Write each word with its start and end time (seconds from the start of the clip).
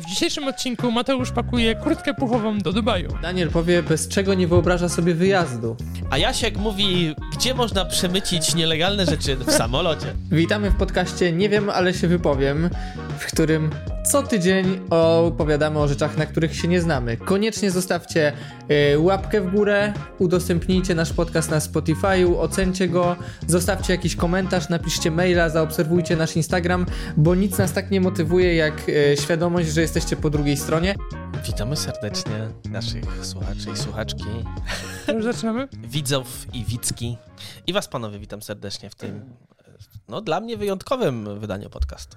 W 0.00 0.06
dzisiejszym 0.06 0.48
odcinku 0.48 0.90
Mateusz 0.92 1.30
pakuje 1.30 1.74
kurtkę 1.74 2.14
puchową 2.14 2.58
do 2.58 2.72
Dubaju. 2.72 3.18
Daniel 3.22 3.50
powie, 3.50 3.82
bez 3.82 4.08
czego 4.08 4.34
nie 4.34 4.48
wyobraża 4.48 4.88
sobie 4.88 5.14
wyjazdu. 5.14 5.76
A 6.10 6.18
Jasiek 6.18 6.56
mówi, 6.56 7.14
gdzie 7.32 7.54
można 7.54 7.84
przemycić 7.84 8.54
nielegalne 8.54 9.06
rzeczy 9.06 9.36
w 9.36 9.50
samolocie. 9.52 10.14
Witamy 10.30 10.70
w 10.70 10.76
podcaście 10.76 11.32
Nie 11.32 11.48
wiem, 11.48 11.70
ale 11.70 11.94
się 11.94 12.08
wypowiem, 12.08 12.70
w 13.18 13.26
którym 13.26 13.70
co 14.10 14.22
tydzień 14.22 14.80
opowiadamy 14.90 15.78
o 15.78 15.88
rzeczach, 15.88 16.16
na 16.16 16.26
których 16.26 16.56
się 16.56 16.68
nie 16.68 16.80
znamy. 16.80 17.16
Koniecznie 17.16 17.70
zostawcie 17.70 18.32
y, 18.92 18.98
łapkę 18.98 19.40
w 19.40 19.50
górę, 19.50 19.92
udostępnijcie 20.18 20.94
nasz 20.94 21.12
podcast 21.12 21.50
na 21.50 21.58
Spotify'u, 21.58 22.38
ocencie 22.38 22.88
go, 22.88 23.16
zostawcie 23.46 23.92
jakiś 23.92 24.16
komentarz, 24.16 24.68
napiszcie 24.68 25.10
maila, 25.10 25.48
zaobserwujcie 25.48 26.16
nasz 26.16 26.36
Instagram, 26.36 26.86
bo 27.16 27.34
nic 27.34 27.58
nas 27.58 27.72
tak 27.72 27.90
nie 27.90 28.00
motywuje 28.00 28.54
jak 28.54 28.88
y, 28.88 29.16
świadomość, 29.20 29.68
że 29.68 29.80
jesteście 29.80 30.16
po 30.16 30.30
drugiej 30.30 30.56
stronie. 30.56 30.94
Witamy 31.46 31.76
serdecznie 31.76 32.48
naszych 32.70 33.26
słuchaczy 33.26 33.70
i 33.74 33.76
słuchaczki, 33.76 34.24
Już 35.14 35.24
zaczynamy? 35.24 35.68
widzów 35.94 36.46
i 36.54 36.64
widzki. 36.64 37.16
I 37.66 37.72
was 37.72 37.88
panowie 37.88 38.18
witam 38.18 38.42
serdecznie 38.42 38.90
w 38.90 38.94
tym, 38.94 39.24
no 40.08 40.20
dla 40.20 40.40
mnie 40.40 40.56
wyjątkowym 40.56 41.40
wydaniu 41.40 41.70
podcastu. 41.70 42.16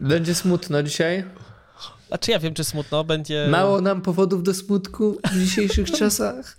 Będzie 0.00 0.34
smutno 0.34 0.82
dzisiaj. 0.82 1.24
Znaczy 2.08 2.30
ja 2.30 2.38
wiem, 2.38 2.54
czy 2.54 2.64
smutno 2.64 3.04
będzie... 3.04 3.46
Mało 3.50 3.80
nam 3.80 4.02
powodów 4.02 4.42
do 4.42 4.54
smutku 4.54 5.18
w 5.32 5.38
dzisiejszych 5.38 5.90
czasach. 5.98 6.58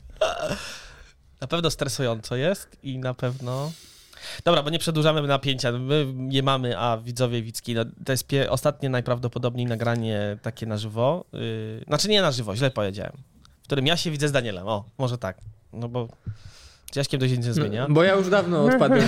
Na 1.41 1.47
pewno 1.47 1.71
stresująco 1.71 2.35
jest 2.35 2.77
i 2.83 2.97
na 2.97 3.13
pewno... 3.13 3.71
Dobra, 4.45 4.63
bo 4.63 4.69
nie 4.69 4.79
przedłużamy 4.79 5.21
napięcia. 5.21 5.71
My 5.71 6.05
nie 6.15 6.43
mamy, 6.43 6.77
a 6.77 6.97
widzowie 6.97 7.41
widzki, 7.41 7.73
no, 7.75 7.85
to 8.05 8.11
jest 8.11 8.27
ostatnie 8.49 8.89
najprawdopodobniej 8.89 9.65
nagranie 9.65 10.37
takie 10.41 10.65
na 10.65 10.77
żywo. 10.77 11.25
Yy... 11.33 11.83
Znaczy 11.87 12.09
nie 12.09 12.21
na 12.21 12.31
żywo, 12.31 12.55
źle 12.55 12.71
powiedziałem. 12.71 13.13
W 13.61 13.63
którym 13.63 13.87
ja 13.87 13.97
się 13.97 14.11
widzę 14.11 14.27
z 14.27 14.31
Danielem. 14.31 14.67
O, 14.67 14.85
może 14.97 15.17
tak. 15.17 15.37
No 15.73 15.89
bo 15.89 16.07
z 16.91 16.95
Jaśkiem 16.95 17.19
to 17.19 17.27
się 17.27 17.37
nic 17.37 17.45
nie 17.45 17.53
zmienia. 17.53 17.87
No, 17.87 17.93
bo 17.93 18.03
ja 18.03 18.15
już 18.15 18.29
dawno 18.29 18.63
odpadłem. 18.63 19.07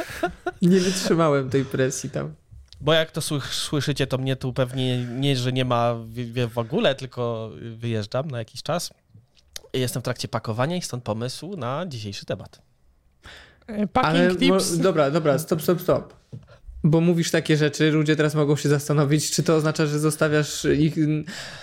nie 0.62 0.80
wytrzymałem 0.80 1.50
tej 1.50 1.64
presji 1.64 2.10
tam. 2.10 2.34
Bo 2.82 2.92
jak 2.92 3.10
to 3.10 3.20
sły- 3.20 3.40
słyszycie, 3.54 4.06
to 4.06 4.18
mnie 4.18 4.36
tu 4.36 4.52
pewnie 4.52 5.04
nie, 5.04 5.36
że 5.36 5.52
nie 5.52 5.64
ma 5.64 5.94
w, 5.94 6.48
w 6.54 6.58
ogóle, 6.58 6.94
tylko 6.94 7.50
wyjeżdżam 7.76 8.30
na 8.30 8.38
jakiś 8.38 8.62
czas. 8.62 8.90
Jestem 9.72 10.02
w 10.02 10.04
trakcie 10.04 10.28
pakowania 10.28 10.76
i 10.76 10.82
stąd 10.82 11.04
pomysł 11.04 11.56
na 11.56 11.84
dzisiejszy 11.88 12.24
temat. 12.26 12.62
E, 13.66 13.86
Packing 13.86 14.14
Ale 14.14 14.28
mo- 14.28 14.38
tips. 14.38 14.78
dobra, 14.78 15.10
dobra, 15.10 15.38
stop, 15.38 15.62
stop, 15.62 15.80
stop. 15.80 16.14
Bo 16.84 17.00
mówisz 17.00 17.30
takie 17.30 17.56
rzeczy, 17.56 17.90
ludzie 17.90 18.16
teraz 18.16 18.34
mogą 18.34 18.56
się 18.56 18.68
zastanowić, 18.68 19.30
czy 19.30 19.42
to 19.42 19.56
oznacza, 19.56 19.86
że 19.86 19.98
zostawiasz 19.98 20.64
ich 20.64 20.94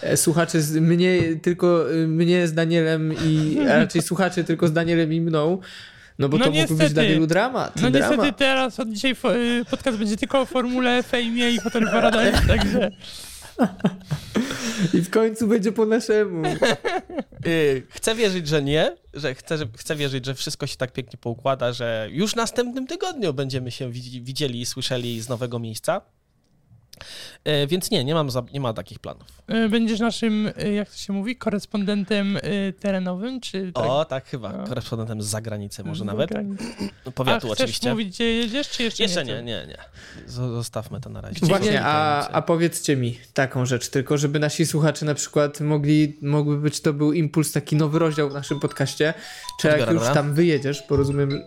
e, 0.02 0.17
słuchaczy 0.17 0.62
z 0.62 0.75
mnie, 0.75 1.36
tylko 1.42 1.94
e, 1.94 1.95
mnie 2.08 2.47
z 2.47 2.53
Danielem 2.53 3.14
i 3.25 3.59
a 3.59 3.75
raczej 3.75 4.02
słuchaczy 4.02 4.44
tylko 4.44 4.67
z 4.67 4.73
Danielem 4.73 5.14
i 5.14 5.22
mną. 5.22 5.59
No 6.20 6.30
bo 6.30 6.38
No 6.38 6.45
to 6.45 6.52
mógłby 6.52 6.62
być 6.67 6.70
niestety. 6.72 6.94
dla 6.94 7.03
wielu 7.03 7.28
dramat. 7.28 7.81
No 7.81 7.92
dramat. 7.92 8.17
niestety 8.17 8.38
teraz 8.38 8.80
od 8.80 8.89
dzisiaj 8.89 9.12
y, 9.12 9.66
podcast 9.70 9.98
będzie 9.98 10.17
tylko 10.17 10.42
o 10.42 10.45
formule, 10.45 11.03
fejmie 11.03 11.52
i 11.52 11.58
Hotel 11.59 11.84
Paradise, 11.92 12.42
także 12.48 12.92
I 14.94 15.02
w 15.02 15.09
końcu 15.09 15.47
będzie 15.47 15.72
po 15.72 15.86
naszemu. 15.86 16.44
Yy, 17.45 17.84
chcę 17.95 18.16
wierzyć, 18.16 18.47
że 18.47 18.62
nie, 18.64 18.95
że 19.14 19.36
chcę, 19.36 19.58
że 19.58 19.66
chcę 19.78 19.95
wierzyć, 19.95 20.25
że 20.25 20.36
wszystko 20.36 20.67
się 20.67 20.75
tak 20.78 20.94
pięknie 20.94 21.17
poukłada, 21.22 21.73
że 21.73 22.08
już 22.12 22.31
w 22.31 22.36
następnym 22.36 22.88
tygodniu 22.88 23.34
będziemy 23.34 23.72
się 23.72 23.92
widzi- 23.92 24.22
widzieli 24.22 24.62
i 24.62 24.66
słyszeli 24.66 25.22
z 25.22 25.30
nowego 25.30 25.59
miejsca. 25.59 26.02
Yy, 27.45 27.67
więc 27.67 27.92
nie, 27.92 28.03
nie, 28.05 28.14
mam 28.14 28.30
za, 28.30 28.44
nie 28.53 28.59
ma 28.59 28.73
takich 28.73 29.00
planów. 29.00 29.28
y, 29.66 29.69
będziesz 29.69 30.00
naszym, 30.00 30.52
y, 30.64 30.73
jak 30.73 30.89
to 30.89 30.97
się 30.97 31.14
mówi, 31.14 31.36
korespondentem 31.36 32.38
terenowym, 32.80 33.41
czy 33.41 33.72
tak? 33.73 33.86
O, 33.86 34.06
tak 34.06 34.25
chyba. 34.25 34.53
No. 34.53 34.67
Korespondentem 34.67 35.22
z 35.22 35.25
zagranicy 35.25 35.84
może 35.84 36.03
z 36.03 36.07
nawet. 36.07 36.29
zagranicy. 36.29 36.63
A 37.06 37.12
Powiatu 37.12 37.47
chcesz 37.47 37.59
oczywiście. 37.59 37.90
mówić, 37.91 38.07
gdzie 38.09 38.34
jedziesz, 38.34 38.69
czy 38.69 38.84
jeszcze, 38.84 39.03
Jeszcze 39.03 39.25
nie? 39.25 39.34
nie, 39.34 39.41
nie, 39.44 39.68
nie. 39.68 39.78
Zostawmy 40.28 41.01
to 41.01 41.09
na 41.09 41.22
razie. 41.22 41.46
Właśnie, 41.46 41.81
a, 41.84 42.28
a 42.29 42.41
powiedzcie 42.41 42.96
mi 42.96 43.19
taką 43.34 43.66
rzecz, 43.66 43.90
tylko 43.90 44.18
żeby 44.18 44.40
nasi 44.40 44.66
słuchacze 44.66 45.06
na 45.06 45.13
przykład 45.13 45.62
mogli, 45.62 46.18
mógłby 46.22 46.57
być 46.57 46.81
to 46.81 46.94
był 46.94 47.13
impuls, 47.13 47.51
taki 47.51 47.75
nowy 47.75 48.00
rozdział 48.00 48.29
w 48.29 48.34
naszym 48.34 48.59
podcaście, 48.59 49.13
czy 49.62 49.68
jak 49.68 49.91
już 49.91 50.03
tam 50.03 50.34
wyjedziesz, 50.34 50.81
porozumiem. 50.81 51.44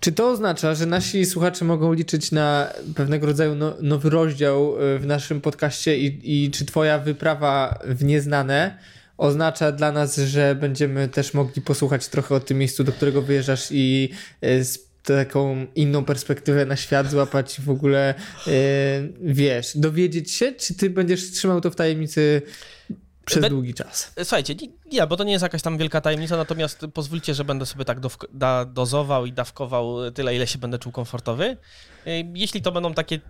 Czy 0.00 0.12
to 0.12 0.30
oznacza, 0.30 0.74
że 0.74 0.86
nasi 0.86 1.26
słuchacze 1.26 1.64
mogą 1.64 1.92
liczyć 1.92 2.32
na 2.32 2.72
pewnego 2.94 3.26
rodzaju 3.26 3.54
no, 3.54 3.74
nowy 3.80 4.10
rozdział 4.10 4.82
y, 4.94 4.98
w 4.98 5.06
naszym 5.06 5.40
podcaście 5.40 5.98
i, 5.98 6.44
i 6.44 6.50
czy 6.50 6.64
twoja 6.64 6.98
wyprawa 6.98 7.78
w 7.84 8.04
nieznane 8.04 8.78
oznacza 9.18 9.72
dla 9.72 9.92
nas, 9.92 10.16
że 10.16 10.54
będziemy 10.54 11.08
też 11.08 11.34
mogli 11.34 11.62
posłuchać 11.62 12.08
trochę 12.08 12.34
o 12.34 12.40
tym 12.40 12.58
miejscu, 12.58 12.84
do 12.84 12.92
którego 12.92 13.22
wyjeżdżasz 13.22 13.68
i 13.70 14.08
y, 14.44 14.64
z 14.64 14.90
taką 15.02 15.66
inną 15.74 16.04
perspektywę 16.04 16.66
na 16.66 16.76
świat 16.76 17.10
złapać 17.10 17.58
i 17.58 17.62
w 17.62 17.70
ogóle 17.70 18.14
y, 18.46 18.52
wiesz, 19.20 19.76
dowiedzieć 19.76 20.30
się, 20.30 20.52
czy 20.52 20.74
ty 20.74 20.90
będziesz 20.90 21.30
trzymał 21.30 21.60
to 21.60 21.70
w 21.70 21.76
tajemnicy 21.76 22.42
przez 23.30 23.42
Be- 23.42 23.50
długi 23.50 23.74
czas? 23.74 24.12
Słuchajcie, 24.18 24.54
nie, 24.92 25.06
bo 25.06 25.16
to 25.16 25.24
nie 25.24 25.32
jest 25.32 25.42
jakaś 25.42 25.62
tam 25.62 25.78
wielka 25.78 26.00
tajemnica, 26.00 26.36
natomiast 26.36 26.86
pozwólcie, 26.94 27.34
że 27.34 27.44
będę 27.44 27.66
sobie 27.66 27.84
tak 27.84 28.00
dowk- 28.00 28.26
da, 28.32 28.64
dozował 28.64 29.26
i 29.26 29.32
dawkował 29.32 30.10
tyle, 30.10 30.36
ile 30.36 30.46
się 30.46 30.58
będę 30.58 30.78
czuł 30.78 30.92
komfortowy. 30.92 31.56
Jeśli 32.34 32.62
to 32.62 32.72
będą 32.72 32.94
takie 32.94 33.20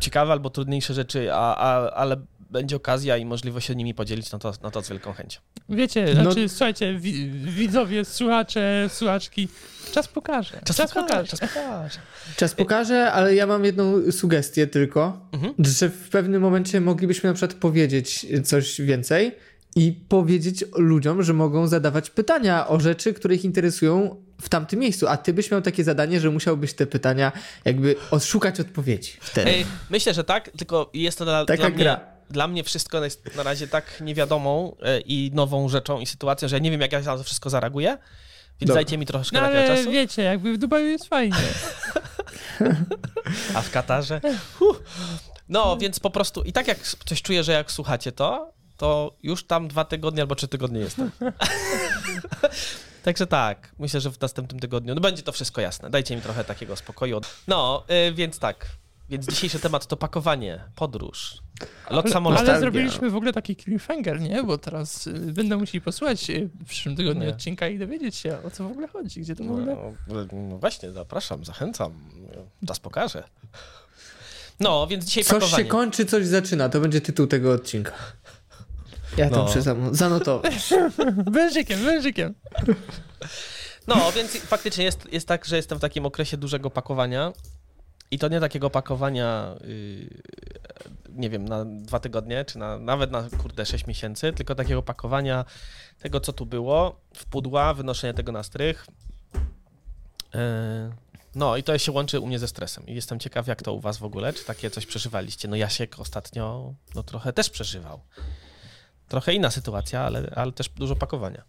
ciekawe 0.00 0.32
albo 0.32 0.50
trudniejsze 0.50 0.94
rzeczy, 0.94 1.34
a, 1.34 1.56
a, 1.56 1.90
ale 1.90 2.16
będzie 2.52 2.76
okazja 2.76 3.16
i 3.16 3.24
możliwość 3.24 3.66
się 3.66 3.74
nimi 3.74 3.94
podzielić, 3.94 4.32
no 4.32 4.38
to, 4.38 4.52
no 4.62 4.70
to 4.70 4.82
z 4.82 4.88
wielką 4.88 5.12
chęcią. 5.12 5.40
Wiecie, 5.68 6.06
No- 6.16 6.22
znaczy, 6.22 6.48
słuchajcie, 6.48 6.94
wi- 6.98 7.30
widzowie, 7.30 8.04
słuchacze, 8.04 8.88
słuchaczki, 8.92 9.48
czas 9.92 10.08
pokaże. 10.08 10.60
Czas, 10.64 10.92
pokaże. 10.94 11.36
Czas 11.36 11.40
pokaże. 11.40 11.98
Czas 12.36 12.54
pokaże, 12.54 13.12
ale 13.12 13.34
ja 13.34 13.46
mam 13.46 13.64
jedną 13.64 14.12
sugestię 14.12 14.66
tylko, 14.66 15.28
Mhm. 15.32 15.54
że 15.58 15.88
w 15.88 16.08
pewnym 16.08 16.42
momencie 16.42 16.80
moglibyśmy 16.80 17.28
na 17.30 17.34
przykład 17.34 17.54
powiedzieć 17.60 18.26
coś 18.44 18.80
więcej 18.80 19.32
i 19.76 19.92
powiedzieć 20.08 20.64
ludziom, 20.76 21.22
że 21.22 21.32
mogą 21.32 21.66
zadawać 21.68 22.10
pytania 22.10 22.68
o 22.68 22.80
rzeczy, 22.80 23.14
które 23.14 23.34
ich 23.34 23.44
interesują 23.44 24.16
w 24.40 24.48
tamtym 24.48 24.78
miejscu, 24.80 25.08
a 25.08 25.16
ty 25.16 25.32
byś 25.32 25.50
miał 25.50 25.62
takie 25.62 25.84
zadanie, 25.84 26.20
że 26.20 26.30
musiałbyś 26.30 26.74
te 26.74 26.86
pytania 26.86 27.32
jakby 27.64 27.94
odszukać 28.10 28.60
odpowiedzi 28.60 29.12
wtedy. 29.20 29.50
Ej, 29.50 29.66
myślę, 29.90 30.14
że 30.14 30.24
tak, 30.24 30.50
tylko 30.58 30.90
jest 30.94 31.18
to 31.18 31.24
dla, 31.24 31.44
Taka 31.44 31.56
dla, 31.60 31.68
mnie, 31.68 31.78
gra. 31.78 32.11
Dla 32.32 32.48
mnie 32.48 32.64
wszystko 32.64 33.04
jest 33.04 33.36
na 33.36 33.42
razie 33.42 33.68
tak 33.68 34.00
niewiadomą 34.00 34.76
e, 34.82 35.00
i 35.00 35.30
nową 35.34 35.68
rzeczą 35.68 36.00
i 36.00 36.06
sytuacją, 36.06 36.48
że 36.48 36.56
ja 36.56 36.60
nie 36.60 36.70
wiem, 36.70 36.80
jak 36.80 36.92
ja 36.92 37.00
na 37.00 37.16
to 37.16 37.24
wszystko 37.24 37.50
zareaguję, 37.50 37.88
więc 38.60 38.68
Dobra. 38.68 38.74
dajcie 38.74 38.98
mi 38.98 39.06
troszkę 39.06 39.36
No 39.36 39.42
takiego 39.42 39.60
ale 39.60 39.76
czasu. 39.76 39.90
wiecie, 39.90 40.22
jakby 40.22 40.52
w 40.52 40.58
Dubaju 40.58 40.86
jest 40.86 41.08
fajnie. 41.08 41.36
A 43.54 43.62
w 43.62 43.70
Katarze? 43.70 44.20
Huh. 44.58 44.82
No, 45.48 45.76
więc 45.76 46.00
po 46.00 46.10
prostu 46.10 46.42
i 46.42 46.52
tak 46.52 46.68
jak 46.68 46.78
coś 47.04 47.22
czuję, 47.22 47.44
że 47.44 47.52
jak 47.52 47.72
słuchacie 47.72 48.12
to, 48.12 48.52
to 48.76 49.16
już 49.22 49.46
tam 49.46 49.68
dwa 49.68 49.84
tygodnie 49.84 50.22
albo 50.22 50.34
trzy 50.34 50.48
tygodnie 50.48 50.80
jestem. 50.80 51.10
Także 53.02 53.26
tak, 53.26 53.72
myślę, 53.78 54.00
że 54.00 54.10
w 54.10 54.20
następnym 54.20 54.60
tygodniu 54.60 54.94
no 54.94 55.00
będzie 55.00 55.22
to 55.22 55.32
wszystko 55.32 55.60
jasne. 55.60 55.90
Dajcie 55.90 56.16
mi 56.16 56.22
trochę 56.22 56.44
takiego 56.44 56.76
spokoju. 56.76 57.20
No, 57.48 57.84
y, 58.08 58.12
więc 58.12 58.38
tak. 58.38 58.66
Więc 59.12 59.26
dzisiejszy 59.26 59.58
temat 59.58 59.86
to 59.86 59.96
pakowanie, 59.96 60.60
podróż, 60.76 61.38
lot 61.90 62.04
Ale, 62.04 62.12
samolotem. 62.14 62.48
ale 62.50 62.60
zrobiliśmy 62.60 63.10
w 63.10 63.16
ogóle 63.16 63.32
taki 63.32 63.56
cliffhanger, 63.56 64.20
nie? 64.20 64.42
Bo 64.42 64.58
teraz 64.58 65.06
y, 65.06 65.12
będę 65.12 65.56
musieli 65.56 65.80
posłuchać 65.80 66.30
y, 66.30 66.48
w 66.60 66.68
przyszłym 66.68 66.96
tygodniu 66.96 67.22
Nie. 67.22 67.28
odcinka 67.28 67.68
i 67.68 67.78
dowiedzieć 67.78 68.16
się, 68.16 68.38
o 68.46 68.50
co 68.50 68.64
w 68.68 68.70
ogóle 68.70 68.88
chodzi, 68.88 69.20
gdzie 69.20 69.36
to 69.36 69.44
w 69.44 69.50
ogóle... 69.50 69.76
No, 70.08 70.14
no 70.32 70.58
właśnie, 70.58 70.92
zapraszam, 70.92 71.44
zachęcam. 71.44 71.92
Czas 72.66 72.80
pokaże. 72.80 73.24
No, 74.60 74.86
więc 74.86 75.04
dzisiaj 75.04 75.24
Coś 75.24 75.40
pakowanie. 75.40 75.64
się 75.64 75.70
kończy, 75.70 76.06
coś 76.06 76.26
zaczyna. 76.26 76.68
To 76.68 76.80
będzie 76.80 77.00
tytuł 77.00 77.26
tego 77.26 77.52
odcinka. 77.52 77.92
Ja 79.16 79.30
to 79.30 79.36
No. 79.36 79.42
muszę 79.42 79.62
zam- 79.62 79.94
zanotować. 79.94 80.54
Wężykiem, 81.32 81.80
wężykiem. 81.84 82.34
No, 83.86 84.12
więc 84.12 84.30
faktycznie 84.36 84.84
jest, 84.84 85.12
jest 85.12 85.28
tak, 85.28 85.44
że 85.44 85.56
jestem 85.56 85.78
w 85.78 85.80
takim 85.80 86.06
okresie 86.06 86.36
dużego 86.36 86.70
pakowania. 86.70 87.32
I 88.12 88.18
to 88.18 88.28
nie 88.28 88.40
takiego 88.40 88.70
pakowania, 88.70 89.54
yy, 89.64 90.22
nie 91.08 91.30
wiem, 91.30 91.48
na 91.48 91.64
dwa 91.64 92.00
tygodnie, 92.00 92.44
czy 92.44 92.58
na, 92.58 92.78
nawet 92.78 93.10
na, 93.10 93.28
kurde, 93.38 93.66
sześć 93.66 93.86
miesięcy, 93.86 94.32
tylko 94.32 94.54
takiego 94.54 94.82
pakowania 94.82 95.44
tego, 95.98 96.20
co 96.20 96.32
tu 96.32 96.46
było, 96.46 97.00
w 97.16 97.24
pudła, 97.24 97.74
wynoszenia 97.74 98.12
tego 98.12 98.32
na 98.32 98.42
strych. 98.42 98.86
Yy, 100.34 100.40
no 101.34 101.56
i 101.56 101.62
to 101.62 101.78
się 101.78 101.92
łączy 101.92 102.20
u 102.20 102.26
mnie 102.26 102.38
ze 102.38 102.48
stresem. 102.48 102.86
I 102.86 102.94
jestem 102.94 103.18
ciekaw, 103.18 103.46
jak 103.46 103.62
to 103.62 103.72
u 103.72 103.80
was 103.80 103.98
w 103.98 104.04
ogóle, 104.04 104.32
czy 104.32 104.44
takie 104.44 104.70
coś 104.70 104.86
przeżywaliście. 104.86 105.48
No 105.48 105.56
Jasiek 105.56 105.98
ostatnio, 105.98 106.74
no 106.94 107.02
trochę 107.02 107.32
też 107.32 107.50
przeżywał. 107.50 108.00
Trochę 109.08 109.34
inna 109.34 109.50
sytuacja, 109.50 110.00
ale, 110.00 110.32
ale 110.36 110.52
też 110.52 110.68
dużo 110.68 110.96
pakowania. 110.96 111.42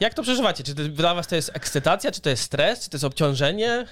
Jak 0.00 0.14
to 0.14 0.22
przeżywacie? 0.22 0.64
Czy 0.64 0.74
to, 0.74 0.88
dla 0.88 1.14
was 1.14 1.26
to 1.26 1.36
jest 1.36 1.50
ekscytacja, 1.54 2.12
czy 2.12 2.20
to 2.20 2.30
jest 2.30 2.42
stres, 2.42 2.84
czy 2.84 2.90
to 2.90 2.96
jest 2.96 3.04
obciążenie? 3.04 3.86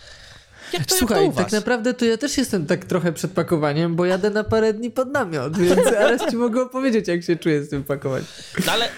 Jak 0.72 0.86
to, 0.86 0.94
Słuchaj, 0.94 1.24
jak 1.24 1.34
to 1.34 1.40
u 1.40 1.44
tak 1.44 1.52
naprawdę 1.52 1.94
to 1.94 2.04
ja 2.04 2.16
też 2.16 2.38
jestem 2.38 2.66
tak 2.66 2.84
trochę 2.84 3.12
przed 3.12 3.32
pakowaniem, 3.32 3.96
bo 3.96 4.04
jadę 4.06 4.30
na 4.30 4.44
parę 4.44 4.72
dni 4.72 4.90
pod 4.90 5.08
namiot, 5.12 5.58
więc 5.62 5.84
zaraz 5.84 6.30
ci 6.30 6.36
mogę 6.36 6.62
opowiedzieć, 6.62 7.08
jak 7.08 7.22
się 7.22 7.36
czuję 7.36 7.64
z 7.64 7.68
tym 7.68 7.84
pakowaniem. 7.84 8.26
No 8.66 8.72
ale 8.72 8.88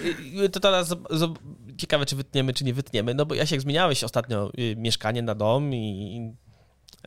y, 0.45 0.49
to 0.49 0.59
teraz 0.59 0.95
ciekawe, 1.77 2.05
czy 2.05 2.15
wytniemy, 2.15 2.53
czy 2.53 2.63
nie 2.63 2.73
wytniemy, 2.73 3.13
no 3.13 3.25
bo 3.25 3.35
Jasiek, 3.35 3.61
zmieniałeś 3.61 4.03
ostatnio 4.03 4.51
y, 4.59 4.75
mieszkanie 4.77 5.21
na 5.21 5.35
dom 5.35 5.73
i... 5.73 6.31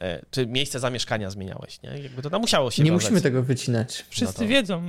e, 0.01 0.25
Czy 0.31 0.47
miejsce 0.47 0.81
zamieszkania 0.81 1.31
zmieniałeś, 1.31 1.83
nie? 1.83 1.99
Jakby 2.03 2.23
to 2.23 2.31
tam 2.31 2.41
musiało 2.41 2.71
się 2.71 2.83
Nie 2.83 2.91
wiązać. 2.91 3.05
musimy 3.05 3.21
tego 3.21 3.43
wycinać. 3.43 4.05
Wszyscy 4.11 4.35
No 4.41 4.45
to- 4.45 4.51
wiedzą, 4.51 4.83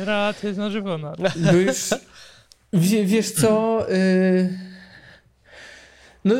y, 0.00 0.04
relacja 0.04 0.46
jest 0.48 0.58
na 0.58 0.70
żywo. 0.70 0.98
No. 0.98 1.12
Bo 1.36 1.52
już 1.52 1.76
wie, 2.72 3.04
wiesz 3.04 3.30
co? 3.30 3.80
y, 3.92 4.58
no. 6.24 6.34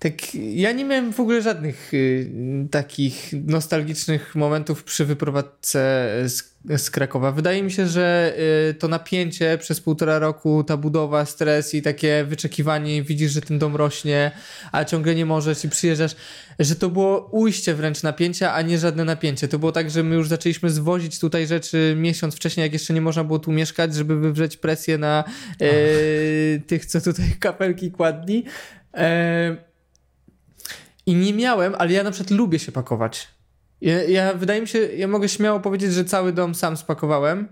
Tak, 0.00 0.34
ja 0.34 0.72
nie 0.72 0.84
miałem 0.84 1.12
w 1.12 1.20
ogóle 1.20 1.42
żadnych 1.42 1.94
y, 1.94 2.30
takich 2.70 3.30
nostalgicznych 3.46 4.34
momentów 4.34 4.84
przy 4.84 5.04
wyprowadzce 5.04 6.08
z, 6.24 6.42
z 6.76 6.90
Krakowa. 6.90 7.32
Wydaje 7.32 7.62
mi 7.62 7.72
się, 7.72 7.86
że 7.86 8.34
y, 8.70 8.74
to 8.74 8.88
napięcie 8.88 9.58
przez 9.58 9.80
półtora 9.80 10.18
roku, 10.18 10.64
ta 10.64 10.76
budowa, 10.76 11.24
stres 11.24 11.74
i 11.74 11.82
takie 11.82 12.24
wyczekiwanie, 12.24 13.02
widzisz, 13.02 13.32
że 13.32 13.40
ten 13.40 13.58
dom 13.58 13.76
rośnie, 13.76 14.30
a 14.72 14.84
ciągle 14.84 15.14
nie 15.14 15.26
możesz 15.26 15.64
i 15.64 15.68
przyjeżdżasz, 15.68 16.16
że 16.58 16.76
to 16.76 16.88
było 16.88 17.28
ujście 17.32 17.74
wręcz 17.74 18.02
napięcia, 18.02 18.54
a 18.54 18.62
nie 18.62 18.78
żadne 18.78 19.04
napięcie. 19.04 19.48
To 19.48 19.58
było 19.58 19.72
tak, 19.72 19.90
że 19.90 20.02
my 20.02 20.14
już 20.14 20.28
zaczęliśmy 20.28 20.70
zwozić 20.70 21.18
tutaj 21.18 21.46
rzeczy 21.46 21.94
miesiąc 21.98 22.34
wcześniej, 22.34 22.64
jak 22.64 22.72
jeszcze 22.72 22.94
nie 22.94 23.00
można 23.00 23.24
było 23.24 23.38
tu 23.38 23.52
mieszkać, 23.52 23.94
żeby 23.94 24.20
wywrzeć 24.20 24.56
presję 24.56 24.98
na 24.98 25.24
e, 25.60 25.68
tych, 26.58 26.86
co 26.86 27.00
tutaj 27.00 27.26
kapelki 27.40 27.90
kładli. 27.90 28.44
E, 28.94 29.69
I 31.10 31.14
nie 31.14 31.34
miałem, 31.34 31.74
ale 31.78 31.92
ja 31.92 32.02
na 32.02 32.10
przykład 32.10 32.30
lubię 32.30 32.58
się 32.58 32.72
pakować. 32.72 33.28
Ja, 33.80 34.02
ja 34.02 34.34
wydaje 34.34 34.60
mi 34.60 34.68
się, 34.68 34.78
ja 34.78 35.08
mogę 35.08 35.28
śmiało 35.28 35.60
powiedzieć, 35.60 35.92
że 35.92 36.04
cały 36.04 36.32
dom 36.32 36.54
sam 36.54 36.76
spakowałem. 36.76 37.48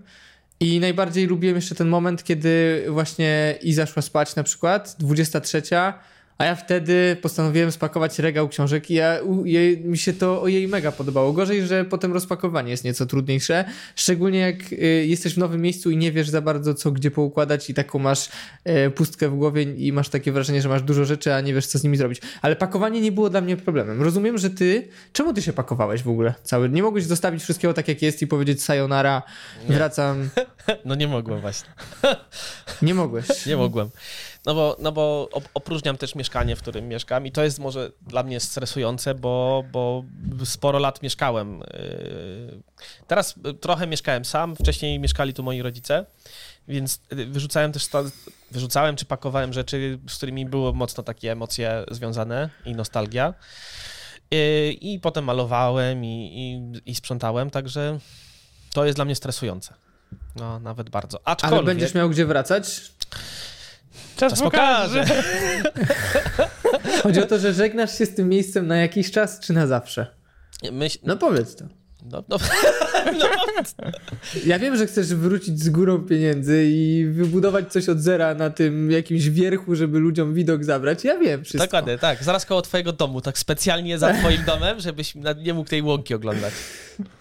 I 0.59 0.79
najbardziej 0.79 1.27
lubiłem 1.27 1.55
jeszcze 1.55 1.75
ten 1.75 1.87
moment, 1.87 2.23
kiedy 2.23 2.85
właśnie 2.89 3.55
Iza 3.61 3.85
szła 3.85 4.01
spać 4.01 4.35
na 4.35 4.43
przykład, 4.43 4.95
23, 4.99 5.61
a 6.39 6.45
ja 6.45 6.55
wtedy 6.55 7.17
postanowiłem 7.21 7.71
spakować 7.71 8.19
regał 8.19 8.49
książek 8.49 8.91
i 8.91 8.93
ja, 8.93 9.17
u, 9.23 9.45
jej, 9.45 9.77
mi 9.77 9.97
się 9.97 10.13
to 10.13 10.41
o 10.41 10.47
jej 10.47 10.67
mega 10.67 10.91
podobało. 10.91 11.33
Gorzej, 11.33 11.67
że 11.67 11.85
potem 11.85 12.13
rozpakowanie 12.13 12.71
jest 12.71 12.83
nieco 12.83 13.05
trudniejsze, 13.05 13.65
szczególnie 13.95 14.39
jak 14.39 14.55
y, 14.71 15.05
jesteś 15.07 15.33
w 15.33 15.37
nowym 15.37 15.61
miejscu 15.61 15.91
i 15.91 15.97
nie 15.97 16.11
wiesz 16.11 16.29
za 16.29 16.41
bardzo 16.41 16.73
co 16.73 16.91
gdzie 16.91 17.11
poukładać 17.11 17.69
i 17.69 17.73
taką 17.73 17.99
masz 17.99 18.29
y, 18.87 18.91
pustkę 18.91 19.29
w 19.29 19.35
głowie 19.35 19.63
i 19.63 19.93
masz 19.93 20.09
takie 20.09 20.31
wrażenie, 20.31 20.61
że 20.61 20.69
masz 20.69 20.81
dużo 20.81 21.05
rzeczy, 21.05 21.33
a 21.33 21.41
nie 21.41 21.53
wiesz 21.53 21.67
co 21.67 21.79
z 21.79 21.83
nimi 21.83 21.97
zrobić. 21.97 22.21
Ale 22.41 22.55
pakowanie 22.55 23.01
nie 23.01 23.11
było 23.11 23.29
dla 23.29 23.41
mnie 23.41 23.57
problemem. 23.57 24.01
Rozumiem, 24.01 24.37
że 24.37 24.49
ty, 24.49 24.87
czemu 25.13 25.33
ty 25.33 25.41
się 25.41 25.53
pakowałeś 25.53 26.03
w 26.03 26.09
ogóle 26.09 26.33
cały? 26.43 26.69
Nie 26.69 26.83
mogłeś 26.83 27.03
zostawić 27.03 27.43
wszystkiego 27.43 27.73
tak 27.73 27.87
jak 27.87 28.01
jest 28.01 28.21
i 28.21 28.27
powiedzieć 28.27 28.63
sayonara, 28.63 29.21
Nie. 29.69 29.75
wracam. 29.75 30.17
No 30.85 30.95
nie 30.95 31.07
mogłem 31.07 31.41
właśnie. 31.41 31.69
Nie 32.81 32.93
mogłeś. 32.93 33.45
Nie 33.45 33.57
mogłem. 33.57 33.89
No 34.49 34.55
bo, 34.55 34.75
no 34.79 34.91
bo 34.91 35.29
op- 35.31 35.49
opróżniam 35.53 35.97
też 35.97 36.15
mieszkanie, 36.15 36.55
w 36.55 36.61
którym 36.61 36.87
mieszkam 36.87 37.25
i 37.25 37.31
to 37.31 37.43
jest 37.43 37.59
może 37.59 37.91
dla 38.01 38.23
mnie 38.23 38.39
stresujące, 38.39 39.15
bo, 39.15 39.63
bo 39.71 40.03
sporo 40.43 40.79
lat 40.79 41.03
mieszkałem. 41.03 41.59
Yy, 41.59 42.61
Teraz 43.07 43.35
trochę 43.61 43.87
mieszkałem 43.87 44.25
sam, 44.25 44.55
wcześniej 44.55 44.99
mieszkali 44.99 45.33
tu 45.33 45.43
moi 45.43 45.61
rodzice, 45.61 46.05
więc 46.67 46.99
wyrzucałem 47.09 47.71
też, 47.71 47.87
wyrzucałem 48.51 48.95
czy 48.95 49.05
pakowałem 49.05 49.53
rzeczy, 49.53 49.99
z 50.07 50.17
którymi 50.17 50.45
były 50.45 50.73
mocno 50.73 51.03
takie 51.03 51.31
emocje 51.31 51.85
związane 51.91 52.49
i 52.65 52.75
nostalgia. 52.75 53.33
Yy, 54.31 54.71
I 54.71 54.99
potem 54.99 55.23
malowałem 55.23 56.05
i, 56.05 56.31
i, 56.85 56.91
i 56.91 56.95
sprzątałem, 56.95 57.49
także 57.49 57.99
to 58.73 58.85
jest 58.85 58.97
dla 58.97 59.05
mnie 59.05 59.15
stresujące. 59.15 59.73
No, 60.35 60.59
nawet 60.59 60.89
bardzo. 60.89 61.19
Aczkolwiek... 61.25 61.57
Ale 61.57 61.65
będziesz 61.65 61.93
miał 61.93 62.09
gdzie 62.09 62.25
wracać? 62.25 62.91
Czas, 64.19 64.31
Czas 64.33 64.41
pokaże. 64.41 65.03
pokaże. 65.03 65.23
Chodzi 67.03 67.19
o 67.19 67.25
to, 67.25 67.39
że 67.39 67.53
żegnasz 67.53 67.97
się 67.97 68.05
z 68.05 68.15
tym 68.15 68.29
miejscem 68.29 68.67
na 68.67 68.77
jakiś 68.77 69.11
czas, 69.11 69.39
czy 69.39 69.53
na 69.53 69.67
zawsze? 69.67 70.07
Myśl... 70.71 70.97
No 71.03 71.17
powiedz 71.17 71.55
to. 71.55 71.65
No, 72.11 72.23
no, 72.29 72.37
Ja 74.45 74.59
wiem, 74.59 74.77
że 74.77 74.87
chcesz 74.87 75.07
wrócić 75.15 75.59
z 75.63 75.69
górą 75.69 75.99
pieniędzy 76.05 76.65
i 76.71 77.05
wybudować 77.11 77.71
coś 77.71 77.89
od 77.89 77.99
zera 77.99 78.35
na 78.35 78.49
tym 78.49 78.91
jakimś 78.91 79.29
wierchu, 79.29 79.75
żeby 79.75 79.99
ludziom 79.99 80.33
widok 80.33 80.63
zabrać. 80.63 81.03
Ja 81.03 81.17
wiem 81.17 81.43
wszystko. 81.43 81.65
dokładnie, 81.65 81.97
tak. 81.97 82.23
Zaraz 82.23 82.45
koło 82.45 82.61
twojego 82.61 82.91
domu, 82.93 83.21
tak 83.21 83.37
specjalnie 83.37 83.97
za 83.97 84.13
twoim 84.13 84.43
domem, 84.45 84.79
żebyś 84.79 85.15
na- 85.15 85.33
nie 85.33 85.53
mógł 85.53 85.69
tej 85.69 85.81
łąki 85.81 86.13
oglądać. 86.13 86.53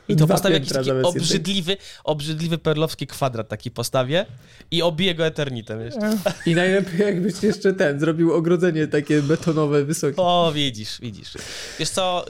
I 0.08 0.16
to 0.16 0.26
Dwa 0.26 0.34
postawię 0.34 0.54
jakiś 0.54 0.72
taki 0.72 0.90
obrzydliwy, 0.90 1.76
obrzydliwy 2.04 2.58
perlowski 2.58 3.06
kwadrat 3.06 3.48
taki 3.48 3.70
postawię 3.70 4.26
i 4.70 4.82
obiję 4.82 5.14
go 5.14 5.26
eternitem 5.26 5.80
jeszcze. 5.80 6.18
I 6.46 6.54
najlepiej 6.54 7.00
jakbyś 7.00 7.42
jeszcze 7.42 7.72
ten, 7.72 8.00
zrobił 8.00 8.34
ogrodzenie 8.34 8.86
takie 8.86 9.22
betonowe, 9.22 9.84
wysokie. 9.84 10.16
O, 10.16 10.52
widzisz, 10.54 11.00
widzisz. 11.00 11.32
Wiesz 11.78 11.90
co, 11.90 12.24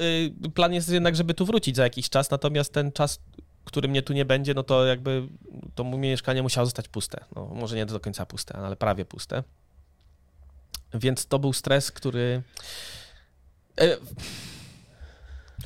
y, 0.47 0.50
plan 0.50 0.75
jest 0.75 0.89
jednak, 0.89 1.17
żeby 1.17 1.35
tu 1.35 1.47
wrócić 1.47 1.77
za 1.77 1.83
jakiś 1.83 2.11
czas, 2.11 2.31
natomiast 2.31 2.73
ten 2.73 2.93
czas, 2.93 3.21
który 3.65 3.89
mnie 3.89 4.03
tu 4.03 4.12
nie 4.12 4.25
będzie, 4.25 4.55
no 4.55 4.62
to 4.62 4.87
jakby 4.87 5.29
to 5.75 5.85
moje 5.85 6.00
mieszkanie 6.00 6.43
musiało 6.43 6.67
zostać 6.67 6.89
puste. 6.89 7.25
No, 7.37 7.47
może 7.55 7.77
nie 7.77 7.87
do 7.87 8.00
końca 8.00 8.27
puste, 8.27 8.56
ale 8.56 8.77
prawie 8.77 9.05
puste. 9.05 9.43
Więc 10.95 11.27
to 11.27 11.39
był 11.39 11.53
stres, 11.53 11.93
który... 11.93 12.43
E... 13.81 13.97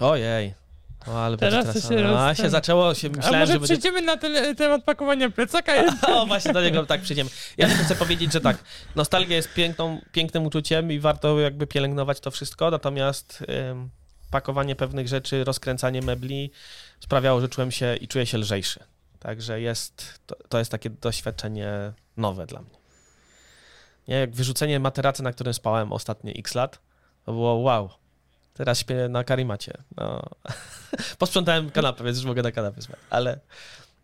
Ojej. 0.01 0.62
O, 1.07 1.25
ale 1.25 1.37
Teraz 1.37 1.67
teraz... 1.67 1.89
się 1.89 2.19
A, 2.19 2.35
się 2.35 2.51
zaczęło, 2.51 2.95
się 2.95 3.09
A 3.09 3.17
myślałem, 3.17 3.41
może 3.41 3.53
że 3.53 3.59
będzie... 3.59 3.75
przejdziemy 3.75 4.03
na 4.03 4.17
ten 4.17 4.57
temat 4.57 4.85
pakowania 4.85 5.31
plecaka? 5.31 5.73
O, 6.15 6.27
właśnie 6.27 6.53
do 6.53 6.63
niego 6.63 6.87
tak 6.87 7.01
przyjdziemy. 7.01 7.31
Ja 7.57 7.69
tylko 7.69 7.85
chcę 7.85 7.95
powiedzieć, 7.95 8.33
że 8.33 8.41
tak, 8.41 8.65
nostalgia 8.97 9.37
jest 9.37 9.55
piękną, 9.55 10.01
pięknym 10.13 10.47
uczuciem 10.47 10.93
i 10.93 11.01
warto 11.01 11.41
jakby 11.41 11.67
pielęgnować 11.67 12.21
to 12.21 12.31
wszystko, 12.31 12.71
natomiast 12.71 13.45
ym, 13.71 13.91
pakowanie 14.31 14.77
pewnych 14.77 15.09
rzeczy, 15.09 15.45
rozkręcanie 15.45 16.03
mebli 16.03 16.51
sprawiało, 17.01 17.41
że 17.41 17.49
czułem 17.49 17.71
się 17.71 17.97
i 17.97 18.09
czuję 18.09 18.27
się 18.27 18.39
lżejszy. 18.39 18.81
Także 19.19 19.61
jest, 19.61 20.21
to, 20.27 20.37
to 20.49 20.59
jest 20.59 20.71
takie 20.71 20.91
doświadczenie 20.91 21.93
nowe 22.17 22.47
dla 22.47 22.61
mnie. 22.61 22.83
Nie, 24.09 24.15
jak 24.15 24.35
wyrzucenie 24.35 24.81
materacy, 24.81 25.23
na 25.23 25.33
którym 25.33 25.55
spałem 25.55 25.93
ostatnie 25.93 26.33
x 26.33 26.55
lat, 26.55 26.79
to 27.25 27.33
było 27.33 27.55
wow. 27.55 27.91
Teraz 28.55 28.79
śpię 28.79 29.09
na 29.09 29.25
karimacie. 29.25 29.73
No. 29.97 30.23
Posprzątałem 31.19 31.71
kanapę, 31.71 32.05
więc 32.05 32.17
już 32.17 32.27
mogę 32.27 32.43
na 32.43 32.53
kanapie 32.53 32.83
spać, 32.83 32.99
ale 33.11 33.39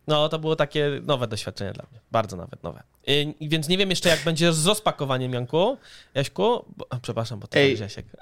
no, 0.07 0.29
to 0.29 0.39
było 0.39 0.57
takie 0.57 1.01
nowe 1.03 1.27
doświadczenie 1.27 1.73
dla 1.73 1.85
mnie. 1.91 2.01
Bardzo 2.13 2.37
nawet 2.37 2.63
nowe. 2.63 2.83
Yy, 3.07 3.35
więc 3.41 3.69
nie 3.69 3.79
wiem 3.79 3.91
jeszcze, 3.91 4.09
jak 4.09 4.25
będzie 4.25 4.53
z 4.53 4.67
rozpakowaniem, 4.67 5.33
Janku. 5.33 5.77
Jaśku? 6.15 6.65
Bo, 6.77 6.87
a, 6.91 7.01
przepraszam, 7.01 7.41
bo 7.41 7.47
to 7.47 7.59
jest 7.59 7.81
Jasiek. 7.81 8.07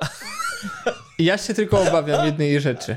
Ja 1.18 1.38
się 1.38 1.54
tylko 1.54 1.82
obawiam 1.82 2.26
jednej 2.26 2.60
rzeczy. 2.60 2.96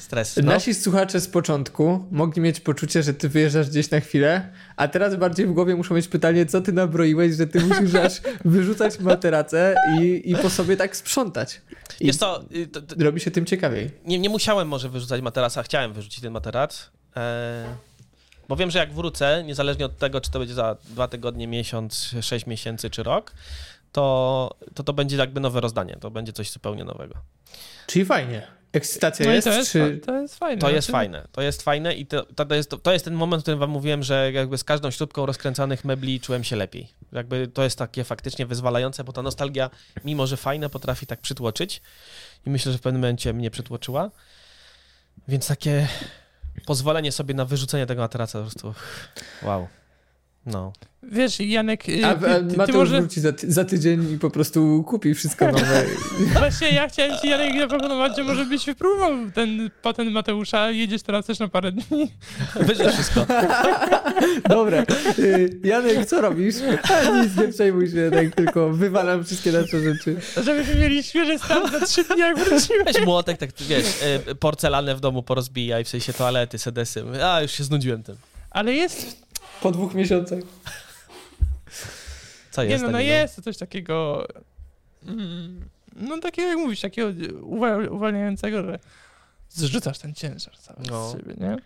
Stres. 0.00 0.36
No. 0.36 0.42
Nasi 0.42 0.74
słuchacze 0.74 1.20
z 1.20 1.28
początku 1.28 2.04
mogli 2.10 2.42
mieć 2.42 2.60
poczucie, 2.60 3.02
że 3.02 3.14
ty 3.14 3.28
wyjeżdżasz 3.28 3.70
gdzieś 3.70 3.90
na 3.90 4.00
chwilę, 4.00 4.52
a 4.76 4.88
teraz 4.88 5.16
bardziej 5.16 5.46
w 5.46 5.52
głowie 5.52 5.76
muszą 5.76 5.94
mieć 5.94 6.08
pytanie, 6.08 6.46
co 6.46 6.60
ty 6.60 6.72
nabroiłeś, 6.72 7.34
że 7.34 7.46
ty 7.46 7.60
musisz 7.60 7.94
aż 7.94 8.20
wyrzucać 8.44 8.98
materacę 9.00 9.74
i, 10.00 10.22
i 10.30 10.36
po 10.36 10.50
sobie 10.50 10.76
tak 10.76 10.96
sprzątać. 10.96 11.60
I 12.00 12.06
Wiesz 12.06 12.16
co, 12.16 12.42
y, 12.56 12.66
to, 12.66 12.82
to, 12.82 12.94
robi 12.98 13.20
się 13.20 13.30
tym 13.30 13.46
ciekawiej. 13.46 13.90
nie, 14.04 14.18
nie 14.18 14.28
musiałem 14.28 14.68
może 14.68 14.88
wyrzucać 14.88 15.20
materaca, 15.20 15.62
chciałem 15.62 15.92
wyrzucić 15.92 16.20
ten 16.20 16.32
materac. 16.32 16.90
E, 17.16 17.76
bo 18.48 18.56
wiem, 18.56 18.70
że 18.70 18.78
jak 18.78 18.92
wrócę, 18.92 19.44
niezależnie 19.44 19.86
od 19.86 19.98
tego, 19.98 20.20
czy 20.20 20.30
to 20.30 20.38
będzie 20.38 20.54
za 20.54 20.76
dwa 20.84 21.08
tygodnie, 21.08 21.46
miesiąc, 21.46 22.14
sześć 22.20 22.46
miesięcy 22.46 22.90
czy 22.90 23.02
rok, 23.02 23.32
to, 23.92 24.50
to 24.74 24.82
to 24.82 24.92
będzie 24.92 25.16
jakby 25.16 25.40
nowe 25.40 25.60
rozdanie. 25.60 25.96
To 26.00 26.10
będzie 26.10 26.32
coś 26.32 26.50
zupełnie 26.50 26.84
nowego. 26.84 27.14
Czyli 27.86 28.04
fajnie. 28.04 28.46
Ekscytacja 28.74 29.26
No 29.26 29.32
jest, 29.32 29.48
to 29.48 29.54
jest, 29.54 29.72
czy... 29.72 30.00
to 30.06 30.20
jest 30.20 30.38
fajne. 30.38 30.60
To 30.60 30.70
jest 30.70 30.86
Znaczy, 30.86 30.92
fajne, 30.92 31.28
to 31.32 31.42
jest 31.42 31.62
fajne 31.62 31.94
i 31.94 32.06
to, 32.06 32.26
to, 32.26 32.54
jest, 32.54 32.74
to 32.82 32.92
jest 32.92 33.04
ten 33.04 33.14
moment, 33.14 33.42
w 33.42 33.44
którym 33.44 33.60
wam 33.60 33.70
mówiłem, 33.70 34.02
że 34.02 34.32
jakby 34.32 34.58
z 34.58 34.64
każdą 34.64 34.90
śrubką 34.90 35.26
rozkręcanych 35.26 35.84
mebli 35.84 36.20
czułem 36.20 36.44
się 36.44 36.56
lepiej. 36.56 36.88
Jakby 37.12 37.48
to 37.48 37.64
jest 37.64 37.78
takie 37.78 38.04
faktycznie 38.04 38.46
wyzwalające, 38.46 39.04
bo 39.04 39.12
ta 39.12 39.22
nostalgia, 39.22 39.70
mimo 40.04 40.26
że 40.26 40.36
fajna, 40.36 40.68
potrafi 40.68 41.06
tak 41.06 41.20
przytłoczyć 41.20 41.82
i 42.46 42.50
myślę, 42.50 42.72
że 42.72 42.78
w 42.78 42.80
pewnym 42.80 43.02
momencie 43.02 43.32
mnie 43.32 43.50
przytłoczyła. 43.50 44.10
Więc 45.28 45.48
takie 45.48 45.88
pozwolenie 46.66 47.12
sobie 47.12 47.34
na 47.34 47.44
wyrzucenie 47.44 47.86
tego 47.86 48.02
materaca 48.02 48.38
po 48.38 48.44
prostu 48.44 48.74
wow. 49.42 49.68
No. 50.46 50.72
Wiesz, 51.12 51.40
Janek, 51.40 51.88
y, 51.88 52.06
A, 52.06 52.14
ty, 52.14 52.56
Mateusz 52.56 52.76
może... 52.76 53.00
wróci 53.00 53.20
za, 53.20 53.32
ty- 53.32 53.52
za 53.52 53.64
tydzień 53.64 54.12
i 54.12 54.18
po 54.18 54.30
prostu 54.30 54.84
kupi 54.86 55.14
wszystko 55.14 55.52
nowe. 55.52 55.84
Właśnie 56.38 56.68
ja 56.70 56.88
chciałem 56.88 57.18
ci, 57.22 57.28
Janek, 57.28 57.58
zaproponować, 57.58 58.16
że 58.16 58.24
może 58.24 58.44
byś 58.46 58.66
wypróbował 58.66 59.30
ten 59.34 59.70
patent 59.82 60.12
Mateusza. 60.12 60.70
Jedziesz 60.70 61.02
teraz 61.02 61.26
też 61.26 61.38
na 61.38 61.48
parę 61.48 61.72
dni. 61.72 62.10
Wyżej 62.66 62.92
wszystko. 62.92 63.26
Dobra. 64.48 64.84
Y, 65.18 65.60
Janek, 65.64 66.06
co 66.06 66.20
robisz? 66.20 66.54
A, 66.82 67.22
nic, 67.22 67.36
nie 67.36 67.48
przejmuj 67.48 67.90
się, 67.90 67.96
Janek, 67.96 68.34
tylko 68.34 68.70
wywalam 68.70 69.24
wszystkie 69.24 69.52
nasze 69.52 69.80
rzeczy. 69.80 70.16
Żebyśmy 70.44 70.74
mieli 70.74 71.02
świeży 71.02 71.38
stan 71.38 71.70
za 71.70 71.86
trzy 71.86 72.04
dni, 72.04 72.18
jak 72.20 72.38
wrócimy. 72.38 72.84
Weź 72.84 73.04
młotek, 73.06 73.38
tak 73.38 73.50
wiesz, 73.60 73.86
y, 74.30 74.34
porcelanę 74.34 74.94
w 74.96 75.00
domu 75.00 75.22
porozbijaj, 75.22 75.84
w 75.84 75.88
sensie 75.88 76.12
toalety, 76.12 76.58
sedesy. 76.58 77.04
A, 77.24 77.42
już 77.42 77.50
się 77.52 77.64
znudziłem 77.64 78.02
tym. 78.02 78.16
Ale 78.50 78.72
jest, 78.72 79.23
Po 79.64 79.72
dwóch 79.72 79.94
miesiącach. 79.94 80.38
Co 82.50 82.62
nie 82.64 82.70
jest? 82.70 82.82
no, 82.82 82.88
no 82.88 82.92
Danilo? 82.92 83.14
jest 83.14 83.36
to 83.36 83.42
coś 83.42 83.56
takiego, 83.58 84.26
mm, 85.06 85.68
no 85.96 86.18
takiego 86.18 86.48
jak 86.48 86.58
mówisz, 86.58 86.80
takiego 86.80 87.08
uwal- 87.42 87.88
uwalniającego, 87.92 88.62
że 88.62 88.78
zrzucasz 89.48 89.98
ten 89.98 90.14
ciężar 90.14 90.58
cały 90.58 90.78
No. 90.90 91.10
z 91.10 91.12
siebie, 91.12 91.34
nie? 91.38 91.56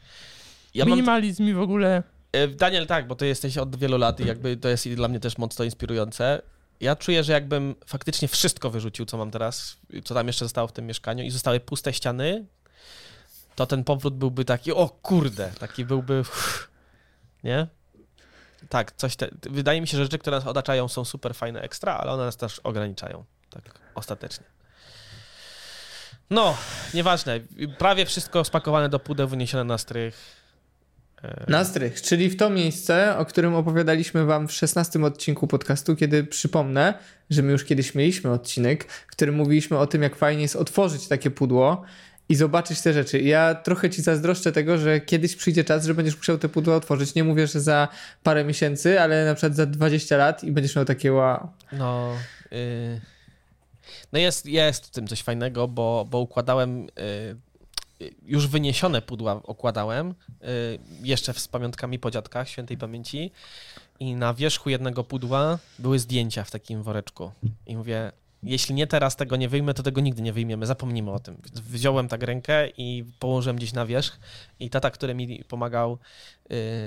Ja 0.75 0.85
mam 0.85 0.91
Minimalizm 0.99 1.45
i 1.45 1.53
w 1.53 1.61
ogóle... 1.61 2.03
E, 2.33 2.49
Daniel, 2.49 2.87
tak, 2.87 3.07
bo 3.07 3.15
ty 3.15 3.27
jesteś 3.27 3.59
od 3.59 3.77
wielu 3.77 3.99
lat 3.99 4.21
i 4.21 4.27
jakby 4.27 4.57
to 4.57 4.69
jest 4.69 4.89
dla 4.89 5.09
mnie 5.09 5.21
też 5.21 5.39
mocno 5.39 5.65
inspirujące. 5.65 6.43
Ja 6.81 6.97
czuję, 6.97 7.25
że 7.25 7.33
jakbym 7.33 7.75
faktycznie 7.87 8.29
wszystko 8.29 8.71
wyrzucił, 8.71 9.07
co 9.07 9.17
mam 9.19 9.31
teraz, 9.31 9.77
co 10.05 10.15
tam 10.15 10.27
jeszcze 10.27 10.45
zostało 10.45 10.69
w 10.69 10.73
tym 10.73 10.87
mieszkaniu 10.87 11.25
i 11.25 11.31
zostały 11.31 11.61
puste 11.61 11.93
ściany, 11.93 12.47
to 13.55 13.67
ten 13.67 13.85
powrót 13.85 14.15
byłby 14.17 14.45
taki, 14.45 14.73
o 14.73 14.89
kurde, 14.89 15.53
taki 15.59 15.85
byłby, 15.85 16.21
uff, 16.21 16.69
nie? 17.45 17.67
Tak, 18.69 18.93
coś 18.93 19.17
te, 19.17 19.29
wydaje 19.43 19.81
mi 19.81 19.89
się, 19.89 19.97
że 19.97 20.03
rzeczy, 20.05 20.19
które 20.19 20.37
nas 20.37 20.47
otaczają 20.47 20.89
są 20.89 21.05
super 21.05 21.35
fajne 21.35 21.61
ekstra, 21.63 21.95
ale 21.95 22.13
one 22.13 22.25
nas 22.25 22.37
też 22.37 22.59
ograniczają, 22.59 23.25
tak 23.51 23.63
ostatecznie. 23.95 24.47
No, 26.31 26.57
nieważne, 26.95 27.41
prawie 27.79 28.07
wszystko 28.07 28.45
spakowane 28.45 28.89
do 28.89 28.99
pudeł, 28.99 29.29
wyniesione 29.29 29.65
na 29.65 29.79
strych. 29.79 30.39
E, 31.23 31.45
Na 31.51 31.65
strych, 31.65 32.03
czyli 32.03 32.31
w 32.31 32.37
to 32.37 32.51
miejsce, 32.51 33.19
o 33.19 33.25
którym 33.27 33.55
opowiadaliśmy 33.55 34.25
wam 34.25 34.49
w 34.49 34.53
16 34.53 35.05
odcinku 35.05 35.47
podcastu, 35.47 35.97
kiedy 35.97 36.25
przypomnę, 36.25 36.95
że 37.31 37.43
my 37.43 37.53
już 37.53 37.65
kiedyś 37.65 37.95
mieliśmy 37.95 38.31
odcinek, 38.31 38.85
w 38.93 39.07
którym 39.07 39.35
mówiliśmy 39.35 39.79
o 39.79 39.87
tym, 39.87 40.03
jak 40.03 40.17
fajnie 40.17 40.43
jest 40.43 40.57
otworzyć 40.57 41.09
takie 41.09 41.31
pudło 41.31 41.83
i 42.29 42.35
zobaczyć 42.35 42.81
te 42.81 42.93
rzeczy. 42.93 43.21
Ja 43.21 43.55
trochę 43.55 43.91
ci 43.91 44.03
zazdroszczę 44.03 44.53
tego, 44.53 44.79
że 44.79 45.01
kiedyś 45.01 45.37
przyjdzie 45.37 45.65
czas, 45.65 45.85
że 45.85 45.95
będziesz 45.95 46.17
musiał 46.17 46.39
te 46.39 46.49
pudła 46.49 46.77
otworzyć. 46.77 47.15
Nie 47.15 47.25
mówię, 47.25 47.47
że 47.47 47.61
za 47.61 47.89
parę 48.23 48.45
miesięcy, 48.45 49.01
ale 49.01 49.25
na 49.25 49.35
przykład 49.35 49.57
za 49.57 49.67
20 49.67 50.17
lat 50.17 50.45
i 50.45 50.53
będziesz 50.53 50.77
miał 50.77 50.85
takie 50.85 51.13
wow. 51.13 51.49
No, 51.73 52.13
y, 52.53 53.01
no 54.13 54.19
jest, 54.19 54.47
jest 54.47 54.87
w 54.87 54.91
tym 54.91 55.07
coś 55.07 55.23
fajnego, 55.23 55.69
bo, 55.69 56.07
bo 56.11 56.21
układałem, 56.21 56.87
y, 58.01 58.15
już 58.27 58.47
wyniesione 58.47 59.03
pudła 59.03 59.43
okładałem, 59.43 60.11
y, 60.11 60.15
jeszcze 61.03 61.35
z 61.35 61.49
pamiątkami 61.49 61.99
po 61.99 62.11
dziadkach 62.11 62.49
świętej 62.49 62.79
pamięci 62.79 63.31
i 64.01 64.15
na 64.15 64.35
wierzchu 64.35 64.71
jednego 64.71 65.05
pudła 65.05 65.59
były 65.79 65.99
zdjęcia 65.99 66.45
w 66.45 66.51
takim 66.51 66.83
woreczku. 66.83 67.33
I 67.67 67.77
mówię, 67.77 68.13
jeśli 68.43 68.75
nie 68.75 68.87
teraz 68.87 69.17
tego 69.17 69.37
nie 69.37 69.49
wyjmę, 69.49 69.75
to 69.75 69.83
tego 69.83 70.01
nigdy 70.01 70.23
nie 70.23 70.33
wyjmiemy, 70.33 70.67
zapomnimy 70.67 71.11
o 71.11 71.19
tym. 71.19 71.43
Wziąłem 71.55 72.09
tak 72.09 72.23
rękę 72.23 72.69
i 72.69 73.05
położyłem 73.19 73.57
gdzieś 73.57 73.73
na 73.73 73.87
wierzch 73.87 74.19
i 74.61 74.71
tata, 74.71 74.91
który 74.91 75.15
mi 75.15 75.45
pomagał, 75.45 75.99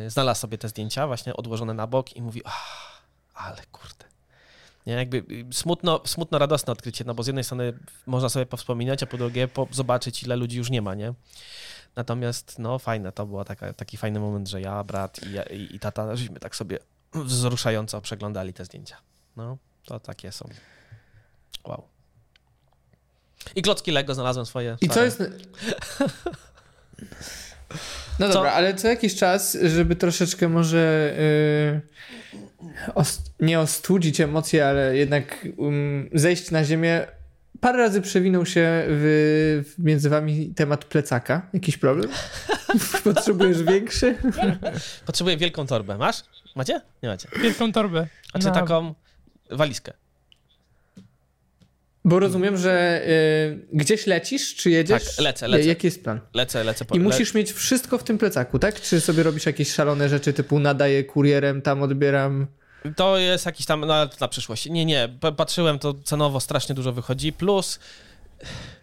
y, 0.05 0.09
znalazł 0.09 0.41
sobie 0.41 0.57
te 0.57 0.69
zdjęcia 0.69 1.07
właśnie 1.07 1.33
odłożone 1.33 1.73
na 1.73 1.87
bok 1.87 2.15
i 2.15 2.21
mówi, 2.21 2.41
"Ah, 2.45 3.01
ale 3.33 3.61
kurde. 3.71 4.05
Nie, 4.85 4.93
jakby 4.93 5.17
y, 5.17 5.45
smutno, 5.53 6.01
smutno 6.05 6.37
radosne 6.37 6.73
odkrycie, 6.73 7.03
no 7.07 7.13
bo 7.13 7.23
z 7.23 7.27
jednej 7.27 7.43
strony 7.43 7.73
można 8.05 8.29
sobie 8.29 8.45
powspominać, 8.45 9.03
a 9.03 9.05
po 9.05 9.17
drugie 9.17 9.47
po, 9.47 9.67
zobaczyć, 9.71 10.23
ile 10.23 10.35
ludzi 10.35 10.57
już 10.57 10.69
nie 10.69 10.81
ma, 10.81 10.95
nie? 10.95 11.13
Natomiast, 11.95 12.59
no 12.59 12.79
fajne, 12.79 13.11
to 13.11 13.25
był 13.25 13.43
taki 13.75 13.97
fajny 13.97 14.19
moment, 14.19 14.49
że 14.49 14.61
ja, 14.61 14.83
brat 14.83 15.19
i, 15.23 15.55
i, 15.55 15.75
i 15.75 15.79
tata, 15.79 16.15
żeśmy 16.15 16.39
tak 16.39 16.55
sobie 16.55 16.79
wzruszająco 17.13 18.01
przeglądali 18.01 18.53
te 18.53 18.65
zdjęcia. 18.65 18.97
No, 19.37 19.57
to 19.85 19.99
takie 19.99 20.31
są. 20.31 20.49
Wow. 21.65 21.83
I 23.55 23.61
klocki 23.61 23.91
Lego 23.91 24.13
znalazłem 24.13 24.45
swoje. 24.45 24.77
I 24.81 24.89
co 24.89 25.03
jest... 25.03 25.23
No 28.19 28.27
Co? 28.27 28.33
dobra, 28.33 28.51
ale 28.51 28.73
co 28.75 28.87
jakiś 28.87 29.15
czas, 29.15 29.57
żeby 29.63 29.95
troszeczkę 29.95 30.49
może 30.49 31.13
yy, 32.63 32.91
ost- 32.93 33.31
nie 33.39 33.59
ostudzić 33.59 34.21
emocje, 34.21 34.67
ale 34.67 34.97
jednak 34.97 35.47
um, 35.57 36.09
zejść 36.13 36.51
na 36.51 36.63
ziemię, 36.63 37.07
parę 37.59 37.77
razy 37.77 38.01
przewinął 38.01 38.45
się 38.45 38.83
w, 38.87 39.63
w 39.77 39.83
między 39.83 40.09
wami 40.09 40.53
temat 40.55 40.85
plecaka. 40.85 41.49
Jakiś 41.53 41.77
problem? 41.77 42.09
Potrzebujesz 43.03 43.63
większy? 43.63 44.15
Potrzebuję 45.05 45.37
wielką 45.37 45.67
torbę. 45.67 45.97
Masz? 45.97 46.23
Macie? 46.55 46.81
Nie 47.03 47.09
macie. 47.09 47.29
Wielką 47.41 47.71
torbę. 47.71 48.07
A 48.33 48.39
czy 48.39 48.45
Na- 48.45 48.51
taką 48.51 48.95
walizkę? 49.51 49.93
Bo 52.05 52.19
rozumiem, 52.19 52.57
że 52.57 53.01
yy, 53.71 53.77
gdzieś 53.79 54.07
lecisz, 54.07 54.55
czy 54.55 54.69
jedziesz? 54.69 55.05
Tak, 55.15 55.19
lecę, 55.25 55.47
lecę. 55.47 55.65
Jaki 55.67 55.87
jest 55.87 56.03
plan? 56.03 56.19
Lecę, 56.33 56.63
lecę 56.63 56.85
po 56.85 56.95
I 56.95 56.97
le- 56.97 57.03
musisz 57.03 57.33
mieć 57.33 57.51
wszystko 57.51 57.97
w 57.97 58.03
tym 58.03 58.17
plecaku, 58.17 58.59
tak? 58.59 58.81
Czy 58.81 59.01
sobie 59.01 59.23
robisz 59.23 59.45
jakieś 59.45 59.71
szalone 59.73 60.09
rzeczy 60.09 60.33
typu 60.33 60.59
nadaję 60.59 61.03
kurierem, 61.03 61.61
tam 61.61 61.81
odbieram... 61.81 62.47
To 62.95 63.17
jest 63.17 63.45
jakiś 63.45 63.65
tam 63.65 63.85
na, 63.85 64.09
na 64.21 64.27
przyszłość. 64.27 64.65
Nie, 64.65 64.85
nie. 64.85 65.09
Patrzyłem, 65.37 65.79
to 65.79 65.93
cenowo 65.93 66.39
strasznie 66.39 66.75
dużo 66.75 66.93
wychodzi. 66.93 67.33
Plus, 67.33 67.79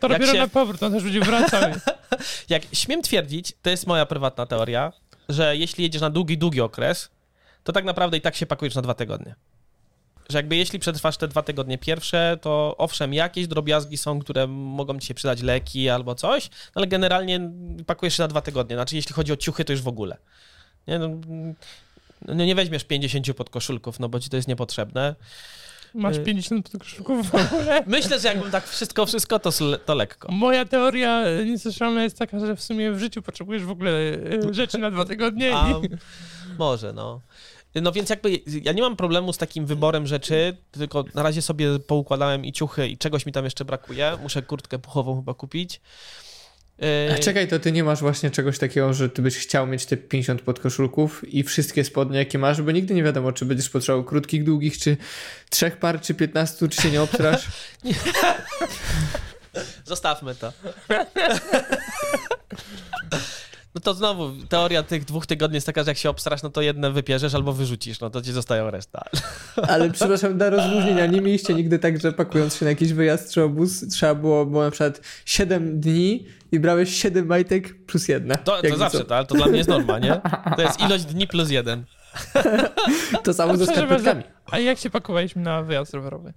To 0.00 0.08
dopiero 0.08 0.32
się- 0.32 0.38
na 0.38 0.48
powrót, 0.48 0.82
on 0.82 0.92
też 0.92 1.02
będzie 1.04 1.20
wracał. 1.20 1.62
jak 2.48 2.62
śmiem 2.72 3.02
twierdzić, 3.02 3.52
to 3.62 3.70
jest 3.70 3.86
moja 3.86 4.06
prywatna 4.06 4.46
teoria, 4.46 4.92
że 5.28 5.56
jeśli 5.56 5.84
jedziesz 5.84 6.02
na 6.02 6.10
długi, 6.10 6.38
długi 6.38 6.60
okres, 6.60 7.10
to 7.64 7.72
tak 7.72 7.84
naprawdę 7.84 8.16
i 8.16 8.20
tak 8.20 8.34
się 8.36 8.46
pakujesz 8.46 8.74
na 8.74 8.82
dwa 8.82 8.94
tygodnie. 8.94 9.34
Że 10.32 10.38
jakby 10.38 10.56
jeśli 10.56 10.78
przetrwasz 10.78 11.16
te 11.16 11.28
dwa 11.28 11.42
tygodnie 11.42 11.78
pierwsze, 11.78 12.38
to 12.40 12.74
owszem, 12.78 13.14
jakieś 13.14 13.46
drobiazgi 13.46 13.96
są, 13.96 14.18
które 14.18 14.46
mogą 14.46 14.98
ci 14.98 15.06
się 15.06 15.14
przydać, 15.14 15.42
leki 15.42 15.88
albo 15.88 16.14
coś, 16.14 16.50
ale 16.74 16.86
generalnie 16.86 17.50
pakujesz 17.86 18.16
się 18.16 18.22
na 18.22 18.28
dwa 18.28 18.40
tygodnie. 18.40 18.76
Znaczy, 18.76 18.96
jeśli 18.96 19.14
chodzi 19.14 19.32
o 19.32 19.36
ciuchy, 19.36 19.64
to 19.64 19.72
już 19.72 19.82
w 19.82 19.88
ogóle. 19.88 20.16
Nie, 20.88 20.98
no, 20.98 21.08
no 22.22 22.44
nie 22.44 22.54
weźmiesz 22.54 22.84
50 22.84 23.34
podkoszulków, 23.34 24.00
no 24.00 24.08
bo 24.08 24.20
ci 24.20 24.30
to 24.30 24.36
jest 24.36 24.48
niepotrzebne. 24.48 25.14
Masz 25.94 26.16
Y- 26.16 26.24
50 26.24 26.70
podkoszulków 26.70 27.30
w 27.30 27.34
ogóle. 27.34 27.82
Myślę, 27.86 28.20
że 28.20 28.28
jakbym 28.28 28.50
tak 28.50 28.66
wszystko, 28.68 29.06
wszystko, 29.06 29.38
to, 29.38 29.50
to 29.86 29.94
lekko. 29.94 30.32
Moja 30.32 30.64
teoria 30.64 31.24
niesłyszalna 31.44 32.02
jest 32.02 32.18
taka, 32.18 32.38
że 32.38 32.56
w 32.56 32.62
sumie 32.62 32.92
w 32.92 32.98
życiu 32.98 33.22
potrzebujesz 33.22 33.64
w 33.64 33.70
ogóle 33.70 33.90
e, 33.90 34.54
rzeczy 34.54 34.78
na 34.78 34.90
dwa 34.90 35.04
tygodnie 35.04 35.56
A, 35.56 35.70
i 35.70 35.74
może, 36.58 36.92
no. 36.92 37.20
No 37.82 37.92
więc 37.92 38.10
jakby 38.10 38.40
ja 38.62 38.72
nie 38.72 38.82
mam 38.82 38.96
problemu 38.96 39.32
z 39.32 39.38
takim 39.38 39.66
wyborem 39.66 40.06
rzeczy, 40.06 40.56
tylko 40.70 41.04
na 41.14 41.22
razie 41.22 41.42
sobie 41.42 41.78
poukładałem 41.78 42.44
i 42.44 42.52
ciuchy 42.52 42.88
i 42.88 42.98
czegoś 42.98 43.26
mi 43.26 43.32
tam 43.32 43.44
jeszcze 43.44 43.64
brakuje. 43.64 44.18
Muszę 44.22 44.42
kurtkę 44.42 44.78
puchową 44.78 45.16
chyba 45.16 45.34
kupić. 45.34 45.80
Yy, 46.78 47.14
A 47.14 47.18
czekaj, 47.18 47.48
to 47.48 47.58
ty 47.58 47.72
nie 47.72 47.84
masz 47.84 48.00
właśnie 48.00 48.30
czegoś 48.30 48.58
takiego, 48.58 48.94
że 48.94 49.10
ty 49.10 49.22
byś 49.22 49.36
chciał 49.36 49.66
mieć 49.66 49.86
te 49.86 49.96
50 49.96 50.42
podkoszulków 50.42 51.34
i 51.34 51.42
wszystkie 51.42 51.84
spodnie, 51.84 52.18
jakie 52.18 52.38
masz, 52.38 52.62
bo 52.62 52.70
nigdy 52.70 52.94
nie 52.94 53.02
wiadomo, 53.02 53.32
czy 53.32 53.44
będziesz 53.44 53.70
potrzebował 53.70 54.04
krótkich, 54.04 54.44
długich, 54.44 54.78
czy 54.78 54.96
trzech 55.50 55.76
par, 55.76 56.00
czy 56.00 56.14
15, 56.14 56.68
czy 56.68 56.82
się 56.82 56.90
nie 56.90 57.02
obstrasz. 57.02 57.46
Zostawmy 59.84 60.34
to. 60.34 60.52
No 63.74 63.80
to 63.80 63.94
znowu, 63.94 64.32
teoria 64.48 64.82
tych 64.82 65.04
dwóch 65.04 65.26
tygodni 65.26 65.54
jest 65.54 65.66
taka, 65.66 65.84
że 65.84 65.90
jak 65.90 65.98
się 65.98 66.10
obstrasz, 66.10 66.42
no 66.42 66.50
to 66.50 66.62
jedne 66.62 66.90
wypierzesz 66.90 67.34
albo 67.34 67.52
wyrzucisz, 67.52 68.00
no 68.00 68.10
to 68.10 68.22
ci 68.22 68.32
zostają 68.32 68.70
reszta. 68.70 69.04
Ale 69.68 69.90
przepraszam, 69.90 70.38
dla 70.38 70.50
rozluźnienia, 70.50 71.06
nie 71.06 71.20
mieliście 71.20 71.54
nigdy 71.54 71.78
tak, 71.78 72.00
że 72.00 72.12
pakując 72.12 72.56
się 72.56 72.64
na 72.64 72.70
jakiś 72.70 72.92
wyjazd 72.92 73.32
czy 73.34 73.42
obóz, 73.42 73.88
trzeba 73.88 74.14
było, 74.14 74.46
było 74.46 74.64
na 74.64 74.70
przykład 74.70 75.00
7 75.24 75.80
dni 75.80 76.26
i 76.52 76.60
brałeś 76.60 76.94
7 76.94 77.26
majtek 77.26 77.86
plus 77.86 78.08
jedna. 78.08 78.34
To, 78.34 78.62
to 78.62 78.76
zawsze, 78.76 79.04
to, 79.04 79.16
ale 79.16 79.26
to 79.26 79.34
dla 79.34 79.46
mnie 79.46 79.58
jest 79.58 79.70
norma, 79.70 79.98
nie? 79.98 80.20
To 80.56 80.62
jest 80.62 80.80
ilość 80.80 81.04
dni 81.04 81.26
plus 81.26 81.50
jeden. 81.50 81.84
To 83.24 83.34
samo 83.34 83.56
ze 83.56 83.66
skarpetkami. 83.66 84.22
A 84.50 84.58
jak 84.58 84.78
się 84.78 84.90
pakowaliśmy 84.90 85.42
na 85.42 85.62
wyjazd 85.62 85.94
rowerowy? 85.94 86.32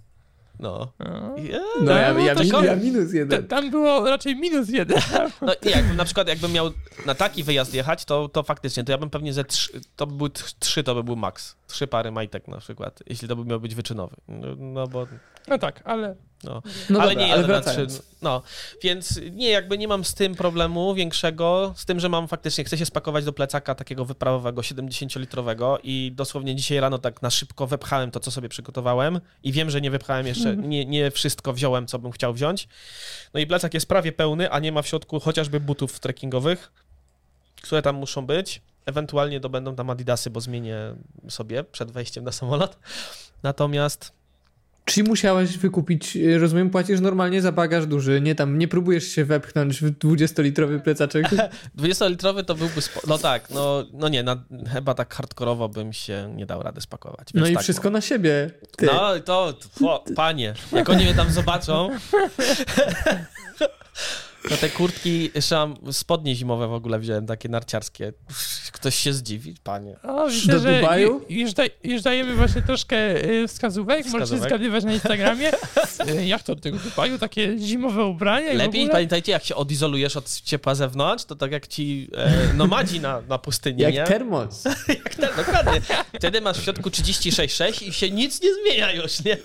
No. 0.59 0.91
No. 0.99 1.35
Yeah. 1.37 1.61
No 1.81 1.91
ja, 1.91 2.19
ja, 2.19 2.35
tak, 2.35 2.43
min, 2.45 2.55
o- 2.55 2.63
ja 2.63 2.75
minus 2.75 3.11
Ta- 3.11 3.17
jeden. 3.17 3.47
Tam 3.47 3.71
było 3.71 4.09
raczej 4.09 4.35
minus 4.35 4.69
jeden. 4.69 4.97
No 5.41 5.53
nie, 5.65 5.71
jakbym 5.71 5.95
na 5.97 6.05
przykład 6.05 6.27
jakbym 6.27 6.51
miał 6.51 6.71
na 7.05 7.15
taki 7.15 7.43
wyjazd 7.43 7.73
jechać, 7.73 8.05
to, 8.05 8.29
to 8.29 8.43
faktycznie, 8.43 8.83
to 8.83 8.91
ja 8.91 8.97
bym 8.97 9.09
pewnie 9.09 9.33
ze 9.33 9.43
trzy, 9.43 9.81
to 9.95 10.07
by 10.07 10.13
były 10.15 10.29
tr- 10.29 10.53
trzy, 10.59 10.83
to 10.83 10.95
by 10.95 11.03
był 11.03 11.15
maks. 11.15 11.55
Trzy 11.71 11.87
pary 11.87 12.11
majtek 12.11 12.47
na 12.47 12.57
przykład, 12.57 13.03
jeśli 13.07 13.27
to 13.27 13.35
by 13.35 13.45
miał 13.45 13.59
być 13.59 13.75
wyczynowy. 13.75 14.15
No, 14.27 14.47
no 14.57 14.87
bo 14.87 15.07
No 15.47 15.57
tak, 15.57 15.81
ale 15.85 16.15
no. 16.43 16.61
No 16.89 17.01
ale 17.01 17.09
dobra, 17.09 17.25
nie 17.25 17.33
ale 17.33 17.41
jeden 17.41 17.55
na 17.55 17.61
trzy. 17.61 17.87
No, 18.21 18.41
więc 18.83 19.19
nie, 19.31 19.49
jakby 19.49 19.77
nie 19.77 19.87
mam 19.87 20.05
z 20.05 20.13
tym 20.13 20.35
problemu 20.35 20.93
większego, 20.93 21.73
z 21.77 21.85
tym, 21.85 21.99
że 21.99 22.09
mam 22.09 22.27
faktycznie, 22.27 22.63
chcę 22.63 22.77
się 22.77 22.85
spakować 22.85 23.25
do 23.25 23.33
plecaka 23.33 23.75
takiego 23.75 24.05
wyprawowego, 24.05 24.61
70-litrowego 24.61 25.77
i 25.83 26.11
dosłownie 26.15 26.55
dzisiaj 26.55 26.79
rano 26.79 26.97
tak 26.97 27.21
na 27.21 27.29
szybko 27.29 27.67
wepchałem 27.67 28.11
to, 28.11 28.19
co 28.19 28.31
sobie 28.31 28.49
przygotowałem 28.49 29.21
i 29.43 29.51
wiem, 29.51 29.69
że 29.69 29.81
nie 29.81 29.91
wypchałem 29.91 30.27
jeszcze, 30.27 30.57
nie, 30.57 30.85
nie 30.85 31.11
wszystko 31.11 31.53
wziąłem, 31.53 31.87
co 31.87 31.99
bym 31.99 32.11
chciał 32.11 32.33
wziąć. 32.33 32.67
No 33.33 33.39
i 33.39 33.47
plecak 33.47 33.73
jest 33.73 33.85
prawie 33.85 34.11
pełny, 34.11 34.51
a 34.51 34.59
nie 34.59 34.71
ma 34.71 34.81
w 34.81 34.87
środku 34.87 35.19
chociażby 35.19 35.59
butów 35.59 35.99
trekkingowych, 35.99 36.71
które 37.61 37.81
tam 37.81 37.95
muszą 37.95 38.25
być. 38.25 38.61
Ewentualnie 38.85 39.39
to 39.39 39.49
będą 39.49 39.75
tam 39.75 39.89
adidasy, 39.89 40.29
bo 40.29 40.41
zmienię 40.41 40.95
sobie 41.29 41.63
przed 41.63 41.91
wejściem 41.91 42.23
na 42.23 42.31
samolot. 42.31 42.77
Natomiast 43.43 44.21
Czyli 44.85 45.09
musiałeś 45.09 45.57
wykupić, 45.57 46.15
y, 46.17 46.39
rozumiem, 46.39 46.69
płacisz 46.69 46.99
normalnie 46.99 47.41
za 47.41 47.51
bagaż 47.51 47.85
duży, 47.85 48.21
nie 48.21 48.35
tam, 48.35 48.57
nie 48.57 48.67
próbujesz 48.67 49.07
się 49.07 49.25
wepchnąć 49.25 49.81
w 49.81 49.91
20-litrowy 49.91 50.79
plecaczek. 50.79 51.25
20-litrowy 51.79 52.43
to 52.43 52.55
byłby. 52.55 52.81
Spo... 52.81 53.01
No 53.07 53.17
tak, 53.17 53.49
no, 53.49 53.85
no 53.93 54.09
nie, 54.09 54.23
na, 54.23 54.43
chyba 54.73 54.93
tak 54.93 55.13
hardkorowo 55.13 55.69
bym 55.69 55.93
się 55.93 56.33
nie 56.35 56.45
dał 56.45 56.63
rady 56.63 56.81
spakować. 56.81 57.27
No 57.33 57.47
i 57.47 57.53
tak, 57.53 57.63
wszystko 57.63 57.89
na 57.89 58.01
siebie. 58.01 58.51
Ty. 58.77 58.85
No 58.85 59.19
to, 59.19 59.53
o, 59.81 60.03
panie, 60.15 60.53
jak 60.71 60.89
oni 60.89 61.03
mnie 61.03 61.13
tam 61.13 61.31
zobaczą. 61.31 61.89
No 64.49 64.57
te 64.57 64.69
kurtki, 64.69 65.31
mam 65.51 65.93
spodnie 65.93 66.35
zimowe 66.35 66.67
w 66.67 66.73
ogóle 66.73 66.99
wziąłem, 66.99 67.25
takie 67.25 67.49
narciarskie. 67.49 68.13
Ktoś 68.71 68.95
się 68.95 69.13
zdziwi, 69.13 69.55
panie. 69.63 69.95
o, 70.03 70.27
widzę, 70.29 70.53
Do 70.53 70.59
że 70.59 70.75
Dubaju? 70.81 71.19
ju- 71.19 71.25
już, 71.29 71.53
daj, 71.53 71.69
już 71.83 72.01
dajemy 72.01 72.35
właśnie 72.35 72.61
troszkę 72.61 73.25
y, 73.25 73.47
wskazówek. 73.47 73.97
Możecie 73.97 74.15
Wskazówek. 74.17 74.49
zgadywać 74.49 74.83
na 74.83 74.93
Instagramie. 74.93 75.51
Y, 76.09 76.25
Jak 76.25 76.43
to 76.43 76.55
do 76.55 76.61
tego 76.61 76.77
Dubaju? 76.77 77.17
Takie 77.19 77.57
zimowe 77.59 78.05
ubrania 78.05 78.53
Lepiej 78.53 78.81
ogóle? 78.81 78.93
pamiętajcie, 78.93 79.31
jak 79.31 79.43
się 79.43 79.55
odizolujesz 79.55 80.17
od 80.17 80.31
ciepła 80.41 80.75
zewnątrz, 80.75 81.25
to 81.25 81.35
tak 81.35 81.51
jak 81.51 81.67
ci 81.67 82.09
e, 82.17 82.53
nomadzi 82.53 82.99
na, 82.99 83.21
na 83.29 83.37
pustyni, 83.37 83.81
Jak 83.81 83.93
nie? 83.93 84.03
termos. 84.03 84.63
Jak 85.05 85.15
ten, 85.15 85.29
dokładnie. 85.37 85.81
Wtedy 86.15 86.41
masz 86.41 86.57
w 86.57 86.63
środku 86.63 86.89
36,6 86.89 87.83
i 87.87 87.93
się 87.93 88.11
nic 88.11 88.41
nie 88.41 88.49
zmienia 88.55 88.91
już, 88.91 89.23
nie? 89.23 89.37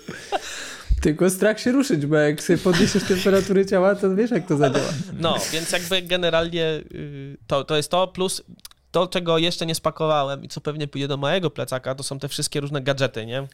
Tylko 1.01 1.29
strach 1.29 1.59
się 1.59 1.71
ruszyć, 1.71 2.05
bo 2.05 2.15
jak 2.15 2.43
sobie 2.43 2.59
podniesiesz 2.59 3.03
temperaturę 3.03 3.65
ciała, 3.65 3.95
to 3.95 4.15
wiesz 4.15 4.31
jak 4.31 4.47
to 4.47 4.57
zadziała. 4.57 4.89
No, 5.19 5.35
więc 5.51 5.71
jakby 5.71 6.01
generalnie 6.01 6.65
y, 6.65 7.37
to, 7.47 7.63
to 7.63 7.77
jest 7.77 7.91
to, 7.91 8.07
plus 8.07 8.43
to, 8.91 9.07
czego 9.07 9.37
jeszcze 9.37 9.65
nie 9.65 9.75
spakowałem 9.75 10.43
i 10.43 10.47
co 10.47 10.61
pewnie 10.61 10.87
pójdzie 10.87 11.07
do 11.07 11.17
mojego 11.17 11.49
plecaka, 11.49 11.95
to 11.95 12.03
są 12.03 12.19
te 12.19 12.27
wszystkie 12.27 12.59
różne 12.59 12.81
gadżety, 12.81 13.25
nie? 13.25 13.47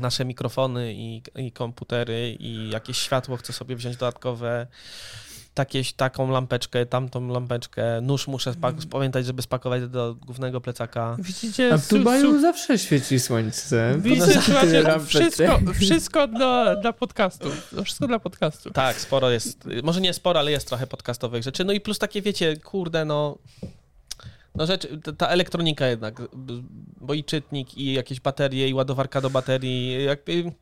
Nasze 0.00 0.24
mikrofony 0.24 0.94
i, 0.94 1.22
i 1.36 1.52
komputery 1.52 2.36
i 2.40 2.70
jakieś 2.70 2.98
światło 2.98 3.36
chcę 3.36 3.52
sobie 3.52 3.76
wziąć 3.76 3.96
dodatkowe, 3.96 4.66
takieś, 5.56 5.92
taką 5.92 6.30
lampeczkę, 6.30 6.86
tamtą 6.86 7.28
lampeczkę, 7.28 8.00
nóż 8.00 8.26
muszę 8.28 8.52
spa- 8.52 8.72
pamiętać, 8.90 9.26
żeby 9.26 9.42
spakować 9.42 9.88
do 9.88 10.14
głównego 10.14 10.60
plecaka. 10.60 11.16
Widzicie, 11.18 11.74
A 11.74 11.78
w 11.78 11.88
Dubaju 11.88 12.22
su- 12.34 12.40
zawsze 12.40 12.78
świeci 12.78 13.20
słońce. 13.20 13.94
Widzicie, 13.98 14.26
Ponad 14.26 14.44
słuchajcie, 14.44 14.84
wszystko, 15.06 15.60
wszystko 15.80 16.28
dla, 16.28 16.76
dla 16.76 16.92
podcastu. 16.92 17.48
Wszystko 17.84 18.06
dla 18.06 18.18
podcastu. 18.18 18.70
Tak, 18.70 19.00
sporo 19.00 19.30
jest, 19.30 19.68
może 19.82 20.00
nie 20.00 20.12
sporo, 20.14 20.40
ale 20.40 20.50
jest 20.50 20.68
trochę 20.68 20.86
podcastowych 20.86 21.42
rzeczy. 21.42 21.64
No 21.64 21.72
i 21.72 21.80
plus 21.80 21.98
takie, 21.98 22.22
wiecie, 22.22 22.56
kurde, 22.56 23.04
no... 23.04 23.38
No 24.54 24.66
rzeczy, 24.66 25.00
ta- 25.18 25.28
elektronika 25.28 25.86
jednak, 25.86 26.22
bo 27.00 27.14
i 27.14 27.24
czytnik, 27.24 27.78
i 27.78 27.92
jakieś 27.92 28.20
baterie, 28.20 28.68
i 28.68 28.74
ładowarka 28.74 29.20
do 29.20 29.30
baterii, 29.30 30.04
jakby... 30.04 30.52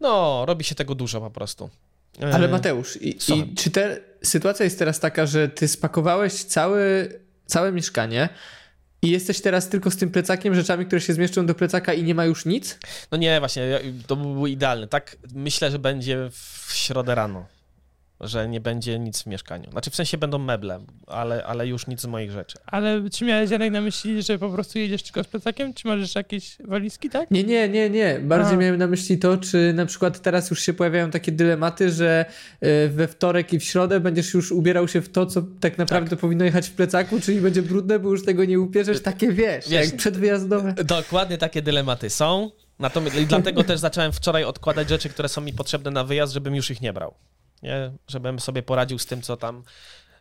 No, 0.00 0.44
robi 0.46 0.64
się 0.64 0.74
tego 0.74 0.94
dużo 0.94 1.20
po 1.20 1.30
prostu. 1.30 1.70
Ale 2.20 2.48
E, 2.48 2.48
Mateusz, 2.48 2.96
i, 2.96 3.08
i 3.08 3.54
czy 3.54 3.70
te, 3.70 4.00
sytuacja 4.22 4.64
jest 4.64 4.78
teraz 4.78 5.00
taka, 5.00 5.26
że 5.26 5.48
ty 5.48 5.68
spakowałeś 5.68 6.32
cały, 6.32 7.08
całe 7.46 7.72
mieszkanie 7.72 8.28
i 9.02 9.10
jesteś 9.10 9.40
teraz 9.40 9.68
tylko 9.68 9.90
z 9.90 9.96
tym 9.96 10.10
plecakiem, 10.10 10.54
rzeczami, 10.54 10.86
które 10.86 11.00
się 11.00 11.14
zmieszczą 11.14 11.46
do 11.46 11.54
plecaka 11.54 11.92
i 11.92 12.02
nie 12.02 12.14
ma 12.14 12.24
już 12.24 12.46
nic? 12.46 12.78
No 13.10 13.18
nie, 13.18 13.38
właśnie, 13.40 13.80
to 14.06 14.16
by 14.16 14.22
było 14.22 14.46
idealne. 14.46 14.88
Tak 14.88 15.16
myślę, 15.34 15.70
że 15.70 15.78
będzie 15.78 16.28
w 16.30 16.72
środę 16.74 17.14
rano, 17.14 17.46
że 18.24 18.48
nie 18.48 18.60
będzie 18.60 18.98
nic 18.98 19.22
w 19.22 19.26
mieszkaniu. 19.26 19.70
Znaczy 19.70 19.90
w 19.90 19.94
sensie 19.94 20.18
będą 20.18 20.38
meble, 20.38 20.80
ale, 21.06 21.44
ale 21.44 21.66
już 21.66 21.86
nic 21.86 22.00
z 22.00 22.06
moich 22.06 22.30
rzeczy. 22.30 22.58
Ale 22.66 23.10
czy 23.10 23.24
miałeś 23.24 23.50
Janek 23.50 23.72
na 23.72 23.80
myśli, 23.80 24.22
że 24.22 24.38
po 24.38 24.50
prostu 24.50 24.78
jedziesz 24.78 25.02
tylko 25.02 25.24
z 25.24 25.26
plecakiem, 25.26 25.74
czy 25.74 25.88
masz 25.88 26.00
jeszcze 26.00 26.20
jakieś 26.20 26.56
walizki, 26.64 27.10
tak? 27.10 27.30
Nie, 27.30 27.44
nie, 27.44 27.68
nie, 27.68 27.90
nie. 27.90 28.20
Bardziej 28.22 28.54
A. 28.54 28.56
miałem 28.56 28.76
na 28.78 28.86
myśli 28.86 29.18
to, 29.18 29.36
czy 29.36 29.72
na 29.72 29.86
przykład 29.86 30.22
teraz 30.22 30.50
już 30.50 30.60
się 30.62 30.72
pojawiają 30.72 31.10
takie 31.10 31.32
dylematy, 31.32 31.90
że 31.90 32.24
y, 32.64 32.88
we 32.88 33.08
wtorek 33.08 33.52
i 33.52 33.58
w 33.58 33.64
środę 33.64 34.00
będziesz 34.00 34.34
już 34.34 34.52
ubierał 34.52 34.88
się 34.88 35.00
w 35.00 35.08
to, 35.08 35.26
co 35.26 35.42
tak 35.60 35.78
naprawdę 35.78 36.16
powinno 36.16 36.44
jechać 36.44 36.68
w 36.68 36.72
plecaku, 36.72 37.20
czyli 37.20 37.40
będzie 37.40 37.62
brudne, 37.62 37.98
bo 37.98 38.10
już 38.10 38.24
tego 38.24 38.44
nie 38.44 38.60
upierzesz. 38.60 39.02
Takie 39.02 39.32
wiesz, 39.32 39.68
Wiesz- 39.68 39.86
jak 39.86 39.96
przedwyjazdowe. 39.96 40.74
Dokładnie 40.84 41.38
takie 41.38 41.62
dylematy 41.62 42.10
są. 42.10 42.50
Natomiast 42.78 43.16
i 43.16 43.26
dlatego 43.26 43.64
też 43.64 43.80
zacząłem 43.80 44.12
wczoraj 44.12 44.44
odkładać 44.44 44.88
rzeczy, 44.88 45.08
które 45.08 45.28
są 45.28 45.40
mi 45.40 45.52
potrzebne 45.52 45.90
na 45.90 46.04
wyjazd, 46.04 46.32
żebym 46.32 46.54
już 46.54 46.70
ich 46.70 46.80
nie 46.80 46.92
brał. 46.92 47.14
Nie? 47.64 47.92
Żebym 48.08 48.40
sobie 48.40 48.62
poradził 48.62 48.98
z 48.98 49.06
tym, 49.06 49.22
co 49.22 49.36
tam. 49.36 49.62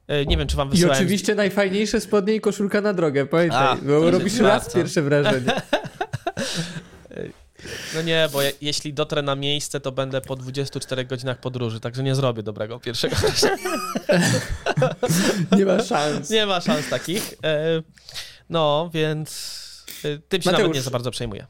e, 0.07 0.25
Nie 0.25 0.37
wiem, 0.37 0.47
czy 0.47 0.57
wam 0.57 0.67
I 0.67 0.71
wysyłałem. 0.71 0.97
oczywiście 1.03 1.35
najfajniejsze 1.35 2.01
spodnie 2.01 2.35
i 2.35 2.41
koszulka 2.41 2.81
na 2.81 2.93
drogę, 2.93 3.25
pamiętaj, 3.25 3.67
A, 3.67 3.75
bo 3.75 4.11
robisz 4.11 4.39
raz 4.39 4.73
pierwsze 4.73 5.01
wrażenie. 5.01 5.51
No 7.95 8.01
nie, 8.01 8.29
bo 8.33 8.41
je, 8.41 8.51
jeśli 8.61 8.93
dotrę 8.93 9.21
na 9.21 9.35
miejsce, 9.35 9.79
to 9.79 9.91
będę 9.91 10.21
po 10.21 10.35
24 10.35 11.05
godzinach 11.05 11.39
podróży, 11.39 11.79
także 11.79 12.03
nie 12.03 12.15
zrobię 12.15 12.43
dobrego 12.43 12.79
pierwszego 12.79 13.15
wrażenia. 13.15 13.69
Nie 15.57 15.65
ma 15.65 15.83
szans. 15.83 16.29
Nie 16.29 16.45
ma 16.45 16.61
szans 16.61 16.89
takich. 16.89 17.33
E, 17.43 17.81
No, 18.49 18.89
więc 18.93 19.59
e, 20.05 20.17
tym 20.17 20.41
się 20.41 20.49
Mateusz. 20.51 20.63
nawet 20.63 20.75
nie 20.75 20.81
za 20.81 20.91
bardzo 20.91 21.11
przejmuję. 21.11 21.47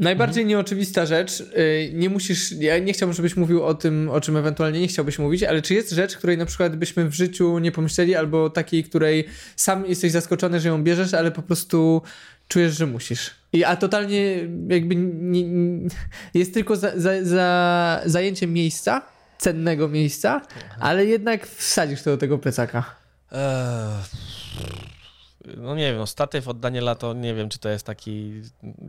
Najbardziej 0.00 0.46
nieoczywista 0.46 1.06
rzecz, 1.06 1.40
y, 1.40 1.90
nie 1.94 2.10
musisz, 2.10 2.52
ja 2.52 2.78
nie 2.78 2.92
chciałbym, 2.92 3.14
żebyś 3.14 3.36
mówił 3.36 3.64
o 3.64 3.74
tym, 3.74 4.10
o 4.10 4.20
czym 4.20 4.36
ewentualnie 4.36 4.80
nie 4.80 4.88
chciałbyś 4.88 5.18
mówić, 5.18 5.42
ale 5.42 5.62
czy 5.62 5.74
jest 5.74 5.90
rzecz, 5.90 6.16
której 6.16 6.38
na 6.38 6.46
przykład 6.46 6.76
byśmy 6.76 7.08
w 7.08 7.14
życiu 7.14 7.58
nie 7.58 7.72
pomyśleli, 7.72 8.14
albo 8.14 8.50
takiej, 8.50 8.84
której 8.84 9.24
sam 9.56 9.86
jesteś 9.86 10.12
zaskoczony, 10.12 10.60
że 10.60 10.68
ją 10.68 10.82
bierzesz, 10.82 11.14
ale 11.14 11.30
po 11.30 11.42
prostu 11.42 12.02
czujesz, 12.48 12.76
że 12.76 12.86
musisz. 12.86 13.30
I, 13.52 13.64
a 13.64 13.76
totalnie 13.76 14.48
jakby 14.68 14.96
nie, 14.96 15.42
nie, 15.42 15.88
jest 16.34 16.54
tylko 16.54 16.76
za, 16.76 16.92
za, 17.00 17.24
za 17.24 18.00
zajęciem 18.04 18.52
miejsca, 18.52 19.02
cennego 19.38 19.88
miejsca, 19.88 20.40
ale 20.80 21.06
jednak 21.06 21.46
wsadzisz 21.46 22.02
to 22.02 22.10
do 22.10 22.16
tego 22.16 22.38
plecaka. 22.38 22.96
No 25.56 25.74
nie 25.74 25.84
wiem, 25.90 25.96
no 25.98 26.06
statyw 26.06 26.48
od 26.48 26.60
Daniela 26.60 26.94
to 26.94 27.14
nie 27.14 27.34
wiem, 27.34 27.48
czy 27.48 27.58
to 27.58 27.68
jest 27.68 27.86
taki 27.86 28.42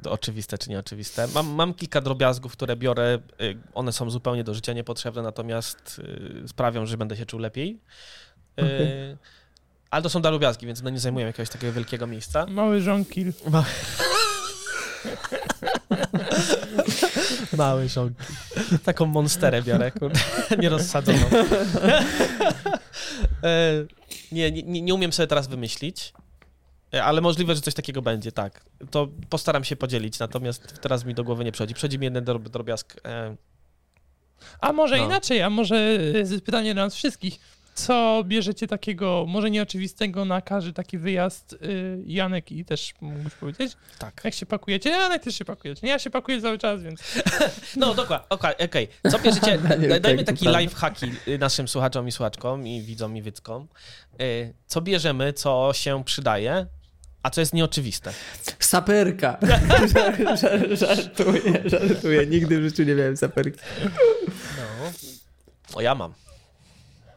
oczywiste, 0.09 0.57
czy 0.57 0.69
nieoczywiste. 0.69 1.27
Mam, 1.35 1.47
mam 1.47 1.73
kilka 1.73 2.01
drobiazgów, 2.01 2.51
które 2.51 2.75
biorę. 2.75 3.19
y, 3.41 3.57
One 3.73 3.91
są 3.91 4.09
zupełnie 4.09 4.43
do 4.43 4.53
życia 4.53 4.73
niepotrzebne, 4.73 5.21
natomiast 5.21 6.01
y, 6.43 6.47
sprawią, 6.47 6.85
że 6.85 6.97
będę 6.97 7.17
się 7.17 7.25
czuł 7.25 7.39
lepiej. 7.39 7.79
Y, 8.59 8.63
Okej. 8.63 9.17
Ale 9.91 10.03
to 10.03 10.09
są 10.09 10.21
drobiazgi, 10.21 10.65
więc 10.67 10.81
one 10.81 10.91
nie 10.91 10.99
zajmują 10.99 11.27
jakiegoś 11.27 11.49
takiego 11.49 11.73
wielkiego 11.73 12.07
miejsca. 12.07 12.45
Mały 12.45 12.81
żonkil. 12.81 13.33
Mały 17.57 17.89
żonki. 17.89 18.23
Taką 18.83 19.05
monsterę 19.05 19.61
biorę, 19.61 19.91
kurde, 19.91 20.19
nierozsadzoną. 20.61 21.19
E, 23.43 23.85
nie, 24.31 24.51
nie, 24.51 24.81
nie 24.81 24.93
umiem 24.93 25.13
sobie 25.13 25.27
teraz 25.27 25.47
wymyślić, 25.47 26.13
ale 27.03 27.21
możliwe, 27.21 27.55
że 27.55 27.61
coś 27.61 27.73
takiego 27.73 28.01
będzie, 28.01 28.31
tak. 28.31 28.65
To 28.91 29.07
postaram 29.29 29.63
się 29.63 29.75
podzielić, 29.75 30.19
natomiast 30.19 30.81
teraz 30.81 31.05
mi 31.05 31.13
do 31.13 31.23
głowy 31.23 31.43
nie 31.45 31.51
przychodzi. 31.51 31.73
Przychodzi 31.73 31.99
mi 31.99 32.05
jeden 32.05 32.25
drob- 32.25 32.49
drobiazg. 32.49 32.95
E, 33.05 33.35
A 34.61 34.73
może 34.73 34.97
No. 34.97 35.05
inaczej, 35.05 35.41
a 35.41 35.49
może 35.49 35.75
y, 36.35 36.41
pytanie 36.41 36.75
do 36.75 36.81
nas 36.81 36.95
wszystkich. 36.95 37.39
Co 37.75 38.23
bierzecie 38.25 38.67
takiego, 38.67 39.25
może 39.27 39.51
nieoczywistego 39.51 40.25
na 40.25 40.41
każdy 40.41 40.73
taki 40.73 40.97
wyjazd, 40.97 41.53
y, 41.53 41.57
Janek 42.05 42.51
i 42.51 42.65
też 42.65 42.93
mógłbyś 43.01 43.33
powiedzieć? 43.33 43.73
tak. 43.99 44.21
Jak 44.23 44.33
się 44.33 44.45
pakujecie? 44.45 44.89
Janek 44.89 45.23
też 45.23 45.35
się 45.37 45.45
pakujecie. 45.45 45.81
Nie, 45.83 45.89
ja 45.91 45.99
się 45.99 46.09
pakuję 46.09 46.41
cały 46.41 46.57
czas, 46.57 46.83
więc... 46.83 47.01
No 47.77 47.93
dokładnie, 47.93 48.29
okej. 48.29 48.53
okej. 48.65 48.87
Co 49.11 49.19
bierzecie? 49.19 49.57
Dajmy 50.01 50.17
tak, 50.17 50.25
taki 50.25 50.43
prawda. 50.45 50.59
lifehacki 50.59 51.11
y, 51.27 51.37
naszym 51.37 51.67
słuchaczom 51.67 52.07
i 52.07 52.11
słuchaczkom 52.11 52.67
i 52.67 52.81
widzom 52.81 53.17
i 53.17 53.21
wyckom. 53.21 53.67
Y, 54.21 54.53
Co 54.67 54.81
bierzemy, 54.81 55.33
co 55.33 55.71
się 55.73 56.03
przydaje, 56.03 56.65
a 57.23 57.29
co 57.29 57.41
jest 57.41 57.53
nieoczywiste? 57.53 58.13
Saperka. 58.59 59.37
Żar- 59.93 60.35
żar- 60.37 60.75
żartuję, 60.77 61.63
żartuję. 61.65 62.27
Nigdy 62.27 62.59
w 62.59 62.63
życiu 62.63 62.83
nie 62.83 62.95
miałem 62.95 63.17
saperki. 63.17 63.59
No. 64.57 64.91
O, 65.73 65.81
ja 65.81 65.95
mam. 65.95 66.13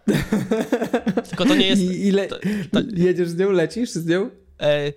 Tylko 1.29 1.45
to 1.45 1.55
nie 1.55 1.67
jest. 1.67 1.83
I 1.83 2.07
ile 2.09 2.27
to- 2.27 2.39
to- 2.73 2.81
jedziesz 2.93 3.29
z 3.29 3.37
nią, 3.37 3.51
lecisz 3.51 3.91
z 3.91 4.07
nią? 4.07 4.31
E, 4.61 4.93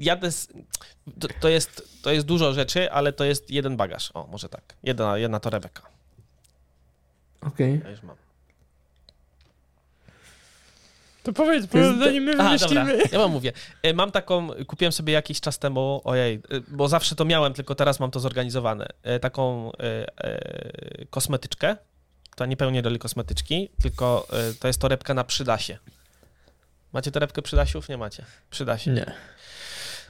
jadę 0.00 0.32
z, 0.32 0.48
to, 1.20 1.28
to, 1.40 1.48
jest, 1.48 2.02
to 2.02 2.12
jest 2.12 2.26
dużo 2.26 2.52
rzeczy, 2.54 2.90
ale 2.92 3.12
to 3.12 3.24
jest 3.24 3.50
jeden 3.50 3.76
bagaż. 3.76 4.10
O, 4.14 4.26
może 4.26 4.48
tak. 4.48 4.62
Jedna, 4.82 5.18
jedna 5.18 5.40
torebeka. 5.40 5.82
Okej. 7.40 7.80
Ja 7.84 7.90
już 7.90 8.02
mam. 8.02 8.16
To 11.22 11.32
powiedz, 11.32 11.66
bo 11.66 11.78
zanim 12.04 12.22
my 12.24 12.36
wymyślimy. 12.36 12.98
ja 13.12 13.18
wam 13.18 13.30
mówię. 13.30 13.52
E, 13.82 13.94
Mam 13.94 14.10
taką, 14.10 14.48
kupiłem 14.66 14.92
sobie 14.92 15.12
jakiś 15.12 15.40
czas 15.40 15.58
temu, 15.58 16.00
ojej, 16.04 16.34
e, 16.34 16.60
bo 16.68 16.88
zawsze 16.88 17.14
to 17.14 17.24
miałem, 17.24 17.52
tylko 17.52 17.74
teraz 17.74 18.00
mam 18.00 18.10
to 18.10 18.20
zorganizowane, 18.20 18.86
e, 19.02 19.20
taką 19.20 19.72
e, 19.72 20.06
e, 20.24 21.06
kosmetyczkę, 21.10 21.76
która 22.30 22.46
nie 22.46 22.56
pełni 22.56 22.82
roli 22.82 22.98
kosmetyczki, 22.98 23.70
tylko 23.82 24.26
e, 24.32 24.54
to 24.54 24.66
jest 24.68 24.80
torebka 24.80 25.14
na 25.14 25.24
przydasie. 25.24 25.78
Macie 26.92 27.10
torebkę 27.10 27.42
przydasiów? 27.42 27.88
Nie 27.88 27.98
macie. 27.98 28.24
Przydasie. 28.50 28.90
Nie. 28.90 29.12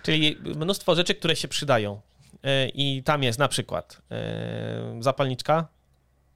Czyli 0.03 0.37
mnóstwo 0.57 0.95
rzeczy, 0.95 1.15
które 1.15 1.37
się 1.37 1.49
przydają. 1.49 2.01
E, 2.45 2.69
I 2.69 3.03
tam 3.03 3.23
jest 3.23 3.39
na 3.39 3.49
przykład 3.49 4.03
e, 4.11 4.99
zapalniczka, 5.01 5.69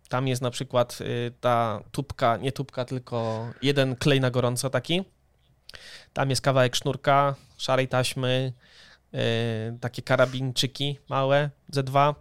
tam 0.08 0.28
jest 0.28 0.42
na 0.42 0.50
przykład 0.50 0.98
ta 1.40 1.80
tubka, 1.92 2.36
nie 2.36 2.52
tubka, 2.52 2.84
tylko 2.84 3.48
jeden 3.62 3.96
klej 3.96 4.20
na 4.20 4.30
gorąco 4.30 4.70
taki. 4.70 5.02
Tam 6.12 6.30
jest 6.30 6.42
kawałek 6.42 6.76
sznurka, 6.76 7.34
szarej 7.56 7.88
taśmy, 7.88 8.52
takie 9.80 10.02
karabinczyki 10.02 10.98
małe, 11.08 11.50
Z2. 11.72 12.14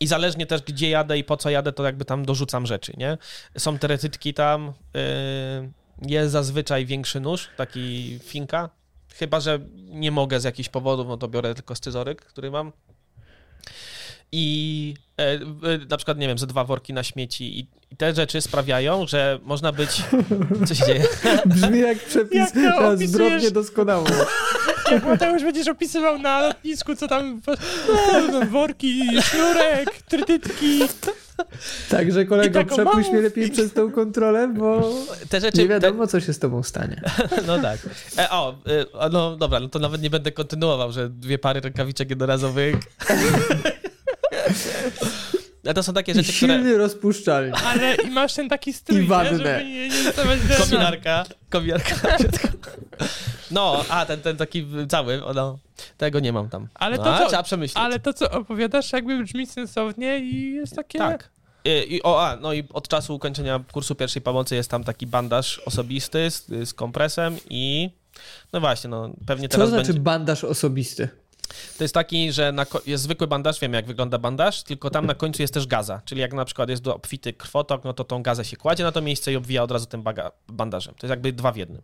I 0.00 0.06
zależnie 0.06 0.46
też 0.46 0.62
gdzie 0.62 0.90
jadę 0.90 1.18
i 1.18 1.24
po 1.24 1.36
co 1.36 1.50
jadę, 1.50 1.72
to 1.72 1.84
jakby 1.84 2.04
tam 2.04 2.24
dorzucam 2.24 2.66
rzeczy, 2.66 2.92
nie? 2.96 3.18
Są 3.58 3.78
teretytki 3.78 4.34
tam, 4.34 4.72
e, 4.94 5.70
jest 6.02 6.32
zazwyczaj 6.32 6.86
większy 6.86 7.20
nóż, 7.20 7.48
taki 7.56 8.18
finka, 8.22 8.70
Chyba, 9.18 9.40
że 9.40 9.58
nie 9.88 10.10
mogę 10.10 10.40
z 10.40 10.44
jakichś 10.44 10.68
powodów, 10.68 11.08
no 11.08 11.16
to 11.16 11.28
biorę 11.28 11.54
tylko 11.54 11.74
scyzoryk, 11.74 12.24
który 12.24 12.50
mam. 12.50 12.72
I 14.32 14.94
e, 15.18 15.22
e, 15.22 15.38
na 15.90 15.96
przykład, 15.96 16.18
nie 16.18 16.28
wiem, 16.28 16.38
ze 16.38 16.46
dwa 16.46 16.64
worki 16.64 16.92
na 16.92 17.02
śmieci. 17.02 17.58
I, 17.58 17.66
I 17.90 17.96
te 17.96 18.14
rzeczy 18.14 18.40
sprawiają, 18.40 19.06
że 19.06 19.38
można 19.42 19.72
być. 19.72 20.02
Co 20.68 20.74
się 20.74 20.86
dzieje? 20.86 21.04
Brzmi 21.46 21.80
jak 21.80 21.98
przepis 21.98 22.38
Jak 22.38 22.52
to 22.52 22.60
na 22.60 22.96
doskonało. 24.90 25.12
Jak 25.12 25.20
Mateusz 25.20 25.42
będziesz 25.42 25.68
opisywał 25.68 26.18
na 26.18 26.40
lotnisku, 26.40 26.96
co 26.96 27.08
tam... 27.08 27.40
No, 28.32 28.46
worki, 28.46 29.02
sznurek, 29.22 30.02
trytytki. 30.08 30.80
Także 31.88 32.24
kolego, 32.24 32.60
I 32.60 32.64
taką 32.64 32.76
przepuść 32.76 33.10
mnie 33.10 33.20
lepiej 33.20 33.50
przez 33.50 33.72
tą 33.72 33.92
kontrolę, 33.92 34.48
bo 34.48 34.90
Te 35.28 35.40
rzeczy. 35.40 35.58
nie 35.58 35.68
wiadomo, 35.68 36.06
co 36.06 36.20
się 36.20 36.32
z 36.32 36.38
tobą 36.38 36.62
stanie. 36.62 37.00
Te, 37.30 37.42
no 37.46 37.58
tak. 37.58 37.78
E, 38.18 38.30
o, 38.30 38.54
e, 39.00 39.08
no 39.10 39.36
dobra, 39.36 39.60
no 39.60 39.68
to 39.68 39.78
nawet 39.78 40.02
nie 40.02 40.10
będę 40.10 40.32
kontynuował, 40.32 40.92
że 40.92 41.08
dwie 41.10 41.38
pary 41.38 41.60
rękawiczek 41.60 42.10
jednorazowych. 42.10 42.76
A 45.66 45.74
to 45.74 45.82
są 45.82 45.92
takie 45.92 46.12
I 46.12 46.14
rzeczy, 46.14 46.32
które. 46.32 46.54
silny 46.54 46.78
rozpuszczalnik. 46.78 47.54
Ale 47.66 47.94
i 47.94 48.10
masz 48.10 48.34
ten 48.34 48.48
taki 48.48 48.72
strój, 48.72 48.98
I 48.98 49.02
nie? 49.02 49.08
wannę. 49.08 49.30
żeby 49.30 49.64
nie, 49.64 49.88
nie 49.88 50.04
dostawać. 50.04 50.38
No, 53.50 53.84
a 53.88 54.06
ten, 54.06 54.20
ten 54.20 54.36
taki 54.36 54.66
cały, 54.88 55.22
no, 55.34 55.58
tego 55.96 56.20
nie 56.20 56.32
mam 56.32 56.48
tam. 56.48 56.68
Ale 56.74 56.96
no, 56.96 57.04
to 57.04 57.18
co- 57.18 57.26
trzeba 57.28 57.42
przemyśleć. 57.42 57.84
Ale 57.84 58.00
to, 58.00 58.12
co 58.12 58.30
opowiadasz, 58.30 58.92
jakby 58.92 59.24
brzmi 59.24 59.46
sensownie 59.46 60.18
i 60.18 60.54
jest 60.54 60.76
takie... 60.76 60.98
Tak. 60.98 61.30
I, 61.64 61.94
i, 61.94 62.02
o, 62.02 62.26
a, 62.26 62.36
no 62.36 62.52
i 62.52 62.64
od 62.72 62.88
czasu 62.88 63.14
ukończenia 63.14 63.60
kursu 63.72 63.94
pierwszej 63.94 64.22
pomocy 64.22 64.54
jest 64.54 64.70
tam 64.70 64.84
taki 64.84 65.06
bandaż 65.06 65.58
osobisty 65.58 66.30
z, 66.30 66.46
z 66.68 66.74
kompresem 66.74 67.36
i 67.50 67.90
no 68.52 68.60
właśnie, 68.60 68.90
no 68.90 69.10
pewnie 69.26 69.48
Co 69.48 69.52
teraz 69.52 69.68
znaczy 69.68 69.86
będzie... 69.86 70.00
bandaż 70.00 70.44
osobisty? 70.44 71.08
To 71.78 71.84
jest 71.84 71.94
taki, 71.94 72.32
że 72.32 72.52
jest 72.86 73.02
zwykły 73.02 73.26
bandaż, 73.26 73.60
wiem 73.60 73.72
jak 73.72 73.86
wygląda 73.86 74.18
bandaż, 74.18 74.62
tylko 74.62 74.90
tam 74.90 75.06
na 75.06 75.14
końcu 75.14 75.42
jest 75.42 75.54
też 75.54 75.66
gaza, 75.66 76.02
czyli 76.04 76.20
jak 76.20 76.32
na 76.32 76.44
przykład 76.44 76.68
jest 76.68 76.82
do 76.82 76.94
obfity 76.94 77.32
krwotok, 77.32 77.84
no 77.84 77.92
to 77.92 78.04
tą 78.04 78.22
gazę 78.22 78.44
się 78.44 78.56
kładzie 78.56 78.84
na 78.84 78.92
to 78.92 79.00
miejsce 79.00 79.32
i 79.32 79.36
obwija 79.36 79.62
od 79.62 79.70
razu 79.70 79.86
tym 79.86 80.04
bandażem. 80.48 80.94
To 80.94 81.06
jest 81.06 81.10
jakby 81.10 81.32
dwa 81.32 81.52
w 81.52 81.56
jednym. 81.56 81.82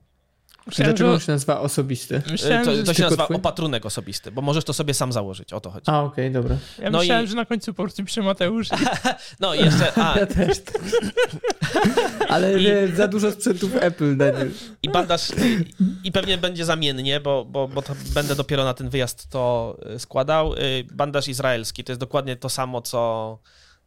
Myślałem, 0.67 0.93
Dlaczego 0.95 1.13
on 1.13 1.21
że, 1.21 1.27
się 1.27 1.33
nazywa 1.33 1.61
osobisty? 1.61 2.23
myślałem, 2.31 2.65
to, 2.65 2.75
że, 2.77 2.83
to 2.85 2.95
się 2.95 3.03
nazywa 3.03 3.25
twój? 3.25 3.37
opatrunek 3.37 3.87
osobisty, 3.87 4.31
bo 4.33 4.43
możesz 4.43 4.65
to 4.65 4.73
sobie 4.73 4.95
sam 4.95 5.13
założyć, 5.13 5.53
o 5.53 5.61
to 5.61 5.71
chodzi. 5.71 5.85
A, 5.87 6.03
okej, 6.03 6.31
dobra. 6.31 6.57
ja 6.79 6.91
no 6.91 6.99
myślałem 6.99 7.25
i- 7.25 7.29
że 7.29 7.35
na 7.37 7.45
końcu 7.45 7.75
po 7.75 7.83
prostu 7.83 8.05
pisze 8.05 8.23
Mateusz. 8.23 8.69
No 9.41 9.55
i 9.55 9.59
jeszcze, 9.65 9.93
a, 9.99 10.19
Ja 10.19 10.27
też. 10.27 10.59
Ale 12.29 12.61
I- 12.89 12.97
za 12.97 13.09
dużo 13.09 13.33
sprzętów 13.33 13.71
Apple, 13.81 14.17
Daniel. 14.17 14.51
I 14.83 14.89
bandaż, 14.91 15.31
i, 15.31 15.75
i 16.09 16.13
pewnie 16.13 16.39
będzie 16.39 16.65
zamiennie, 16.65 17.21
bo, 17.21 17.45
bo, 17.45 17.69
bo 17.69 17.83
to 17.83 17.95
będę 18.15 18.35
dopiero 18.35 18.65
na 18.65 18.75
ten 18.75 18.89
wyjazd 18.89 19.29
to 19.29 19.77
y, 19.95 19.99
składał. 19.99 20.55
Y, 20.55 20.85
Bandaż 20.93 21.29
izraelski 21.29 21.85
to 21.85 21.93
jest 21.93 22.01
dokładnie 22.01 22.37
to 22.37 22.49
samo, 22.49 22.83
co, 22.83 23.39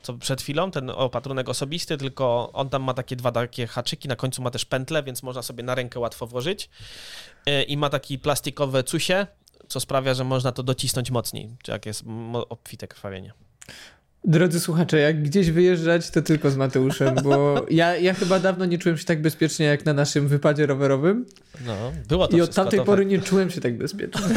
co 0.02 0.14
przed 0.14 0.42
chwilą, 0.42 0.72
ten 0.72 0.90
opatrunek 0.90 1.50
osobisty, 1.50 1.98
tylko 1.98 2.52
on 2.54 2.70
tam 2.70 2.84
ma 2.84 2.94
takie 2.94 3.16
dwa 3.16 3.32
takie 3.32 3.68
haczyki, 3.68 4.08
na 4.08 4.16
końcu 4.16 4.42
ma 4.42 4.52
też 4.52 4.66
pętle, 4.66 5.04
więc 5.04 5.24
można 5.24 5.42
sobie 5.42 5.64
na 5.64 5.76
rękę 5.76 6.00
łatwo 6.00 6.28
włożyć. 6.28 6.70
Y, 7.50 7.64
I 7.64 7.78
ma 7.78 7.90
taki 7.90 8.20
plastikowe 8.20 8.84
cusie, 8.84 9.28
co 9.68 9.80
sprawia, 9.80 10.14
że 10.14 10.24
można 10.24 10.52
to 10.52 10.64
docisnąć 10.64 11.12
mocniej, 11.12 11.50
czy 11.64 11.72
jak 11.72 11.86
jest 11.86 12.04
obfite 12.50 12.88
krwawienie. 12.88 13.34
Drodzy 14.24 14.60
słuchacze, 14.60 14.98
jak 14.98 15.24
gdzieś 15.24 15.52
wyjeżdżać, 15.52 16.10
to 16.12 16.22
tylko 16.22 16.52
z 16.52 16.58
Mateuszem, 16.58 17.16
bo 17.24 17.66
ja, 17.70 17.98
ja 17.98 18.14
chyba 18.14 18.40
dawno 18.40 18.66
nie 18.66 18.78
czułem 18.78 18.98
się 18.98 19.06
tak 19.06 19.22
bezpiecznie 19.22 19.66
jak 19.66 19.86
na 19.86 19.94
naszym 19.94 20.28
wypadzie 20.28 20.66
rowerowym 20.66 21.26
No, 21.66 21.92
było 22.08 22.28
to 22.28 22.38
i 22.38 22.42
od 22.42 22.56
tamtej 22.56 22.82
pory 22.82 23.06
nie 23.06 23.22
czułem 23.22 23.50
się 23.50 23.62
tak 23.62 23.78
bezpiecznie. 23.78 24.22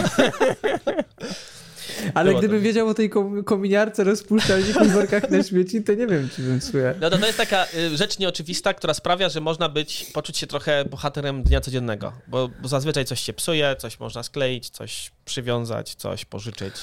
Ale 2.14 2.30
Było 2.30 2.38
gdybym 2.38 2.58
to. 2.58 2.64
wiedział 2.64 2.88
o 2.88 2.94
tej 2.94 3.10
kom- 3.10 3.44
kominiarce, 3.44 4.04
rozpuszczalniku 4.04 4.84
i 4.84 4.88
workach 4.88 5.30
na 5.30 5.42
śmieci, 5.42 5.82
to 5.84 5.94
nie 5.94 6.06
wiem, 6.06 6.28
czy 6.36 6.42
bym 6.42 6.60
słuchał. 6.60 6.94
No 7.00 7.10
to, 7.10 7.18
to 7.18 7.26
jest 7.26 7.38
taka 7.38 7.66
y, 7.74 7.96
rzecz 7.96 8.18
nieoczywista, 8.18 8.74
która 8.74 8.94
sprawia, 8.94 9.28
że 9.28 9.40
można 9.40 9.68
być, 9.68 10.06
poczuć 10.12 10.38
się 10.38 10.46
trochę 10.46 10.84
bohaterem 10.84 11.42
dnia 11.42 11.60
codziennego, 11.60 12.12
bo, 12.28 12.48
bo 12.62 12.68
zazwyczaj 12.68 13.04
coś 13.04 13.20
się 13.20 13.32
psuje, 13.32 13.76
coś 13.78 14.00
można 14.00 14.22
skleić, 14.22 14.70
coś 14.70 15.10
przywiązać, 15.24 15.94
coś 15.94 16.24
pożyczyć, 16.24 16.74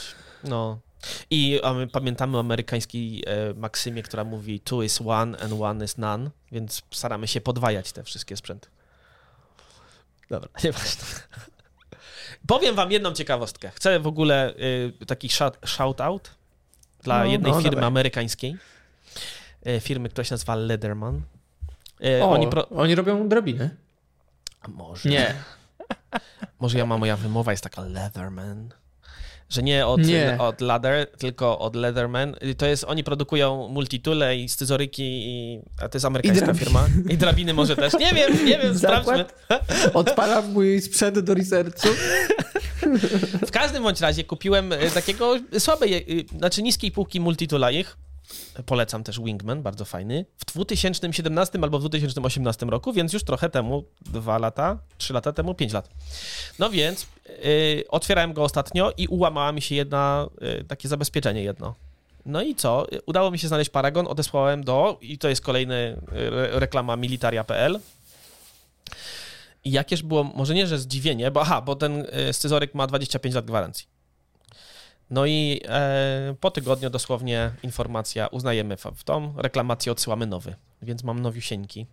no. 0.44 0.80
I 1.30 1.62
pamiętamy 1.92 2.38
o 2.38 2.40
amerykańskiej 2.40 3.24
e, 3.28 3.54
maksymie, 3.54 4.04
która 4.04 4.24
mówi 4.24 4.60
two 4.60 4.84
is 4.84 5.00
one 5.06 5.40
and 5.40 5.54
one 5.62 5.86
is 5.86 5.98
none, 5.98 6.30
więc 6.52 6.82
staramy 6.92 7.28
się 7.28 7.42
podwajać 7.42 7.92
te 7.92 8.04
wszystkie 8.04 8.38
sprzęty. 8.38 8.70
Dobra, 10.30 10.50
nieważne. 10.64 11.04
Powiem 12.48 12.76
wam 12.76 12.92
jedną 12.92 13.14
ciekawostkę. 13.14 13.72
Chcę 13.76 14.00
w 14.00 14.08
ogóle 14.08 14.54
y, 15.02 15.06
taki 15.08 15.30
shout, 15.30 15.58
shout 15.66 16.02
out 16.02 16.32
dla 17.04 17.20
No, 17.20 17.26
jednej 17.26 17.52
no, 17.52 17.58
firmy 17.62 17.76
dawaj. 17.76 17.88
amerykańskiej. 17.88 18.58
E, 19.66 19.80
firmy, 19.80 20.10
która 20.10 20.26
się 20.26 20.34
nazywa 20.34 20.56
Leatherman. 20.56 21.22
E, 22.04 22.24
O, 22.24 22.32
oni 22.32 22.48
pro... 22.48 22.70
oni 22.70 22.96
robią 22.96 23.30
drabiny. 23.30 23.70
A 24.62 24.68
może. 24.68 25.10
Nie. 25.10 25.34
Może 26.60 26.78
ja 26.78 26.86
mam, 26.86 27.00
moja 27.00 27.18
wymowa 27.18 27.52
jest 27.52 27.64
taka 27.64 27.82
Leatherman. 27.82 28.70
Że 29.50 29.64
nie 29.64 29.88
od, 29.88 30.02
Nie. 30.06 30.38
od 30.40 30.62
Ladder, 30.62 31.08
tylko 31.18 31.60
od 31.60 31.76
Leatherman. 31.76 32.36
To 32.58 32.66
jest, 32.66 32.84
oni 32.84 33.04
produkują 33.04 33.68
multitule 33.68 34.38
i 34.38 34.50
scyzoryki, 34.50 35.04
i, 35.04 35.60
a 35.82 35.90
to 35.90 35.96
jest 35.96 36.06
amerykańska 36.06 36.54
firma. 36.54 36.88
I 37.10 37.18
drabiny 37.18 37.54
może 37.54 37.76
też. 37.76 37.94
Nie 37.94 38.14
wiem, 38.14 38.46
nie 38.46 38.58
wiem, 38.60 38.78
sprawdźmy. 38.80 39.18
Zakład? 39.18 39.94
Odpalam 39.94 40.52
mój 40.52 40.82
sprzęt 40.82 41.20
do 41.20 41.34
researchu. 41.34 41.88
W 43.48 43.52
każdym 43.52 43.84
bądź 43.84 44.02
razie 44.02 44.24
kupiłem 44.24 44.74
y, 44.74 44.92
takiego 44.94 45.40
słabej, 45.60 46.20
y, 46.20 46.38
znaczy 46.38 46.64
niskiej 46.64 46.92
półki 46.92 47.20
multitula 47.20 47.72
ich. 47.72 47.98
Polecam 48.66 49.04
też 49.04 49.20
Wingman, 49.20 49.62
bardzo 49.64 49.86
fajny. 49.86 50.26
W 50.38 50.46
2017 50.46 51.60
albo 51.62 51.80
w 51.80 51.82
2018 51.82 52.66
roku, 52.66 52.94
więc 52.94 53.14
już 53.14 53.24
trochę 53.24 53.50
temu, 53.50 53.84
dwa 54.02 54.38
lata, 54.38 54.80
trzy 54.98 55.14
lata 55.14 55.34
temu, 55.34 55.54
pięć 55.54 55.74
lat. 55.74 55.90
No 56.60 56.70
więc 56.70 57.08
y, 57.46 57.84
otwierałem 57.90 58.34
go 58.34 58.44
ostatnio 58.44 58.92
i 58.98 59.08
ułamała 59.08 59.52
mi 59.52 59.62
się 59.62 59.76
jedna, 59.76 60.28
y, 60.62 60.64
takie 60.64 60.88
zabezpieczenie 60.90 61.44
jedno. 61.44 61.76
No 62.26 62.42
i 62.42 62.56
co? 62.56 62.88
Udało 63.06 63.32
mi 63.32 63.40
się 63.40 63.48
znaleźć 63.48 63.70
paragon, 63.70 64.08
odesłałem 64.08 64.64
do, 64.64 64.98
i 65.02 65.18
to 65.18 65.30
jest 65.30 65.42
kolejny 65.42 65.76
y, 65.76 66.16
re, 66.16 66.60
reklama 66.60 66.96
militaria.pl. 66.96 67.80
I 69.64 69.72
jakież 69.72 70.04
było, 70.04 70.24
może 70.24 70.54
nie, 70.54 70.68
że 70.68 70.80
zdziwienie, 70.80 71.32
bo 71.32 71.42
aha, 71.42 71.62
bo 71.62 71.76
ten 71.76 72.06
y, 72.30 72.34
scyzoryk 72.34 72.76
ma 72.76 72.88
25 72.88 73.36
lat 73.36 73.46
gwarancji. 73.46 73.97
No 75.10 75.26
i 75.26 75.62
e, 75.66 76.36
po 76.40 76.52
tygodniu 76.52 76.90
dosłownie 76.90 77.52
informacja, 77.64 78.28
uznajemy 78.28 78.78
w, 78.78 79.04
tą 79.04 79.34
reklamację, 79.38 79.92
odsyłamy 79.92 80.26
nowy. 80.26 80.56
Więc 80.82 81.04
mam 81.04 81.20
nowiusieńki. 81.20 81.86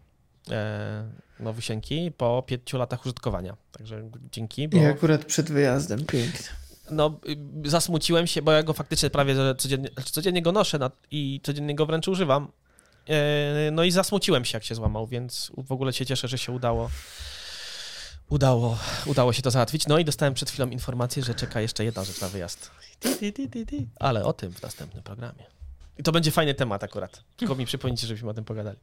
E, 0.50 1.04
nowiusieńki 1.40 2.12
po 2.16 2.42
pięciu 2.46 2.78
latach 2.78 3.06
użytkowania. 3.06 3.56
Także 3.72 4.10
dzięki, 4.32 4.68
bo 4.68 4.76
I 4.76 4.84
akurat 4.84 5.24
przed 5.24 5.50
wyjazdem, 5.50 5.98
pięknie. 5.98 6.46
no, 6.90 7.18
y, 7.64 7.70
zasmuciłem 7.70 8.26
się, 8.26 8.42
bo 8.42 8.52
ja 8.52 8.62
go 8.62 8.72
faktycznie 8.72 9.10
prawie 9.10 9.34
codziennie, 9.58 9.88
znaczy 9.94 10.12
codziennie 10.12 10.42
go 10.42 10.52
noszę 10.52 10.78
na, 10.78 10.90
i 11.10 11.40
codziennie 11.42 11.74
go 11.74 11.86
wręcz 11.86 12.08
używam. 12.08 12.48
E, 13.08 13.70
no 13.70 13.84
i 13.84 13.90
zasmuciłem 13.90 14.44
się, 14.44 14.56
jak 14.56 14.64
się 14.64 14.74
złamał, 14.74 15.06
więc 15.06 15.52
w 15.56 15.72
ogóle 15.72 15.92
się 15.92 16.06
cieszę, 16.06 16.28
że 16.28 16.38
się 16.38 16.52
udało 16.52 16.90
udało, 18.28 18.78
udało 19.06 19.32
się 19.32 19.42
to 19.42 19.50
załatwić. 19.50 19.86
No 19.86 19.98
i 19.98 20.04
dostałem 20.04 20.34
przed 20.34 20.50
chwilą 20.50 20.70
informację, 20.70 21.22
że 21.22 21.34
czeka 21.34 21.60
jeszcze 21.60 21.84
jedna 21.84 22.04
rzecz 22.04 22.20
na 22.20 22.28
wyjazd. 22.28 22.70
Ale 24.00 24.24
o 24.24 24.32
tym 24.32 24.52
w 24.52 24.62
następnym 24.62 25.02
programie. 25.02 25.44
I 25.98 26.02
to 26.02 26.12
będzie 26.12 26.30
fajny 26.30 26.54
temat 26.54 26.84
akurat. 26.84 27.24
Tylko 27.36 27.54
mi 27.54 27.66
przypomnijcie, 27.66 28.06
żebyśmy 28.06 28.30
o 28.30 28.34
tym 28.34 28.44
pogadali. 28.44 28.78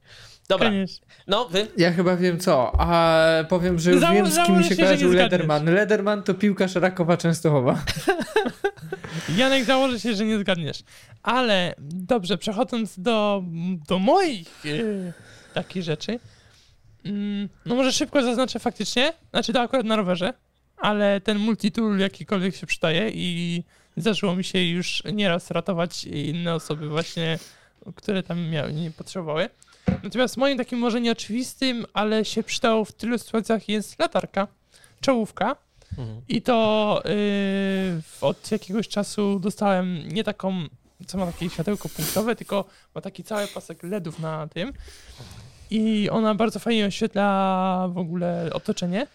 Dobra, 0.49 0.69
Koniecznie. 0.69 1.07
no 1.27 1.45
wy? 1.45 1.67
Ja 1.77 1.91
chyba 1.91 2.15
wiem 2.15 2.39
co, 2.39 2.81
a 2.81 3.43
powiem, 3.49 3.79
że 3.79 3.91
już 3.91 4.01
wiem 4.01 4.31
z 4.31 4.35
kim 4.35 4.39
mi 4.39 4.45
założę 4.45 4.63
się 4.63 4.75
się, 4.75 4.83
kojarzył. 4.83 5.11
Lederman. 5.11 5.65
Lederman 5.65 6.23
to 6.23 6.33
piłkarz 6.33 6.75
Rakowa 6.75 7.17
Częstochowa. 7.17 7.83
Janek 9.37 9.63
założy 9.63 9.99
się, 9.99 10.15
że 10.15 10.25
nie 10.25 10.39
zgadniesz. 10.39 10.83
Ale 11.23 11.75
dobrze, 11.79 12.37
przechodząc 12.37 12.99
do, 12.99 13.43
do 13.87 13.99
moich 13.99 14.65
yy, 14.65 15.13
takich 15.53 15.83
rzeczy. 15.83 16.19
Mm, 17.05 17.49
no 17.65 17.75
może 17.75 17.91
szybko 17.91 18.23
zaznaczę 18.23 18.59
faktycznie, 18.59 19.13
znaczy 19.29 19.53
to 19.53 19.61
akurat 19.61 19.85
na 19.85 19.95
rowerze, 19.95 20.33
ale 20.77 21.21
ten 21.21 21.37
multitool 21.37 21.99
jakikolwiek 21.99 22.55
się 22.55 22.67
przydaje 22.67 23.09
i 23.13 23.63
zdarzyło 23.97 24.35
mi 24.35 24.43
się 24.43 24.63
już 24.63 25.03
nieraz 25.13 25.51
ratować 25.51 26.03
inne 26.03 26.55
osoby 26.55 26.89
właśnie, 26.89 27.39
które 27.95 28.23
tam 28.23 28.49
miały, 28.49 28.73
nie 28.73 28.91
potrzebowały. 28.91 29.49
Natomiast 30.03 30.37
moim 30.37 30.57
takim 30.57 30.79
może 30.79 31.01
nieoczywistym, 31.01 31.85
ale 31.93 32.25
się 32.25 32.43
przydało 32.43 32.85
w 32.85 32.91
tylu 32.91 33.17
sytuacjach 33.17 33.69
jest 33.69 33.99
latarka, 33.99 34.47
czołówka. 35.01 35.55
Mhm. 35.97 36.21
I 36.29 36.41
to 36.41 37.01
yy, 37.05 38.01
od 38.21 38.51
jakiegoś 38.51 38.87
czasu 38.87 39.39
dostałem 39.39 40.07
nie 40.07 40.23
taką, 40.23 40.67
co 41.07 41.17
ma 41.17 41.25
takie 41.25 41.49
światełko 41.49 41.89
punktowe, 41.89 42.35
tylko 42.35 42.65
ma 42.95 43.01
taki 43.01 43.23
cały 43.23 43.47
pasek 43.47 43.83
LEDów 43.83 44.19
na 44.19 44.47
tym. 44.47 44.73
I 45.71 46.09
ona 46.09 46.35
bardzo 46.35 46.59
fajnie 46.59 46.85
oświetla 46.85 47.89
w 47.93 47.97
ogóle 47.97 48.49
otoczenie. 48.53 49.07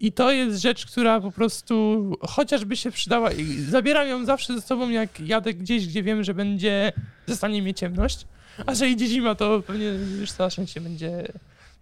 I 0.00 0.12
to 0.12 0.30
jest 0.32 0.62
rzecz, 0.62 0.86
która 0.86 1.20
po 1.20 1.32
prostu 1.32 2.04
chociażby 2.28 2.76
się 2.76 2.90
przydała. 2.90 3.32
I 3.32 3.44
zabieram 3.60 4.08
ją 4.08 4.24
zawsze 4.24 4.54
ze 4.54 4.60
sobą, 4.60 4.90
jak 4.90 5.20
jadę 5.20 5.54
gdzieś, 5.54 5.86
gdzie 5.86 6.02
wiem, 6.02 6.24
że 6.24 6.34
będzie, 6.34 6.92
zostanie 7.26 7.62
mnie 7.62 7.74
ciemność. 7.74 8.26
A 8.66 8.74
że 8.74 8.88
idzie 8.88 9.06
zima, 9.06 9.34
to 9.34 9.62
pewnie 9.66 9.86
już 10.20 10.32
cała 10.32 10.50
szczęście 10.50 10.80
będzie 10.80 11.24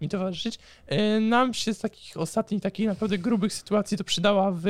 mi 0.00 0.08
towarzyszyć. 0.08 0.58
E, 0.86 1.20
Nam 1.20 1.54
się 1.54 1.74
z 1.74 1.78
takich 1.78 2.16
ostatnich, 2.16 2.62
takich 2.62 2.86
naprawdę 2.86 3.18
grubych 3.18 3.52
sytuacji 3.52 3.98
to 3.98 4.04
przydała 4.04 4.52
w 4.52 4.64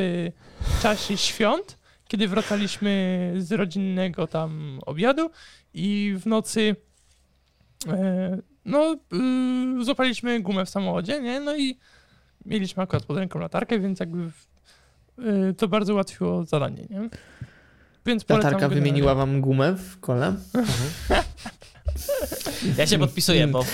czasie 0.82 1.16
świąt, 1.16 1.78
kiedy 2.08 2.28
wracaliśmy 2.28 3.32
z 3.38 3.52
rodzinnego 3.52 4.26
tam 4.26 4.80
obiadu 4.86 5.30
i 5.74 6.14
w 6.18 6.26
nocy 6.26 6.76
e, 7.88 8.38
no, 8.68 8.96
y, 9.80 9.84
złapaliśmy 9.84 10.40
gumę 10.40 10.64
w 10.64 10.70
samochodzie, 10.70 11.20
nie? 11.20 11.40
No 11.40 11.56
i 11.56 11.78
mieliśmy 12.46 12.82
akurat 12.82 13.04
pod 13.04 13.16
ręką 13.16 13.38
latarkę, 13.38 13.78
więc 13.78 14.00
jakby 14.00 14.30
w, 14.30 14.46
y, 15.18 15.54
to 15.54 15.68
bardzo 15.68 15.92
ułatwiło 15.92 16.44
zadanie, 16.44 16.86
nie? 16.90 17.08
Więc 18.06 18.28
Latarka 18.28 18.68
wymieniła 18.68 19.14
wam 19.14 19.40
gumę 19.40 19.74
w 19.76 20.00
kole. 20.00 20.34
Ja 22.78 22.86
się 22.86 22.98
podpisuję, 22.98 23.46
bo 23.46 23.64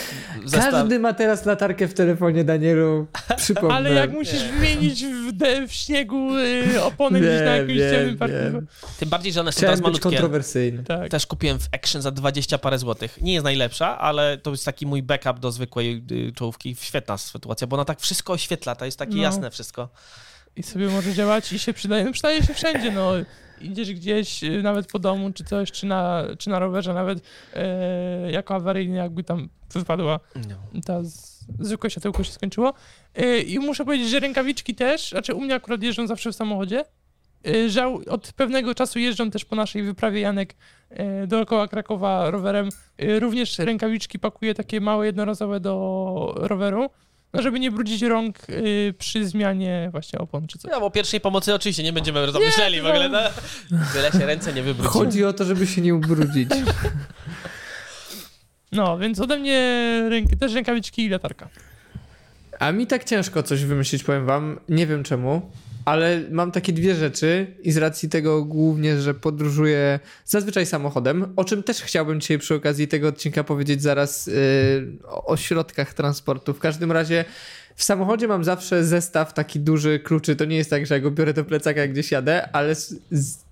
zestaw... 0.44 0.70
Każdy 0.70 0.98
ma 0.98 1.12
teraz 1.14 1.46
latarkę 1.46 1.88
w 1.88 1.94
telefonie, 1.94 2.44
Danielu. 2.44 3.07
Przypomnę. 3.37 3.74
Ale 3.74 3.90
jak 3.94 4.11
musisz 4.12 4.42
wymienić 4.44 5.05
w, 5.05 5.33
de, 5.33 5.68
w 5.68 5.72
śniegu 5.72 6.37
y, 6.38 6.83
opony 6.83 7.20
gdzieś 7.20 7.40
na 7.40 7.57
jakimś 7.57 7.79
ciemnym 7.79 8.18
parkingu. 8.18 8.62
Tym 8.98 9.09
bardziej, 9.09 9.33
że 9.33 9.40
one 9.40 9.53
są 9.53 9.57
Chciałem 9.57 9.72
teraz 9.77 9.83
malutkie. 9.83 10.03
kontrowersyjny. 10.11 10.85
Tak. 10.85 11.11
Też 11.11 11.27
kupiłem 11.27 11.59
w 11.59 11.68
Action 11.72 12.03
za 12.03 12.11
20 12.11 12.59
parę 12.59 12.79
złotych. 12.79 13.18
Nie 13.22 13.33
jest 13.33 13.44
najlepsza, 13.44 13.98
ale 13.98 14.38
to 14.38 14.50
jest 14.50 14.64
taki 14.64 14.87
mój 14.87 15.03
backup 15.03 15.38
do 15.38 15.53
zwykłej 15.53 16.05
y, 16.12 16.33
czołówki. 16.33 16.77
Świetna 16.81 17.18
sytuacja, 17.18 17.66
bo 17.66 17.77
ona 17.77 17.85
tak 17.85 18.00
wszystko 18.00 18.33
oświetla, 18.33 18.74
to 18.74 18.85
jest 18.85 18.98
takie 18.98 19.16
No. 19.16 19.22
jasne 19.22 19.50
wszystko. 19.50 19.88
I 20.57 20.62
sobie 20.62 20.88
może 20.88 21.12
działać 21.14 21.53
i 21.53 21.59
się 21.59 21.72
przydaje. 21.72 22.05
No 22.05 22.12
przydaje 22.12 22.42
się 22.42 22.55
wszędzie, 22.55 22.90
no. 22.90 23.12
Idziesz 23.61 23.93
gdzieś, 23.93 24.45
y, 24.45 24.62
nawet 24.62 24.87
po 24.87 24.99
domu, 24.99 25.33
czy 25.33 25.45
coś, 25.45 25.73
czy 25.73 25.87
na, 25.87 26.25
czy 26.38 26.51
na 26.51 26.59
rowerze, 26.59 26.95
nawet 26.95 27.19
e, 27.55 28.31
jako 28.31 28.55
awaryjnie 28.55 28.97
jakby 28.97 29.25
tam 29.25 29.49
wypadła 29.73 30.21
No. 30.49 30.81
ta 30.85 31.03
z, 31.05 31.45
zwykłe 31.61 31.90
światełko 31.90 32.25
się 32.25 32.33
skończyło. 32.33 32.75
E, 33.14 33.38
I 33.38 33.59
muszę 33.59 33.85
powiedzieć, 33.85 34.09
że 34.11 34.21
rękawiczki 34.21 34.75
też, 34.75 35.11
znaczy 35.11 35.35
u 35.35 35.40
mnie 35.40 35.55
akurat 35.55 35.83
jeżdżą 35.83 36.07
zawsze 36.07 36.33
w 36.33 36.37
samochodzie. 36.37 36.85
E, 37.47 37.69
Żał, 37.69 38.01
od 38.11 38.33
pewnego 38.33 38.75
czasu 38.75 38.99
jeżdżą 38.99 39.31
też 39.31 39.45
po 39.45 39.57
naszej 39.57 39.83
wyprawie 39.83 40.21
Janek 40.21 40.55
dookoła 41.27 41.69
Krakowa 41.69 42.31
rowerem. 42.31 42.69
Również 43.21 43.59
rękawiczki 43.59 44.19
pakuję 44.19 44.55
takie 44.55 44.81
małe, 44.81 45.07
jednorazowe 45.07 45.61
do 45.61 46.35
roweru, 46.37 46.90
no 47.35 47.42
żeby 47.42 47.61
nie 47.61 47.70
brudzić 47.70 48.03
rąk 48.03 48.38
e, 48.38 48.92
przy 48.92 49.27
zmianie 49.27 49.88
właśnie 49.92 50.18
opon 50.18 50.47
czy 50.47 50.59
coś. 50.59 50.70
No, 50.70 50.81
bo 50.81 50.90
pierwszej 50.90 51.20
pomocy 51.20 51.55
oczywiście 51.55 51.83
nie 51.83 51.92
będziemy 51.92 52.33
to 52.33 52.40
myśleli 52.40 52.81
w 52.81 52.87
ogóle. 52.87 53.09
No. 53.09 53.18
Byle 53.94 54.12
się 54.12 54.27
ręce 54.27 54.53
nie 54.53 54.62
wybrudziły. 54.62 54.92
Chodzi 54.92 55.25
o 55.25 55.33
to, 55.33 55.44
żeby 55.44 55.66
się 55.66 55.81
nie 55.81 55.94
ubrudzić. 55.94 56.51
No, 58.73 58.99
więc 58.99 59.20
ode 59.20 59.38
mnie 59.38 59.61
ręk, 60.09 60.31
też 60.40 60.53
rękawiczki 60.53 61.05
i 61.05 61.09
latarka. 61.09 61.49
A 62.59 62.73
mi 62.73 62.87
tak 62.87 63.05
ciężko 63.05 63.42
coś 63.42 63.64
wymyślić, 63.64 64.05
powiem 64.05 64.27
wam. 64.27 64.61
Nie 64.68 64.87
wiem 64.87 65.05
czemu, 65.05 65.51
ale 65.85 66.23
mam 66.31 66.53
takie 66.53 66.73
dwie 66.73 66.94
rzeczy 66.94 67.47
i 67.62 67.73
z 67.73 67.77
racji 67.77 68.09
tego 68.09 68.44
głównie, 68.44 69.01
że 69.01 69.14
podróżuję 69.14 70.01
zazwyczaj 70.25 70.66
samochodem, 70.66 71.33
o 71.37 71.44
czym 71.44 71.62
też 71.62 71.83
chciałbym 71.83 72.20
dzisiaj 72.20 72.38
przy 72.38 72.55
okazji 72.55 72.88
tego 72.88 73.09
odcinka 73.09 73.44
powiedzieć 73.44 73.83
zaraz 73.83 74.27
yy, 74.27 74.35
o, 75.07 75.37
środkach 75.37 75.94
transportu. 75.94 76.55
W 76.55 76.59
każdym 76.59 76.92
razie 76.92 77.25
w 77.77 77.85
samochodzie 77.85 78.29
mam 78.29 78.44
zawsze 78.44 78.85
zestaw 78.85 79.35
taki 79.35 79.61
duży 79.61 79.99
kluczy. 79.99 80.37
To 80.37 80.44
nie 80.44 80.57
jest 80.57 80.70
tak, 80.70 80.87
że 80.87 80.94
ja 80.94 81.01
go 81.01 81.11
biorę 81.11 81.35
do 81.35 81.44
plecaka 81.44 81.88
gdzieś 81.88 82.12
jadę, 82.12 82.49
ale 82.53 82.75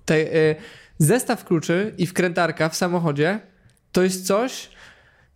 te, 0.05 0.19
yy, 0.19 0.57
zestaw 0.99 1.45
kluczy 1.45 1.95
i 1.99 2.07
wkrętarka 2.07 2.69
w 2.69 2.77
samochodzie 2.77 3.41
to 3.93 4.03
jest 4.03 4.27
coś, 4.27 4.69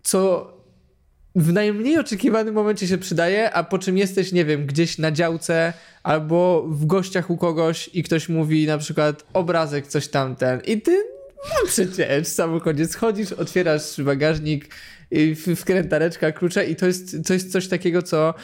co 0.02 0.52
w 1.36 1.52
najmniej 1.52 1.98
oczekiwanym 1.98 2.54
momencie 2.54 2.86
się 2.86 2.98
przydaje, 2.98 3.52
a 3.52 3.64
po 3.64 3.78
czym 3.78 3.98
jesteś, 3.98 4.32
nie 4.32 4.44
wiem, 4.44 4.66
gdzieś 4.66 4.98
na 4.98 5.12
działce 5.12 5.72
albo 6.02 6.66
w 6.68 6.86
gościach 6.86 7.30
u 7.30 7.36
kogoś 7.36 7.90
i 7.92 8.02
ktoś 8.02 8.28
mówi 8.28 8.66
na 8.66 8.78
przykład 8.78 9.24
obrazek, 9.32 9.86
coś 9.86 10.08
tamten. 10.08 10.60
I 10.66 10.80
ty 10.80 11.16
no 11.48 11.66
przecież 11.66 12.28
w 12.28 12.32
samochodzie 12.32 12.86
schodzisz, 12.86 13.32
otwierasz 13.32 14.02
bagażnik, 14.02 14.68
wkrętareczka, 15.56 16.32
klucze 16.32 16.66
i 16.66 16.76
to 16.76 16.86
jest, 16.86 17.16
to 17.26 17.32
jest 17.32 17.52
coś 17.52 17.68
takiego, 17.68 18.02
co 18.02 18.34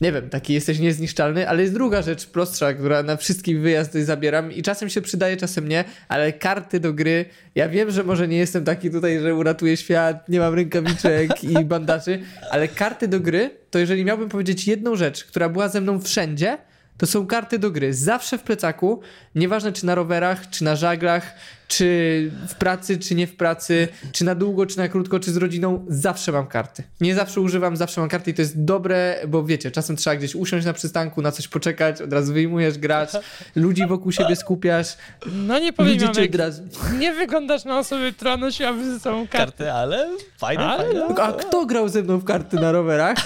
nie 0.00 0.12
wiem, 0.12 0.30
taki 0.30 0.54
jesteś 0.54 0.78
niezniszczalny, 0.78 1.48
ale 1.48 1.62
jest 1.62 1.74
druga 1.74 2.02
rzecz 2.02 2.26
prostsza, 2.26 2.74
która 2.74 3.02
na 3.02 3.16
wszystkich 3.16 3.60
wyjazdy 3.60 4.04
zabieram 4.04 4.52
i 4.52 4.62
czasem 4.62 4.88
się 4.88 5.02
przydaje, 5.02 5.36
czasem 5.36 5.68
nie, 5.68 5.84
ale 6.08 6.32
karty 6.32 6.80
do 6.80 6.92
gry, 6.92 7.24
ja 7.54 7.68
wiem, 7.68 7.90
że 7.90 8.04
może 8.04 8.28
nie 8.28 8.38
jestem 8.38 8.64
taki 8.64 8.90
tutaj, 8.90 9.20
że 9.20 9.34
uratuję 9.34 9.76
świat, 9.76 10.28
nie 10.28 10.40
mam 10.40 10.54
rękawiczek 10.54 11.44
i 11.44 11.64
bandaży, 11.64 12.22
ale 12.50 12.68
karty 12.68 13.08
do 13.08 13.20
gry, 13.20 13.50
to 13.70 13.78
jeżeli 13.78 14.04
miałbym 14.04 14.28
powiedzieć 14.28 14.68
jedną 14.68 14.96
rzecz, 14.96 15.24
która 15.24 15.48
była 15.48 15.68
ze 15.68 15.80
mną 15.80 16.00
wszędzie, 16.00 16.58
to 16.98 17.06
są 17.06 17.26
karty 17.26 17.58
do 17.58 17.70
gry. 17.70 17.94
Zawsze 17.94 18.38
w 18.38 18.42
plecaku, 18.42 19.00
nieważne 19.34 19.72
czy 19.72 19.86
na 19.86 19.94
rowerach, 19.94 20.50
czy 20.50 20.64
na 20.64 20.76
żaglach, 20.76 21.34
czy 21.68 22.30
w 22.48 22.54
pracy, 22.54 22.98
czy 22.98 23.14
nie 23.14 23.26
w 23.26 23.36
pracy, 23.36 23.88
czy 24.12 24.24
na 24.24 24.34
długo, 24.34 24.66
czy 24.66 24.78
na 24.78 24.88
krótko, 24.88 25.20
czy 25.20 25.32
z 25.32 25.36
rodziną, 25.36 25.86
zawsze 25.88 26.32
mam 26.32 26.46
karty. 26.46 26.82
Nie 27.00 27.14
zawsze 27.14 27.40
używam, 27.40 27.76
zawsze 27.76 28.00
mam 28.00 28.10
karty 28.10 28.30
i 28.30 28.34
to 28.34 28.42
jest 28.42 28.64
dobre, 28.64 29.16
bo 29.28 29.44
wiecie, 29.44 29.70
czasem 29.70 29.96
trzeba 29.96 30.16
gdzieś 30.16 30.34
usiąść 30.34 30.66
na 30.66 30.72
przystanku, 30.72 31.22
na 31.22 31.32
coś 31.32 31.48
poczekać, 31.48 32.02
od 32.02 32.12
razu 32.12 32.32
wyjmujesz, 32.32 32.78
grać, 32.78 33.10
ludzi 33.56 33.86
wokół 33.86 34.12
siebie 34.12 34.36
skupiasz, 34.36 34.96
No 35.26 35.58
nie 35.58 35.72
powiem, 35.72 35.98
od 36.08 36.34
razu... 36.34 36.62
nie 36.98 37.12
wyglądasz 37.12 37.64
na 37.64 37.78
osobę, 37.78 38.12
która 38.12 38.36
nosiłaby 38.36 38.84
ze 38.84 39.00
sobą 39.00 39.28
kartę. 39.28 39.38
Karty, 39.46 39.72
ale 39.72 40.08
fajne, 40.38 40.64
Ale 40.64 40.84
fajne. 40.84 41.22
A 41.22 41.32
kto 41.32 41.66
grał 41.66 41.88
ze 41.88 42.02
mną 42.02 42.18
w 42.18 42.24
karty 42.24 42.56
na 42.56 42.72
rowerach? 42.72 43.16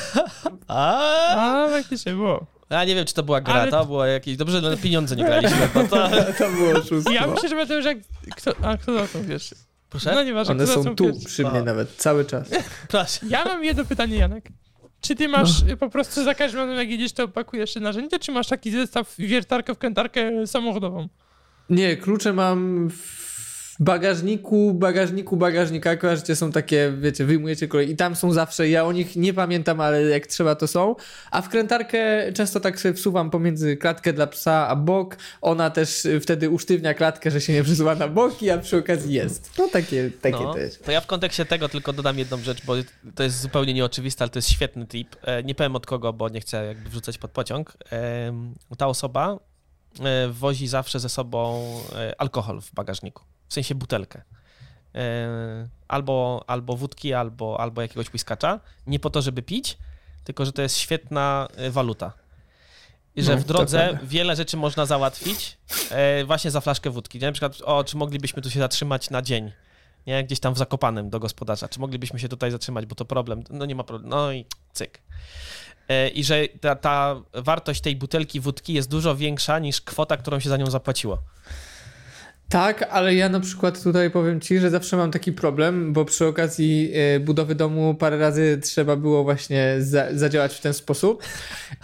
A, 0.68 1.64
A, 1.64 1.68
faktycznie 1.68 2.12
było. 2.12 2.55
Ja 2.70 2.84
nie 2.84 2.94
wiem, 2.94 3.04
czy 3.06 3.14
to 3.14 3.22
była 3.22 3.40
gra, 3.40 3.54
Ale- 3.54 3.70
to 3.70 3.84
było 3.86 4.06
jakieś... 4.06 4.36
Dobrze, 4.36 4.60
że 4.60 4.70
na 4.70 4.76
pieniądze 4.76 5.16
nie 5.16 5.24
graliśmy, 5.24 5.68
bo 5.74 5.84
to... 5.84 6.08
To 6.38 6.50
było 6.50 6.70
oszustwo. 6.78 7.12
Ja 7.12 7.26
myślę, 7.26 7.48
że 7.48 7.54
Mateusz, 7.56 7.84
jak... 7.84 7.98
Kto, 8.36 8.52
a 8.62 8.76
kto 8.76 8.94
zaczął 8.98 9.24
pierwszy? 9.24 9.54
Proszę? 9.90 10.14
No 10.14 10.22
nieważne, 10.22 10.52
One 10.54 10.64
kto 10.64 10.72
są 10.74 10.82
zaczął 10.82 10.94
tu 10.96 11.04
pierwszy. 11.04 11.26
przy 11.26 11.42
mnie 11.44 11.60
A. 11.60 11.62
nawet, 11.62 11.96
cały 11.96 12.24
czas. 12.24 12.50
Proszę. 12.88 13.20
Ja 13.28 13.44
mam 13.44 13.64
jedno 13.64 13.84
pytanie, 13.84 14.16
Janek. 14.16 14.48
Czy 15.00 15.14
ty 15.14 15.28
masz 15.28 15.62
No. 15.62 15.76
po 15.76 15.90
prostu 15.90 16.24
za 16.24 16.34
każdym 16.34 16.60
razem, 16.60 16.76
jak 16.76 16.90
jedziesz, 16.90 17.12
to 17.12 17.28
pakujesz 17.28 17.74
się 17.74 17.80
narzędzia, 17.80 18.18
czy 18.18 18.32
masz 18.32 18.46
taki 18.46 18.70
zestaw 18.70 19.14
wiertarkę, 19.18 19.74
wkrętarkę 19.74 20.46
samochodową? 20.46 21.08
Nie, 21.70 21.96
klucze 21.96 22.32
mam 22.32 22.88
w... 22.90 23.25
bagażniku, 23.80 24.74
bagażniku, 24.74 25.36
bagażnika, 25.36 25.96
kojarzycie, 25.96 26.36
są 26.36 26.52
takie, 26.52 26.92
wiecie, 27.00 27.24
wyjmujecie 27.24 27.68
kolej 27.68 27.90
i 27.90 27.96
tam 27.96 28.16
są 28.16 28.32
zawsze, 28.32 28.68
ja 28.68 28.84
o 28.84 28.92
nich 28.92 29.16
nie 29.16 29.34
pamiętam, 29.34 29.80
ale 29.80 30.02
jak 30.02 30.26
trzeba 30.26 30.54
to 30.54 30.66
są, 30.66 30.96
a 31.30 31.42
wkrętarkę 31.42 32.32
często 32.32 32.60
tak 32.60 32.80
sobie 32.80 32.94
wsuwam 32.94 33.30
pomiędzy 33.30 33.76
klatkę 33.76 34.12
dla 34.12 34.26
psa 34.26 34.68
a 34.68 34.76
bok, 34.76 35.16
ona 35.40 35.70
też 35.70 36.08
wtedy 36.20 36.50
usztywnia 36.50 36.94
klatkę, 36.94 37.30
że 37.30 37.40
się 37.40 37.52
nie 37.52 37.62
przesuwa 37.64 37.94
na 37.94 38.08
boki, 38.08 38.50
a 38.50 38.58
przy 38.58 38.76
okazji 38.76 39.14
jest. 39.14 39.50
No 39.58 39.68
takie, 39.68 40.10
takie 40.20 40.44
No, 40.44 40.54
też. 40.54 40.78
to 40.78 40.92
ja 40.92 41.00
w 41.00 41.06
kontekście 41.06 41.44
tego 41.44 41.68
tylko 41.68 41.92
dodam 41.92 42.18
jedną 42.18 42.38
rzecz, 42.38 42.64
bo 42.66 42.74
to 43.14 43.22
jest 43.22 43.40
zupełnie 43.40 43.74
nieoczywiste, 43.74 44.22
ale 44.24 44.30
to 44.30 44.38
jest 44.38 44.50
świetny 44.50 44.86
tip. 44.86 45.16
E, 45.22 45.42
Nie 45.42 45.54
powiem 45.54 45.76
od 45.76 45.86
kogo, 45.86 46.12
bo 46.12 46.28
nie 46.28 46.40
chcę 46.40 46.66
jakby 46.66 46.90
wrzucać 46.90 47.18
pod 47.18 47.30
pociąg. 47.30 47.76
Ta 48.78 48.86
osoba 48.86 49.38
e, 50.00 50.28
wozi 50.28 50.68
zawsze 50.68 51.00
ze 51.00 51.08
sobą 51.08 51.62
e, 51.96 52.20
alkohol 52.20 52.60
w 52.60 52.74
bagażniku, 52.74 53.22
w 53.48 53.54
sensie 53.54 53.74
butelkę. 53.74 54.22
E, 54.94 55.68
Albo, 55.88 56.44
albo 56.46 56.76
wódki, 56.76 57.14
albo, 57.14 57.60
albo 57.60 57.82
jakiegoś 57.82 58.12
whiskacza. 58.12 58.60
Nie 58.86 58.98
po 59.00 59.10
to, 59.10 59.22
żeby 59.22 59.42
pić, 59.42 59.78
tylko 60.24 60.44
że 60.44 60.52
to 60.52 60.62
jest 60.62 60.76
świetna 60.78 61.48
e, 61.56 61.70
waluta. 61.70 62.12
I 63.16 63.22
że 63.22 63.34
No, 63.34 63.38
w 63.40 63.44
drodze 63.44 63.98
wiele 64.02 64.36
rzeczy 64.36 64.56
można 64.56 64.86
załatwić 64.86 65.58
e, 65.90 66.24
właśnie 66.24 66.50
za 66.50 66.60
flaszkę 66.60 66.90
wódki. 66.90 67.18
Nie? 67.18 67.26
Na 67.26 67.32
przykład, 67.32 67.62
o, 67.64 67.84
czy 67.84 67.96
moglibyśmy 67.96 68.42
tu 68.42 68.50
się 68.50 68.60
zatrzymać 68.60 69.10
na 69.10 69.22
dzień? 69.22 69.52
Nie, 70.06 70.24
gdzieś 70.24 70.40
tam 70.40 70.54
w 70.54 70.58
Zakopanem 70.58 71.10
do 71.10 71.20
gospodarza. 71.20 71.68
Czy 71.68 71.80
moglibyśmy 71.80 72.18
się 72.18 72.28
tutaj 72.28 72.50
zatrzymać, 72.50 72.86
bo 72.86 72.94
to 72.94 73.04
problem? 73.04 73.42
No 73.50 73.66
nie 73.66 73.74
ma 73.74 73.84
problemu. 73.84 74.10
No 74.10 74.32
i 74.32 74.46
cyk. 74.72 75.02
I 76.14 76.24
że 76.24 76.48
ta, 76.60 76.76
ta 76.76 77.16
wartość 77.34 77.80
tej 77.80 77.96
butelki 77.96 78.40
wódki 78.40 78.72
jest 78.72 78.90
dużo 78.90 79.16
większa 79.16 79.58
niż 79.58 79.80
kwota, 79.80 80.16
którą 80.16 80.40
się 80.40 80.48
za 80.48 80.56
nią 80.56 80.66
zapłaciło. 80.66 81.18
Tak, 82.48 82.82
ale 82.90 83.14
ja 83.14 83.28
na 83.28 83.40
przykład 83.40 83.82
tutaj 83.82 84.10
powiem 84.10 84.40
ci, 84.40 84.58
że 84.58 84.70
zawsze 84.70 84.96
mam 84.96 85.10
taki 85.10 85.32
problem, 85.32 85.92
bo 85.92 86.04
przy 86.04 86.26
okazji 86.26 86.92
e, 86.94 87.20
budowy 87.20 87.54
domu 87.54 87.94
parę 87.94 88.18
razy 88.18 88.58
trzeba 88.62 88.96
było 88.96 89.24
właśnie 89.24 89.76
za, 89.78 90.06
zadziałać 90.14 90.54
w 90.54 90.60
ten 90.60 90.74
sposób. 90.74 91.22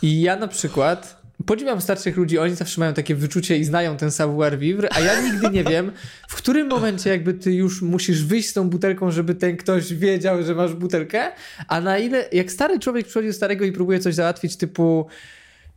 I 0.02 0.20
ja 0.20 0.36
na 0.36 0.48
przykład 0.48 1.22
podziwiam 1.46 1.80
starszych 1.80 2.16
ludzi, 2.16 2.38
oni 2.38 2.54
zawsze 2.54 2.80
mają 2.80 2.94
takie 2.94 3.14
wyczucie 3.14 3.58
i 3.58 3.64
znają 3.64 3.96
ten 3.96 4.10
savoir 4.10 4.58
vivre, 4.58 4.88
a 4.92 5.00
ja 5.00 5.20
nigdy 5.20 5.50
nie 5.50 5.64
wiem, 5.64 5.92
w 6.28 6.34
którym 6.34 6.68
momencie 6.68 7.10
jakby 7.10 7.34
ty 7.34 7.52
już 7.52 7.82
musisz 7.82 8.24
wyjść 8.24 8.48
z 8.48 8.52
tą 8.52 8.70
butelką, 8.70 9.10
żeby 9.10 9.34
ten 9.34 9.56
ktoś 9.56 9.94
wiedział, 9.94 10.42
że 10.42 10.54
masz 10.54 10.74
butelkę, 10.74 11.32
a 11.68 11.80
na 11.80 11.98
ile, 11.98 12.24
jak 12.32 12.52
stary 12.52 12.78
człowiek 12.78 13.06
przychodzi 13.06 13.28
do 13.28 13.34
starego 13.34 13.64
i 13.64 13.72
próbuje 13.72 14.00
coś 14.00 14.14
załatwić 14.14 14.56
typu 14.56 15.06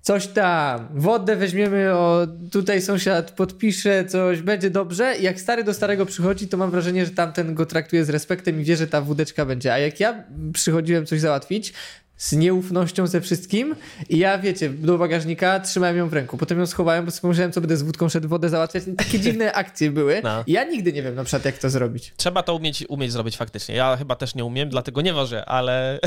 coś 0.05 0.27
tam, 0.27 0.87
wodę 0.93 1.35
weźmiemy, 1.35 1.93
o 1.93 2.27
tutaj 2.51 2.81
sąsiad 2.81 3.31
podpisze, 3.31 4.05
coś 4.05 4.41
będzie 4.41 4.69
dobrze. 4.69 5.15
I 5.19 5.23
jak 5.23 5.41
stary 5.41 5.63
do 5.63 5.73
starego 5.73 6.05
przychodzi, 6.05 6.47
to 6.47 6.57
mam 6.57 6.71
wrażenie, 6.71 7.05
że 7.05 7.11
tamten 7.11 7.55
go 7.55 7.65
traktuje 7.65 8.05
z 8.05 8.09
respektem 8.09 8.61
i 8.61 8.63
wie, 8.63 8.77
że 8.77 8.87
ta 8.87 9.01
wódeczka 9.01 9.45
będzie. 9.45 9.73
A 9.73 9.77
jak 9.77 9.99
ja 9.99 10.23
przychodziłem 10.53 11.05
coś 11.05 11.19
załatwić, 11.19 11.73
z 12.17 12.31
nieufnością 12.31 13.07
ze 13.07 13.21
wszystkim 13.21 13.75
i 14.09 14.17
ja, 14.17 14.37
wiecie, 14.37 14.69
do 14.69 14.97
bagażnika 14.97 15.59
trzymałem 15.59 15.97
ją 15.97 16.09
w 16.09 16.13
ręku. 16.13 16.37
Potem 16.37 16.59
ją 16.59 16.65
schowałem, 16.65 17.05
bo 17.05 17.11
sobie 17.11 17.21
pomyślałem, 17.21 17.51
co 17.51 17.61
będę 17.61 17.77
z 17.77 17.81
wódką 17.81 18.09
szedł 18.09 18.27
wodę 18.27 18.49
załatwiać. 18.49 18.83
Takie 18.97 19.19
dziwne 19.25 19.53
akcje 19.53 19.91
były. 19.91 20.21
No. 20.23 20.43
Ja 20.47 20.63
nigdy 20.63 20.93
nie 20.93 21.03
wiem 21.03 21.15
na 21.15 21.23
przykład, 21.23 21.45
jak 21.45 21.57
to 21.57 21.69
zrobić. 21.69 22.13
Trzeba 22.17 22.43
to 22.43 22.55
umieć, 22.55 22.85
umieć 22.89 23.11
zrobić 23.11 23.37
faktycznie. 23.37 23.75
Ja 23.75 23.97
chyba 23.97 24.15
też 24.15 24.35
nie 24.35 24.45
umiem, 24.45 24.69
dlatego 24.69 25.01
nie 25.01 25.13
wożę, 25.13 25.45
ale... 25.45 25.99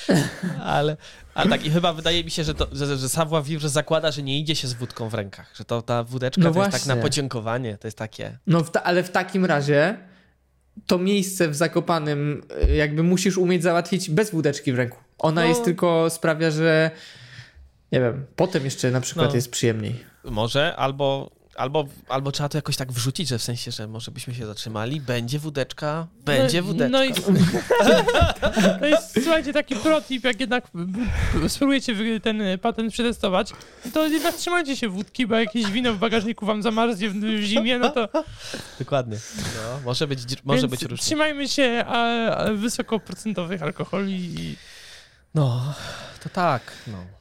ale, 0.62 0.96
ale 1.34 1.50
tak, 1.50 1.66
i 1.66 1.70
chyba 1.70 1.92
wydaje 1.92 2.24
mi 2.24 2.30
się, 2.30 2.44
że, 2.44 2.54
to, 2.54 2.68
że, 2.72 2.96
że 2.96 3.08
vivre 3.44 3.68
zakłada, 3.68 4.10
że 4.10 4.22
nie 4.22 4.38
idzie 4.38 4.56
się 4.56 4.68
z 4.68 4.72
wódką 4.72 5.08
w 5.08 5.14
rękach. 5.14 5.52
Że 5.56 5.64
to 5.64 5.82
ta 5.82 6.04
wódeczka 6.04 6.40
No 6.42 6.52
to 6.52 6.58
jest 6.58 6.70
tak 6.72 6.80
właśnie. 6.80 6.94
na 6.94 7.02
podziękowanie, 7.02 7.78
to 7.78 7.86
jest 7.86 7.98
takie... 7.98 8.38
No, 8.46 8.64
w 8.64 8.70
ta, 8.70 8.82
ale 8.82 9.02
w 9.02 9.10
takim 9.10 9.44
razie 9.44 9.98
to 10.86 10.98
miejsce 10.98 11.48
w 11.48 11.54
Zakopanym 11.54 12.42
y, 12.68 12.76
jakby 12.76 13.02
musisz 13.02 13.38
umieć 13.38 13.62
załatwić 13.62 14.10
bez 14.10 14.30
wódeczki 14.30 14.72
w 14.72 14.76
ręku. 14.76 15.05
Ona 15.18 15.40
No. 15.42 15.48
jest 15.48 15.64
tylko 15.64 16.10
sprawia, 16.10 16.50
że 16.50 16.90
nie 17.92 18.00
wiem, 18.00 18.26
potem 18.36 18.64
jeszcze 18.64 18.90
na 18.90 19.00
przykład 19.00 19.28
No. 19.28 19.34
jest 19.34 19.50
przyjemniej. 19.50 20.04
Może, 20.24 20.76
albo, 20.76 21.30
albo, 21.56 21.84
albo 22.08 22.32
trzeba 22.32 22.48
to 22.48 22.58
jakoś 22.58 22.76
tak 22.76 22.92
wrzucić, 22.92 23.28
że 23.28 23.38
w 23.38 23.42
sensie, 23.42 23.70
że 23.70 23.86
może 23.86 24.10
byśmy 24.10 24.34
się 24.34 24.46
zatrzymali, 24.46 25.00
będzie 25.00 25.38
wódeczka, 25.38 26.06
będzie 26.24 26.60
no, 26.60 26.66
wódeczka. 26.66 26.98
No 26.98 27.04
i 27.04 27.12
to 28.80 28.86
jest, 28.86 29.12
słuchajcie, 29.22 29.52
taki 29.52 29.76
protip, 29.76 30.24
jak 30.24 30.40
jednak 30.40 30.64
spróbujecie 31.48 32.20
ten 32.20 32.42
patent 32.62 32.92
przetestować, 32.92 33.52
to 33.94 34.06
jednak 34.06 34.34
trzymajcie 34.36 34.76
się 34.76 34.88
wódki, 34.88 35.26
bo 35.26 35.34
jakieś 35.34 35.66
wino 35.66 35.92
w 35.92 35.98
bagażniku 35.98 36.46
wam 36.46 36.62
zamarznie 36.62 37.10
w, 37.10 37.14
w 37.14 37.42
zimie, 37.42 37.78
no 37.78 37.90
to 37.90 38.08
Dokładnie. 38.78 39.16
No, 39.36 39.80
może 39.84 40.06
być, 40.06 40.20
może 40.44 40.60
więc 40.60 40.70
być 40.70 40.82
różnie. 40.82 41.04
trzymajmy 41.04 41.48
się 41.48 41.84
a, 41.86 42.26
a 42.36 42.52
wysokoprocentowych 42.52 43.62
alkoholi 43.62 44.12
i 44.40 44.56
No, 45.36 45.74
to 46.22 46.28
tak, 46.28 46.62
no. 46.86 47.15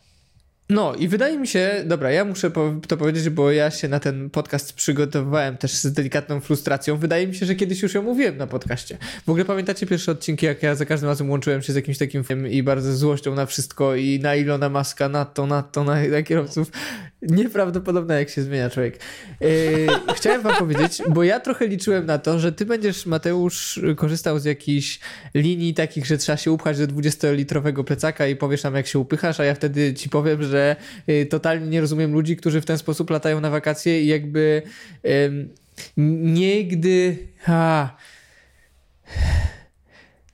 No 0.70 0.96
i 0.96 1.08
wydaje 1.08 1.40
mi 1.40 1.48
się, 1.48 1.84
dobra, 1.86 2.12
ja 2.12 2.26
muszę 2.26 2.52
to 2.88 2.98
powiedzieć, 2.98 3.30
bo 3.30 3.52
ja 3.52 3.72
się 3.72 3.88
na 3.88 4.00
ten 4.00 4.30
podcast 4.30 4.74
przygotowywałem 4.74 5.58
też 5.58 5.72
z 5.72 5.94
delikatną 5.94 6.40
frustracją. 6.40 6.98
Wydaje 6.98 7.28
mi 7.28 7.36
się, 7.36 7.46
że 7.46 7.56
kiedyś 7.56 7.82
już 7.82 7.94
ją 7.94 8.02
mówiłem 8.02 8.38
na 8.38 8.48
podcaście. 8.48 8.98
W 9.26 9.30
ogóle 9.30 9.46
pamiętacie 9.46 9.86
pierwsze 9.86 10.12
odcinki, 10.12 10.46
jak 10.46 10.64
ja 10.64 10.76
za 10.76 10.86
każdym 10.86 11.10
razem 11.10 11.30
łączyłem 11.30 11.62
się 11.62 11.74
z 11.74 11.76
jakimś 11.76 11.98
takim 11.98 12.24
filmem 12.24 12.52
i 12.52 12.64
bardzo 12.64 12.96
złością 12.96 13.36
na 13.36 13.46
wszystko 13.46 13.96
i 13.96 14.20
na 14.20 14.36
Ilona 14.36 14.70
Maska, 14.70 15.10
na 15.10 15.26
to, 15.26 15.48
na 15.48 15.64
to, 15.64 15.84
na, 15.84 16.08
na 16.08 16.24
kierowców. 16.24 16.72
Nieprawdopodobne, 17.22 18.20
jak 18.20 18.30
się 18.30 18.42
zmienia 18.42 18.70
człowiek. 18.70 19.00
Yy, 19.42 19.48
chciałem 20.16 20.42
wam 20.42 20.56
powiedzieć, 20.56 21.02
bo 21.10 21.24
ja 21.24 21.40
trochę 21.40 21.68
liczyłem 21.68 22.06
na 22.06 22.18
to, 22.18 22.40
że 22.40 22.52
ty 22.52 22.66
będziesz, 22.66 23.06
Mateusz, 23.06 23.80
korzystał 23.96 24.40
z 24.40 24.46
jakichś 24.46 25.00
linii 25.34 25.74
takich, 25.74 26.06
że 26.06 26.18
trzeba 26.18 26.38
się 26.38 26.52
upchać 26.52 26.78
do 26.78 26.88
20-litrowego 26.88 27.84
plecaka 27.84 28.28
i 28.28 28.36
powiesz 28.36 28.64
nam, 28.64 28.76
jak 28.76 28.88
się 28.88 29.00
upychasz, 29.00 29.40
a 29.40 29.46
ja 29.46 29.56
wtedy 29.56 29.94
ci 29.94 30.10
powiem, 30.10 30.44
że 30.44 30.55
y, 31.10 31.26
totalnie 31.26 31.68
nie 31.68 31.82
rozumiem 31.82 32.14
ludzi, 32.14 32.38
którzy 32.38 32.62
w 32.62 32.66
ten 32.66 32.78
sposób 32.78 33.10
latają 33.10 33.42
na 33.42 33.50
wakacje 33.50 34.02
i 34.02 34.08
jakby 34.08 34.62
nigdy... 35.98 37.18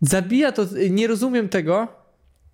Zabija 0.02 0.52
to... 0.52 0.66
Nie 0.90 1.08
rozumiem 1.08 1.50
tego, 1.50 1.88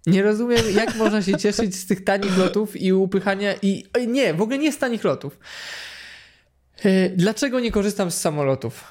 nie 0.08 0.24
rozumiem, 0.24 0.62
jak 0.76 0.96
można 1.04 1.22
się 1.22 1.38
cieszyć 1.38 1.76
z 1.76 1.86
tych 1.86 2.04
tanich 2.04 2.38
lotów 2.38 2.82
i 2.82 2.94
upychania 2.94 3.54
i... 3.62 3.84
Nie, 4.08 4.34
w 4.34 4.42
ogóle 4.42 4.58
nie 4.58 4.72
z 4.72 4.78
tanich 4.78 5.04
lotów. 5.04 5.40
E, 6.84 7.10
Dlaczego 7.10 7.60
nie 7.60 7.72
korzystam 7.72 8.12
z 8.12 8.18
samolotów? 8.18 8.84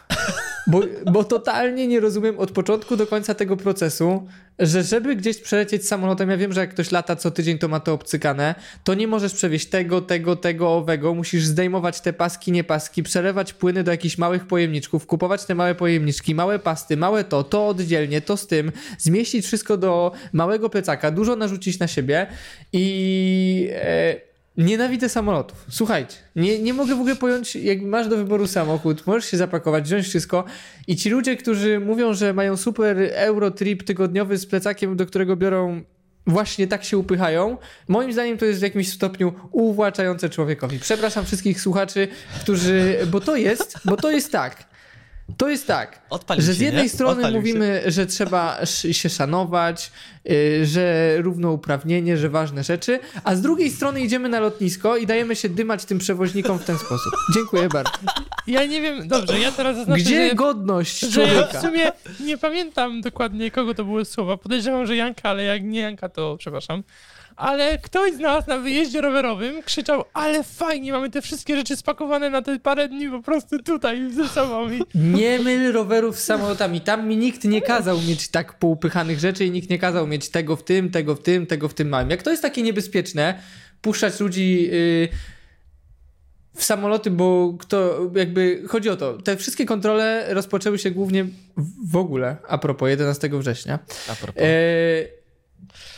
Bo, 0.66 0.82
bo 1.12 1.24
totalnie 1.24 1.86
nie 1.86 2.00
rozumiem 2.00 2.38
od 2.38 2.50
początku 2.50 2.96
do 2.96 3.06
końca 3.06 3.34
tego 3.34 3.56
procesu, 3.56 4.26
że 4.58 4.82
żeby 4.82 5.16
gdzieś 5.16 5.40
przelecieć 5.40 5.88
samolotem, 5.88 6.30
ja 6.30 6.36
wiem, 6.36 6.52
że 6.52 6.60
jak 6.60 6.70
ktoś 6.70 6.90
lata 6.92 7.16
co 7.16 7.30
tydzień, 7.30 7.58
to 7.58 7.68
ma 7.68 7.80
to 7.80 7.92
obcykane, 7.92 8.54
to 8.84 8.94
nie 8.94 9.06
możesz 9.06 9.34
przewieźć 9.34 9.66
tego, 9.66 10.00
tego, 10.00 10.36
tego, 10.36 10.74
owego, 10.74 11.14
musisz 11.14 11.44
zdejmować 11.44 12.00
te 12.00 12.12
paski, 12.12 12.52
nie 12.52 12.64
paski, 12.64 13.02
przelewać 13.02 13.52
płyny 13.52 13.84
do 13.84 13.90
jakichś 13.90 14.18
małych 14.18 14.46
pojemniczków, 14.46 15.06
kupować 15.06 15.44
te 15.44 15.54
małe 15.54 15.74
pojemniczki, 15.74 16.34
małe 16.34 16.58
pasty, 16.58 16.96
małe 16.96 17.24
to, 17.24 17.44
to 17.44 17.68
oddzielnie, 17.68 18.20
to 18.20 18.36
z 18.36 18.46
tym, 18.46 18.72
zmieścić 18.98 19.46
wszystko 19.46 19.76
do 19.76 20.12
małego 20.32 20.70
plecaka, 20.70 21.10
dużo 21.10 21.36
narzucić 21.36 21.78
na 21.78 21.86
siebie 21.86 22.26
i... 22.72 23.68
E, 23.72 24.25
Nienawidzę 24.56 25.08
samolotów. 25.08 25.64
Słuchajcie, 25.70 26.16
nie, 26.36 26.58
nie 26.58 26.74
mogę 26.74 26.94
w 26.94 27.00
ogóle 27.00 27.16
pojąć, 27.16 27.56
jak 27.56 27.82
masz 27.82 28.08
do 28.08 28.16
wyboru 28.16 28.46
samochód, 28.46 29.06
możesz 29.06 29.30
się 29.30 29.36
zapakować, 29.36 29.84
wziąć 29.84 30.06
wszystko 30.06 30.44
i 30.86 30.96
ci 30.96 31.10
ludzie, 31.10 31.36
którzy 31.36 31.80
mówią, 31.80 32.14
że 32.14 32.32
mają 32.32 32.56
super 32.56 32.96
Eurotrip 33.14 33.82
tygodniowy 33.82 34.38
z 34.38 34.46
plecakiem, 34.46 34.96
do 34.96 35.06
którego 35.06 35.36
biorą 35.36 35.82
właśnie 36.26 36.66
tak 36.66 36.84
się 36.84 36.98
upychają, 36.98 37.56
moim 37.88 38.12
zdaniem 38.12 38.38
to 38.38 38.44
jest 38.44 38.60
w 38.60 38.62
jakimś 38.62 38.92
stopniu 38.92 39.32
uwłaczające 39.52 40.30
człowiekowi. 40.30 40.78
Przepraszam 40.78 41.24
wszystkich 41.24 41.60
słuchaczy, 41.60 42.08
którzy, 42.40 42.98
bo 43.10 43.20
to 43.20 43.36
jest, 43.36 43.78
bo 43.84 43.96
to 43.96 44.10
jest 44.10 44.32
tak. 44.32 44.75
To 45.36 45.48
jest 45.48 45.66
tak, 45.66 46.00
że 46.38 46.46
się, 46.46 46.52
z 46.52 46.60
jednej 46.60 46.82
nie? 46.82 46.88
strony 46.88 47.16
Odpalił 47.16 47.38
mówimy, 47.38 47.82
że 47.86 48.06
trzeba 48.06 48.66
się 48.92 49.08
szanować, 49.08 49.92
yy, 50.24 50.66
że 50.66 51.16
równouprawnienie, 51.18 52.16
że 52.16 52.28
ważne 52.28 52.64
rzeczy, 52.64 53.00
a 53.24 53.34
z 53.34 53.40
drugiej 53.40 53.70
strony 53.70 54.00
idziemy 54.00 54.28
na 54.28 54.40
lotnisko 54.40 54.96
i 54.96 55.06
dajemy 55.06 55.36
się 55.36 55.48
dymać 55.48 55.84
tym 55.84 55.98
przewoźnikom 55.98 56.58
w 56.58 56.64
ten 56.64 56.78
sposób. 56.78 57.12
Dziękuję 57.34 57.68
bardzo. 57.68 57.92
ja 58.46 58.66
nie 58.66 58.80
wiem, 58.80 59.08
dobrze, 59.08 59.40
ja 59.40 59.52
teraz 59.52 59.76
zaznaczę, 59.76 60.02
Gdzie 60.02 60.28
że, 60.28 60.34
godność 60.34 61.00
że 61.00 61.22
ja 61.22 61.46
w 61.46 61.60
sumie 61.60 61.92
nie 62.20 62.38
pamiętam 62.38 63.00
dokładnie, 63.00 63.50
kogo 63.50 63.74
to 63.74 63.84
były 63.84 64.04
słowa. 64.04 64.36
Podejrzewam, 64.36 64.86
że 64.86 64.96
Janka, 64.96 65.28
ale 65.28 65.42
jak 65.42 65.64
nie 65.64 65.80
Janka, 65.80 66.08
to 66.08 66.36
przepraszam. 66.38 66.82
Ale 67.36 67.78
ktoś 67.78 68.12
z 68.14 68.18
nas 68.18 68.46
na 68.46 68.58
wyjeździe 68.58 69.00
rowerowym 69.00 69.62
krzyczał, 69.62 70.04
ale 70.12 70.42
fajnie, 70.44 70.92
mamy 70.92 71.10
te 71.10 71.22
wszystkie 71.22 71.56
rzeczy 71.56 71.76
spakowane 71.76 72.30
na 72.30 72.42
te 72.42 72.58
parę 72.58 72.88
dni 72.88 73.08
po 73.10 73.22
prostu 73.22 73.58
tutaj 73.62 74.10
ze 74.12 74.28
sobą. 74.28 74.70
I 74.72 74.82
Nie 74.94 75.38
myl 75.38 75.72
rowerów 75.72 76.18
z 76.18 76.24
samolotami. 76.24 76.80
Tam 76.80 77.08
mi 77.08 77.16
nikt 77.16 77.44
nie 77.44 77.62
kazał 77.62 78.00
mieć 78.08 78.28
tak 78.28 78.58
poupychanych 78.58 79.18
rzeczy 79.18 79.44
i 79.44 79.50
nikt 79.50 79.70
nie 79.70 79.78
kazał 79.78 80.06
mieć 80.06 80.28
tego 80.28 80.56
w 80.56 80.64
tym, 80.64 80.90
tego 80.90 81.14
w 81.14 81.22
tym, 81.22 81.46
tego 81.46 81.68
w 81.68 81.74
tym 81.74 81.88
małym. 81.88 82.10
Jak 82.10 82.22
to 82.22 82.30
jest 82.30 82.42
takie 82.42 82.62
niebezpieczne, 82.62 83.40
puszczać 83.80 84.20
ludzi 84.20 84.62
yy, 84.62 85.08
w 86.54 86.64
samoloty, 86.64 87.10
bo 87.10 87.54
kto 87.60 87.98
jakby 88.14 88.62
chodzi 88.68 88.88
o 88.90 88.96
to, 88.96 89.12
te 89.18 89.36
wszystkie 89.36 89.66
kontrole 89.66 90.34
rozpoczęły 90.34 90.78
się 90.78 90.90
głównie 90.90 91.24
w- 91.24 91.90
w 91.92 91.96
ogóle, 91.96 92.36
a 92.48 92.58
propos 92.58 92.88
11 92.88 93.28
września. 93.32 93.78
A 94.10 94.14
propos. 94.14 94.42
E, 94.42 94.46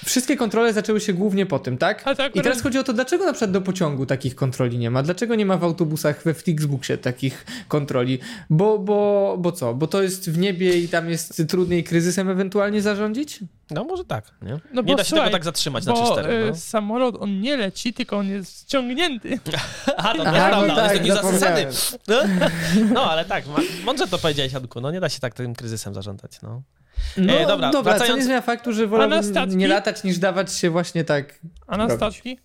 wszystkie 0.08 0.36
kontrole 0.36 0.72
zaczęły 0.72 1.00
się 1.00 1.12
głównie 1.12 1.46
po 1.46 1.58
tym, 1.58 1.78
tak? 1.78 2.04
Akurat- 2.06 2.36
I 2.36 2.40
teraz 2.42 2.62
chodzi 2.62 2.78
o 2.78 2.84
to, 2.84 2.92
dlaczego 2.92 3.24
na 3.24 3.32
przykład 3.32 3.50
do 3.50 3.60
pociągu 3.60 4.06
takich 4.06 4.34
kontroli 4.34 4.78
nie 4.78 4.90
ma? 4.90 5.02
Dlaczego 5.02 5.34
nie 5.34 5.46
ma 5.46 5.56
w 5.56 5.64
autobusach 5.64 6.22
we 6.24 6.34
Flixbusie 6.34 6.98
takich 6.98 7.46
kontroli? 7.68 8.18
Bo, 8.50 8.78
bo, 8.78 9.36
bo 9.38 9.52
co? 9.52 9.74
Bo 9.74 9.86
to 9.86 10.02
jest 10.02 10.30
w 10.30 10.38
niebie 10.38 10.78
i 10.78 10.88
tam 10.88 11.10
jest 11.10 11.42
trudniej 11.48 11.84
kryzysem 11.84 12.28
ewentualnie 12.28 12.82
zarządzić? 12.82 13.40
No 13.70 13.84
może 13.84 14.04
tak, 14.04 14.24
nie? 14.42 14.50
No 14.72 14.82
nie 14.82 14.82
bo 14.82 14.94
da 14.94 15.04
się 15.04 15.08
słuchaj, 15.08 15.26
tego 15.26 15.32
tak 15.36 15.44
zatrzymać 15.44 15.86
na 15.86 15.92
Bo 15.92 16.16
3-4. 16.16 16.26
e, 16.26 16.46
No. 16.48 16.56
samolot, 16.56 17.16
on 17.20 17.40
nie 17.40 17.56
leci, 17.56 17.92
tylko 17.94 18.16
on 18.16 18.28
jest 18.28 18.60
ściągnięty. 18.62 19.38
Aha, 19.96 20.12
to 20.16 20.22
Aha, 20.26 20.48
no 20.52 20.58
on 20.58 20.68
tak, 20.68 20.78
jest 20.78 21.18
taki 21.18 21.22
zasady. 21.22 21.66
No, 22.08 22.16
no 22.94 23.10
ale 23.10 23.24
tak, 23.24 23.44
mądrze 23.84 24.06
to 24.06 24.18
powiedziałeś, 24.18 24.54
Adku, 24.54 24.80
no 24.80 24.90
nie 24.90 25.00
da 25.00 25.08
się 25.08 25.20
tak 25.20 25.34
tym 25.34 25.54
kryzysem 25.54 25.94
zarządzać, 25.94 26.42
no. 26.42 26.62
No 27.16 27.32
E, 27.32 27.46
dobra, 27.46 27.70
dobra, 27.70 27.92
co 27.92 27.98
wracając- 27.98 28.16
nie 28.18 28.24
zmienia 28.24 28.40
faktu, 28.40 28.72
że 28.72 28.86
wolałbym 28.86 29.24
statki? 29.24 29.56
nie 29.56 29.68
latać 29.68 30.04
niż 30.04 30.18
dawać 30.18 30.52
się 30.54 30.70
właśnie 30.70 31.04
tak 31.04 31.38
A 31.66 31.76
na 31.76 31.82
robić. 31.86 31.96
statki? 31.96 32.38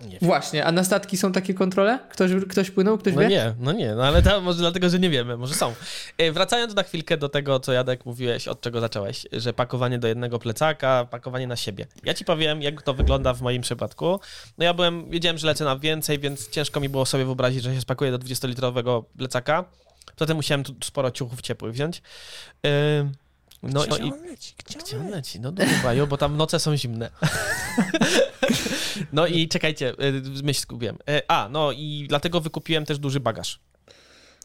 Wiem. 0.00 0.18
Właśnie, 0.22 0.64
a 0.64 0.72
na 0.72 0.84
statki 0.84 1.16
są 1.16 1.32
takie 1.32 1.54
kontrole? 1.54 1.98
Ktoś, 2.10 2.30
ktoś 2.50 2.70
płynął, 2.70 2.98
ktoś 2.98 3.14
No 3.14 3.20
wie? 3.20 3.28
nie, 3.28 3.54
no 3.58 3.72
nie, 3.72 3.94
no 3.94 4.04
ale 4.06 4.22
to 4.22 4.40
może 4.40 4.58
dlatego, 4.58 4.88
że 4.88 4.98
nie 4.98 5.10
wiemy, 5.10 5.36
może 5.36 5.54
są. 5.54 5.74
E, 6.18 6.32
Wracając 6.32 6.74
na 6.74 6.82
chwilkę 6.82 7.16
do 7.16 7.28
tego, 7.28 7.60
co 7.60 7.72
Jadek 7.72 8.06
mówiłeś, 8.06 8.48
od 8.48 8.60
czego 8.60 8.80
zacząłeś, 8.80 9.26
że 9.32 9.52
pakowanie 9.52 9.98
do 9.98 10.08
jednego 10.08 10.38
plecaka, 10.38 11.06
pakowanie 11.10 11.46
na 11.46 11.56
siebie. 11.56 11.86
Ja 12.04 12.14
ci 12.14 12.24
powiem, 12.24 12.62
jak 12.62 12.82
to 12.82 12.94
wygląda 12.94 13.34
w 13.34 13.42
moim 13.42 13.62
przypadku. 13.62 14.20
No 14.58 14.64
ja 14.64 14.74
byłem, 14.74 15.10
wiedziałem, 15.10 15.38
że 15.38 15.46
lecę 15.46 15.64
na 15.64 15.76
więcej, 15.78 16.18
więc 16.18 16.48
ciężko 16.48 16.80
mi 16.80 16.88
było 16.88 17.06
sobie 17.06 17.24
wyobrazić, 17.24 17.62
że 17.62 17.74
się 17.74 17.80
spakuję 17.80 18.10
do 18.10 18.18
20-litrowego 18.18 19.04
plecaka. 19.18 19.64
Potem 20.16 20.36
musiałem 20.36 20.64
tu 20.64 20.74
sporo 20.84 21.10
ciuchów 21.10 21.40
ciepłych 21.42 21.72
wziąć. 21.72 22.02
E, 22.66 23.10
No 23.62 23.82
Gdzie 23.84 23.98
i 23.98 24.12
on 24.12 24.22
leci? 24.26 24.54
Gdzie 24.66 24.78
Gdzie 24.78 24.96
on 24.96 25.02
leci? 25.02 25.14
leci? 25.16 25.40
No 25.40 25.52
do 25.52 25.66
Dubaju, 25.66 26.06
bo 26.06 26.16
tam 26.16 26.36
noce 26.36 26.60
są 26.60 26.76
zimne. 26.76 27.10
no 29.12 29.26
i 29.26 29.48
czekajcie, 29.48 29.90
y, 29.90 30.42
myśl 30.42 30.60
skupiłem. 30.60 30.98
E, 31.08 31.22
A, 31.30 31.48
no 31.48 31.72
i 31.72 32.06
dlatego 32.08 32.40
wykupiłem 32.40 32.84
też 32.86 32.98
duży 32.98 33.20
bagaż. 33.20 33.60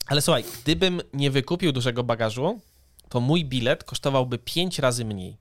Ale 0.08 0.22
słuchaj, 0.22 0.44
gdybym 0.64 1.02
nie 1.14 1.32
wykupił 1.32 1.72
dużego 1.72 2.04
bagażu, 2.04 2.60
to 3.10 3.20
mój 3.20 3.46
bilet 3.46 3.84
kosztowałby 3.84 4.38
5 4.38 4.80
razy 4.80 5.06
mniej. 5.06 5.38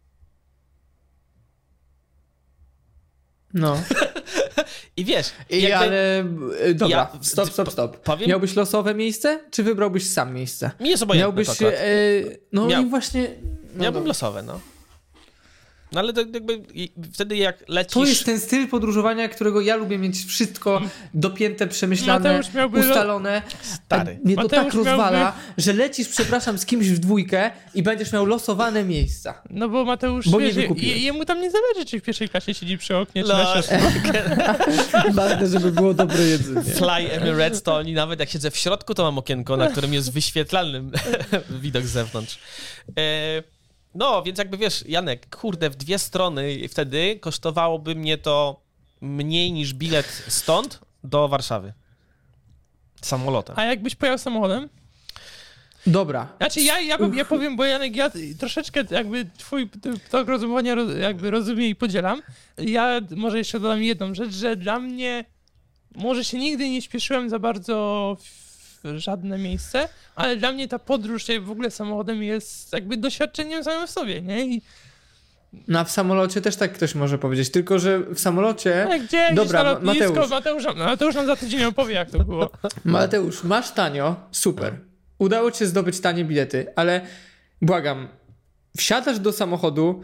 No. 3.55 3.77
I 4.97 5.05
wiesz, 5.05 5.32
I, 5.51 5.62
jakby 5.62 5.76
ale 5.76 6.18
e, 6.61 6.74
dobra, 6.74 6.97
Ja- 7.14 7.18
stop, 7.22 7.51
stop, 7.51 7.70
stop. 7.72 7.97
powiem- 7.97 8.28
Miałbyś 8.28 8.57
losowe 8.57 8.95
miejsce, 8.95 9.40
czy 9.51 9.62
wybrałbyś 9.62 10.11
sam 10.11 10.34
miejsce? 10.34 10.70
mi 10.80 10.90
jest 10.90 11.03
obojętne 11.03 11.26
Miałbyś. 11.26 11.62
E, 11.62 11.76
no 12.53 12.66
Miał- 12.66 12.82
i 12.82 12.86
właśnie. 12.86 13.22
No 13.74 13.82
Miałbym 13.82 14.01
dobra. 14.01 14.09
losowe, 14.09 14.42
no. 14.42 14.61
No 15.95 16.01
ale 16.01 16.12
to 16.12 16.20
jakby 16.20 16.61
wtedy 17.12 17.36
jak 17.36 17.64
lecisz... 17.68 17.95
To 17.95 18.05
jest 18.05 18.24
ten 18.24 18.40
styl 18.40 18.68
podróżowania, 18.68 19.28
którego 19.28 19.61
ja 19.61 19.76
lubię 19.76 19.99
mieć 19.99 20.24
wszystko 20.24 20.82
dopięte, 21.14 21.66
przemyślane, 21.66 22.40
miałby 22.55 22.80
lo- 22.80 22.88
ustalone. 22.88 23.42
Stary. 23.62 24.18
Mnie 24.24 24.36
to 24.36 24.42
Mateusz 24.42 24.64
tak 24.64 24.74
rozwala, 24.74 25.20
miałby- 25.20 25.38
że 25.59 25.72
lecisz, 25.72 26.09
przepraszam, 26.09 26.59
z 26.59 26.66
kimś 26.66 26.88
w 26.88 26.99
dwójkę 26.99 27.51
i 27.74 27.82
będziesz 27.82 28.12
miał 28.12 28.26
losowane 28.26 28.84
miejsca. 28.84 29.42
No 29.51 29.68
bo 29.68 29.84
Mateusz, 29.84 30.28
Bo 30.28 30.40
nie 30.40 30.53
wiesz, 30.53 30.68
je, 30.76 30.99
jemu 30.99 31.24
tam 31.24 31.40
nie 31.40 31.51
zależy, 31.51 31.84
czy 31.86 32.01
w 32.01 32.03
pierwszej 32.03 32.28
klasie 32.28 32.55
siedzi 32.55 32.78
przy 32.78 32.97
oknie, 32.97 33.22
czy 33.22 33.28
na. 33.28 33.55
Ważne, 35.12 35.49
żeby 35.49 35.72
było 35.72 35.95
dobre 35.95 36.22
jedzenie. 36.22 36.62
Fly 36.74 37.12
Emirates 37.12 37.62
to 37.62 37.76
oni 37.76 37.92
nawet 37.92 38.20
jak 38.20 38.30
siedzę 38.30 38.51
w 38.51 38.57
środku, 38.57 38.95
to 38.95 39.03
mam 39.03 39.18
okienko, 39.18 39.57
na 39.57 39.68
którym 39.68 39.95
jest 39.95 40.12
wyświetlalny 40.12 40.82
widok 41.62 41.84
z 41.84 41.90
zewnątrz. 41.90 42.38
E, 42.99 43.53
no, 43.95 44.22
więc 44.22 44.38
jakby 44.38 44.57
wiesz, 44.57 44.84
Janek, 44.88 45.36
kurde, 45.36 45.70
w 45.70 45.76
dwie 45.76 45.99
strony 45.99 46.68
wtedy 46.68 47.18
kosztowałoby 47.20 47.95
mnie 47.95 48.18
to 48.18 48.61
mniej 49.01 49.53
niż 49.53 49.74
bilet 49.74 50.24
stąd 50.28 50.80
do 51.05 51.28
Warszawy. 51.28 51.72
Samolotem. 53.03 53.57
A 53.59 53.64
jakbyś 53.64 53.95
pojechał 53.95 54.18
samochodem? 54.18 54.68
Dobra. 55.86 56.28
Znaczy 56.36 56.61
ja, 56.61 56.80
ja, 56.80 56.99
bym- 56.99 57.14
ja 57.14 57.24
powiem, 57.24 57.57
bo 57.57 57.64
Janek, 57.64 57.97
ja 57.97 58.11
troszeczkę 58.38 58.84
jakby 58.90 59.26
twój 59.38 59.70
tok 60.11 60.28
rozumowania 60.28 60.74
roz- 60.74 60.99
jakby 61.01 61.30
rozumiem 61.30 61.66
i 61.68 61.74
podzielam. 61.74 62.22
Ja 62.59 63.01
może 63.16 63.38
jeszcze 63.38 63.61
dodam 63.61 63.82
jedną 63.82 64.14
rzecz, 64.14 64.32
że 64.32 64.57
dla 64.57 64.78
mnie 64.80 65.24
może 65.95 66.24
się 66.24 66.38
nigdy 66.38 66.68
nie 66.70 66.82
śpieszyłem 66.82 67.30
za 67.30 67.38
bardzo 67.38 68.16
w 68.20 68.43
żadne 68.97 69.39
miejsce, 69.39 69.89
ale 70.16 70.37
dla 70.37 70.53
mnie 70.53 70.68
ta 70.68 70.78
podróż 70.78 71.26
w 71.41 71.51
ogóle 71.51 71.70
samochodem 71.70 72.22
jest 72.22 72.72
jakby 72.72 72.97
doświadczeniem 72.97 73.64
samym 73.64 73.87
w 73.87 73.91
sobie, 73.91 74.22
nie? 74.22 74.47
I 74.47 74.62
No 75.68 75.78
a 75.78 75.85
w 75.85 75.91
samolocie 75.91 76.41
też 76.41 76.57
tak 76.57 76.72
ktoś 76.72 76.95
może 76.95 77.18
powiedzieć, 77.18 77.51
tylko 77.51 77.78
że 77.78 78.01
w 78.01 78.20
samolocie... 78.20 78.87
no, 78.91 78.99
gdzie 78.99 79.35
Dobra, 79.35 79.62
na 79.64 79.80
Mateusz. 79.80 80.16
Mateusz, 80.16 80.30
Mateusz, 80.30 80.76
Mateusz 80.76 81.14
nam 81.14 81.26
za 81.26 81.37
tydzień 81.37 81.64
opowie, 81.64 81.95
jak 81.95 82.11
to 82.11 82.18
było. 82.18 82.51
Mateusz, 82.85 83.45
masz 83.45 83.70
tanio, 83.70 84.16
super. 84.30 84.78
Udało 85.18 85.51
ci 85.51 85.59
się 85.59 85.66
zdobyć 85.66 86.01
tanie 86.01 86.24
bilety, 86.24 86.66
ale 86.76 87.01
błagam, 87.62 88.09
wsiadasz 88.76 89.18
do 89.18 89.32
samochodu 89.32 90.03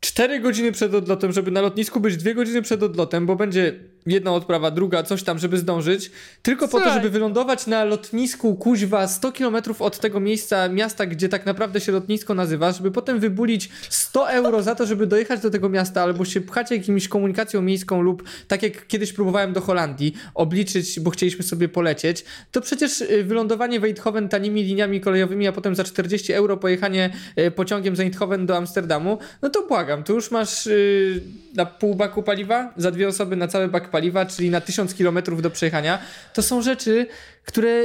4 0.00 0.40
godziny 0.40 0.72
przed 0.72 0.94
odlotem, 0.94 1.32
żeby 1.32 1.50
na 1.50 1.60
lotnisku 1.60 2.00
być 2.00 2.16
2 2.16 2.34
godziny 2.34 2.62
przed 2.62 2.82
odlotem, 2.82 3.26
bo 3.26 3.36
będzie 3.36 3.74
jedna 4.06 4.32
odprawa, 4.32 4.70
druga, 4.70 5.02
coś 5.02 5.22
tam, 5.22 5.38
żeby 5.38 5.58
zdążyć, 5.58 6.10
tylko 6.42 6.68
po 6.68 6.72
to, 6.72 6.78
Słuchaj. 6.78 6.94
żeby 6.94 7.10
wylądować 7.10 7.66
na 7.66 7.84
lotnisku 7.84 8.56
kuźwa 8.56 9.08
100 9.08 9.32
km 9.32 9.56
od 9.78 9.98
tego 9.98 10.20
miejsca, 10.20 10.68
miasta, 10.68 11.06
gdzie 11.06 11.28
tak 11.28 11.46
naprawdę 11.46 11.80
się 11.80 11.92
lotnisko 11.92 12.34
nazywa, 12.34 12.72
żeby 12.72 12.90
potem 12.90 13.20
wybulić 13.20 13.68
100 13.90 14.30
euro 14.30 14.62
za 14.62 14.74
to, 14.74 14.86
żeby 14.86 15.06
dojechać 15.06 15.40
do 15.40 15.50
tego 15.50 15.68
miasta, 15.68 16.02
albo 16.02 16.24
się 16.24 16.40
pchać 16.40 16.70
jakimś 16.70 17.08
komunikacją 17.08 17.62
miejską 17.62 18.02
lub 18.02 18.22
tak 18.48 18.62
jak 18.62 18.86
kiedyś 18.86 19.12
próbowałem 19.12 19.52
do 19.52 19.60
Holandii, 19.60 20.14
obliczyć, 20.34 21.00
bo 21.00 21.10
chcieliśmy 21.10 21.44
sobie 21.44 21.68
polecieć, 21.68 22.24
to 22.52 22.60
przecież 22.60 23.00
y, 23.00 23.24
wylądowanie 23.24 23.80
w 23.80 23.84
Eindhoven 23.84 24.28
tanimi 24.28 24.62
liniami 24.62 25.00
kolejowymi, 25.00 25.48
a 25.48 25.52
potem 25.52 25.74
za 25.74 25.84
40 25.84 26.32
euro 26.32 26.56
pojechanie 26.56 27.10
y, 27.38 27.50
pociągiem 27.50 27.96
z 27.96 28.00
Eindhoven 28.00 28.46
do 28.46 28.56
Amsterdamu, 28.56 29.18
no 29.42 29.50
to 29.50 29.66
błagam, 29.66 30.04
tu 30.04 30.14
już 30.14 30.30
masz 30.30 30.66
y, 30.66 31.22
na 31.54 31.66
pół 31.66 31.94
baku 31.94 32.22
paliwa, 32.22 32.72
za 32.76 32.90
dwie 32.90 33.08
osoby 33.08 33.36
na 33.36 33.48
cały 33.48 33.68
bak 33.68 33.87
paliwa, 33.90 34.26
czyli 34.26 34.50
na 34.50 34.60
1000 34.60 34.94
kilometrów 34.94 35.42
do 35.42 35.50
przejechania. 35.50 35.98
To 36.32 36.42
są 36.42 36.62
rzeczy, 36.62 37.06
które... 37.44 37.82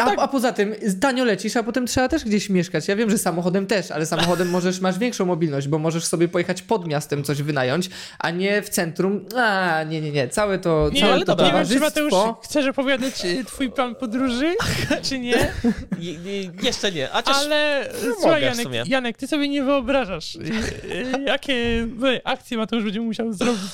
A, 0.00 0.04
tak. 0.04 0.18
a 0.18 0.28
poza 0.28 0.52
tym 0.52 0.74
tanio 1.00 1.24
lecisz, 1.24 1.56
a 1.56 1.62
potem 1.62 1.86
trzeba 1.86 2.08
też 2.08 2.24
gdzieś 2.24 2.50
mieszkać. 2.50 2.88
Ja 2.88 2.96
wiem, 2.96 3.10
że 3.10 3.18
samochodem 3.18 3.66
też, 3.66 3.90
ale 3.90 4.06
samochodem 4.06 4.50
możesz, 4.56 4.80
masz 4.80 4.98
większą 4.98 5.26
mobilność, 5.26 5.68
bo 5.68 5.78
możesz 5.78 6.04
sobie 6.04 6.28
pojechać 6.28 6.62
pod 6.62 6.86
miastem 6.86 7.24
coś 7.24 7.42
wynająć, 7.42 7.90
a 8.18 8.30
nie 8.30 8.62
w 8.62 8.68
centrum. 8.68 9.26
A, 9.36 9.82
nie, 9.88 10.00
nie, 10.00 10.10
nie. 10.10 10.28
Całe 10.28 10.58
to, 10.58 10.90
Nie, 10.92 11.00
całe 11.00 11.12
ale 11.12 11.24
to 11.24 11.36
to 11.36 11.44
nie 11.44 11.52
wiem, 11.52 11.66
czy 11.66 11.74
towarzystwo... 11.74 12.26
Mateusz 12.26 12.44
chcesz 12.44 12.66
opowiadać 12.66 13.22
twój 13.46 13.70
plan 13.70 13.94
podróży, 13.94 14.54
czy 15.08 15.18
nie? 15.18 15.52
Je, 15.98 16.12
je, 16.12 16.50
jeszcze 16.62 16.92
nie, 16.92 17.06
chociaż... 17.06 17.36
Ale 17.36 17.88
mogę 18.02 18.14
słuchaj, 18.20 18.42
Janek. 18.42 18.88
Janek, 18.88 19.16
ty 19.16 19.26
sobie 19.26 19.48
nie 19.48 19.62
wyobrażasz, 19.62 20.34
y, 20.34 20.38
y, 20.38 21.22
jakie 21.26 21.88
akcje 22.24 22.56
Mateusz 22.56 22.84
będzie 22.84 23.00
musiał 23.00 23.32
zrobić. 23.32 23.70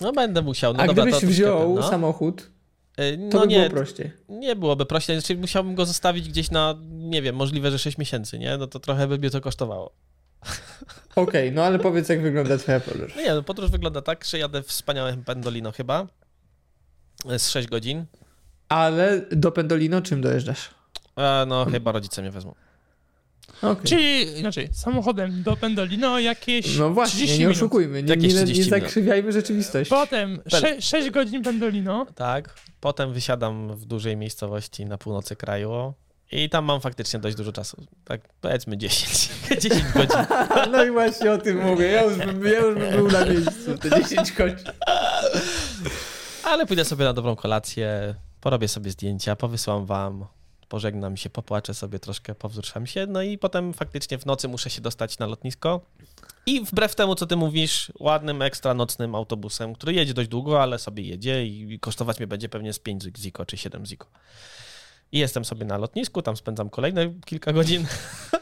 No 0.00 0.12
będę 0.12 0.42
musiał. 0.42 0.74
No 0.74 0.82
a 0.82 0.86
dobra, 0.86 1.04
gdybyś 1.04 1.24
wziął 1.24 1.74
no. 1.74 1.90
samochód, 1.90 2.50
E, 2.96 3.16
to 3.16 3.38
No 3.38 3.40
by 3.40 3.46
nie, 3.46 3.58
było 3.58 3.70
prościej. 3.70 4.12
nie 4.28 4.56
byłoby 4.56 4.86
prościej. 4.86 5.20
Znaczy, 5.20 5.36
musiałbym 5.36 5.74
go 5.74 5.86
zostawić 5.86 6.28
gdzieś 6.28 6.50
na, 6.50 6.74
nie 6.90 7.22
wiem, 7.22 7.36
możliwe, 7.36 7.70
że 7.70 7.78
6 7.78 7.98
miesięcy, 7.98 8.38
nie? 8.38 8.56
No 8.58 8.66
to 8.66 8.80
trochę 8.80 9.06
by 9.06 9.18
mnie 9.18 9.30
to 9.30 9.40
kosztowało. 9.40 9.92
Okej, 11.16 11.52
no 11.52 11.64
ale 11.64 11.78
powiedz, 11.78 12.08
jak 12.08 12.22
wygląda 12.22 12.58
twoja 12.58 12.80
podróż. 12.80 13.12
No 13.16 13.22
nie, 13.22 13.34
no 13.34 13.42
podróż 13.42 13.70
wygląda 13.70 14.02
tak, 14.02 14.24
że 14.24 14.38
jadę 14.38 14.62
wspaniałym 14.62 15.24
Pendolino 15.24 15.72
chyba. 15.72 16.06
Z 17.38 17.48
6 17.50 17.68
godzin. 17.68 18.04
Ale 18.68 19.20
do 19.30 19.52
Pendolino 19.52 20.02
czym 20.02 20.20
dojeżdżasz? 20.20 20.70
E, 21.16 21.44
no 21.48 21.64
chyba 21.64 21.92
rodzice 21.92 22.22
mnie 22.22 22.30
wezmą. 22.30 22.54
Okej. 23.62 23.84
Czyli 23.84 24.38
inaczej, 24.38 24.68
samochodem 24.72 25.42
do 25.42 25.56
Pendolino 25.56 26.18
jakieś 26.18 26.76
No 26.78 26.90
właśnie, 26.90 27.16
30 27.16 27.38
nie 27.38 27.44
minut. 27.44 27.56
oszukujmy, 27.56 28.02
nie, 28.02 28.16
nie, 28.16 28.28
30 28.28 28.58
nie 28.58 28.64
zakrzywiajmy 28.64 29.32
rzeczywistość. 29.32 29.90
Potem 29.90 30.38
Pel- 30.38 30.60
6, 30.60 30.88
6 30.88 31.10
godzin 31.10 31.42
Pendolino. 31.42 32.06
Tak. 32.14 32.54
Potem 32.80 33.12
wysiadam 33.12 33.76
w 33.76 33.84
dużej 33.84 34.16
miejscowości 34.16 34.86
na 34.86 34.98
północy 34.98 35.36
kraju. 35.36 35.92
I 36.32 36.50
tam 36.50 36.64
mam 36.64 36.80
faktycznie 36.80 37.20
dość 37.20 37.36
dużo 37.36 37.52
czasu. 37.52 37.76
Tak 38.04 38.20
powiedzmy 38.40 38.76
10. 38.78 39.28
10 39.60 39.82
godzin. 39.94 40.18
No 40.72 40.84
i 40.84 40.90
właśnie 40.90 41.32
o 41.32 41.38
tym 41.38 41.62
mówię, 41.62 41.86
ja 41.86 42.02
już 42.02 42.16
bym, 42.18 42.44
ja 42.46 42.58
już 42.60 42.78
bym 42.78 42.90
był 42.96 43.08
na 43.10 43.24
miejscu, 43.24 43.78
te 43.80 43.90
10 44.02 44.32
godzin. 44.32 44.66
Ale 46.44 46.66
pójdę 46.66 46.84
sobie 46.84 47.04
na 47.04 47.12
dobrą 47.12 47.36
kolację, 47.36 48.14
porobię 48.40 48.68
sobie 48.68 48.90
zdjęcia, 48.90 49.36
powysyłam 49.36 49.86
wam. 49.86 50.24
Pożegnam 50.68 51.16
się, 51.16 51.30
popłaczę 51.30 51.74
sobie 51.74 51.98
troszkę, 51.98 52.34
powzruszam 52.34 52.86
się, 52.86 53.06
no 53.06 53.22
i 53.22 53.38
potem 53.38 53.72
faktycznie 53.72 54.18
w 54.18 54.26
nocy 54.26 54.48
muszę 54.48 54.70
się 54.70 54.80
dostać 54.80 55.18
na 55.18 55.26
lotnisko. 55.26 55.80
I 56.46 56.64
wbrew 56.64 56.94
temu, 56.94 57.14
co 57.14 57.26
ty 57.26 57.36
mówisz, 57.36 57.92
ładnym, 58.00 58.42
ekstra 58.42 58.74
nocnym 58.74 59.14
autobusem, 59.14 59.74
który 59.74 59.92
jedzie 59.92 60.14
dość 60.14 60.28
długo, 60.28 60.62
ale 60.62 60.78
sobie 60.78 61.02
jedzie 61.02 61.46
i 61.46 61.78
kosztować 61.80 62.18
mnie 62.18 62.26
będzie 62.26 62.48
pewnie 62.48 62.72
z 62.72 62.78
5 62.78 63.04
ziko 63.18 63.46
czy 63.46 63.56
7 63.56 63.86
ziko. 63.86 64.06
I 65.12 65.18
jestem 65.18 65.44
sobie 65.44 65.64
na 65.64 65.78
lotnisku, 65.78 66.22
tam 66.22 66.36
spędzam 66.36 66.70
kolejne 66.70 67.12
kilka 67.24 67.52
godzin. 67.52 67.86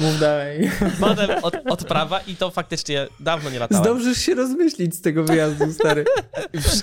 Mów 0.00 0.18
dalej. 0.18 0.70
Potem 1.00 1.30
od, 1.42 1.54
odprawa 1.70 2.20
i 2.20 2.36
to 2.36 2.50
faktycznie 2.50 3.06
dawno 3.20 3.50
nie 3.50 3.58
latałem. 3.58 3.84
Zdążysz 3.84 4.18
się 4.18 4.34
rozmyślić 4.34 4.94
z 4.94 5.00
tego 5.00 5.24
wyjazdu, 5.24 5.72
stary. 5.72 6.04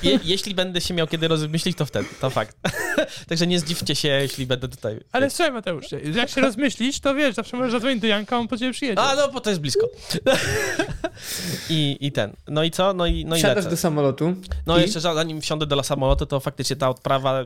Je, 0.04 0.20
jeśli 0.24 0.56
będę 0.56 0.82
się 0.82 0.94
miał 0.94 1.08
kiedy 1.08 1.28
rozmyślić, 1.28 1.78
to 1.78 1.86
wtedy, 1.86 2.08
to 2.22 2.30
fakt. 2.30 2.58
Także 3.30 3.48
nie 3.48 3.60
zdziwcie 3.60 3.96
się, 3.96 4.08
jeśli 4.08 4.46
będę 4.46 4.68
tutaj. 4.68 5.00
Ale 5.12 5.30
słuchaj 5.30 5.54
Mateusz, 5.54 5.86
jak 6.16 6.30
się 6.30 6.42
rozmyślisz, 6.42 7.00
to 7.00 7.16
wiesz, 7.16 7.36
zawsze 7.36 7.58
możesz 7.58 7.72
zadzwonić 7.72 8.02
do 8.02 8.08
Janka, 8.08 8.38
on 8.38 8.48
po 8.48 8.58
ciebie 8.58 8.74
przyjedzie. 8.74 9.02
A, 9.02 9.16
no, 9.16 9.32
bo 9.32 9.40
to 9.40 9.50
jest 9.50 9.62
blisko. 9.62 9.88
I, 11.70 11.98
I 12.00 12.12
ten. 12.12 12.34
No 12.48 12.64
i 12.64 12.72
co? 12.72 12.94
No 12.94 13.06
i, 13.06 13.26
no 13.26 13.36
i 13.36 13.40
Siadasz 13.40 13.56
lecę. 13.56 13.70
do 13.70 13.78
samolotu. 13.78 14.36
No 14.66 14.78
i... 14.78 14.82
jeszcze 14.82 15.02
zanim 15.02 15.42
wsiądę 15.42 15.66
do 15.66 15.84
samolotu, 15.84 16.26
to 16.26 16.40
faktycznie 16.40 16.76
ta 16.76 16.90
odprawa... 16.90 17.46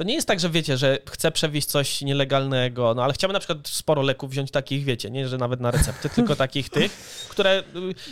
To 0.00 0.04
nie 0.04 0.14
jest 0.14 0.28
tak, 0.28 0.40
że 0.40 0.50
wiecie, 0.50 0.76
że 0.76 0.98
chcę 1.10 1.32
przewieźć 1.32 1.68
coś 1.68 2.00
nielegalnego, 2.00 2.94
no 2.94 3.04
ale 3.04 3.12
chciałbym 3.12 3.32
na 3.32 3.38
przykład 3.40 3.68
sporo 3.68 4.02
leków 4.02 4.30
wziąć 4.30 4.50
takich, 4.50 4.84
wiecie, 4.84 5.10
nie, 5.10 5.28
że 5.28 5.38
nawet 5.38 5.60
na 5.60 5.70
recepty, 5.70 6.08
tylko 6.08 6.36
takich 6.36 6.68
tych, 6.70 6.92
które 7.28 7.62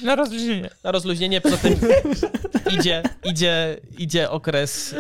y, 0.03 0.05
Na 0.05 0.17
rozluźnienie. 0.17 0.71
na 0.85 0.93
rozluźnienie, 0.93 1.41
poza 1.41 1.57
tym 1.57 1.75
idzie, 2.79 3.03
idzie, 3.25 3.81
idzie 3.99 4.31
okres 4.31 4.93
y, 4.93 4.99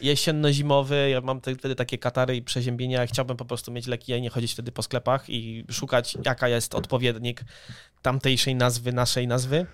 jesienno-zimowy, 0.00 1.08
ja 1.10 1.20
mam 1.20 1.40
te, 1.40 1.54
wtedy 1.54 1.74
takie 1.74 1.98
katary 1.98 2.36
i 2.36 2.42
przeziębienia, 2.42 3.06
chciałbym 3.06 3.36
po 3.36 3.44
prostu 3.44 3.72
mieć 3.72 3.86
leki, 3.86 4.14
a 4.14 4.18
nie 4.18 4.30
chodzić 4.30 4.52
wtedy 4.52 4.72
po 4.72 4.82
sklepach 4.82 5.30
i 5.30 5.64
szukać, 5.70 6.16
jaka 6.24 6.48
jest 6.48 6.74
odpowiednik 6.74 7.40
tamtejszej 8.02 8.54
nazwy, 8.54 8.92
naszej 8.92 9.28
nazwy. 9.28 9.66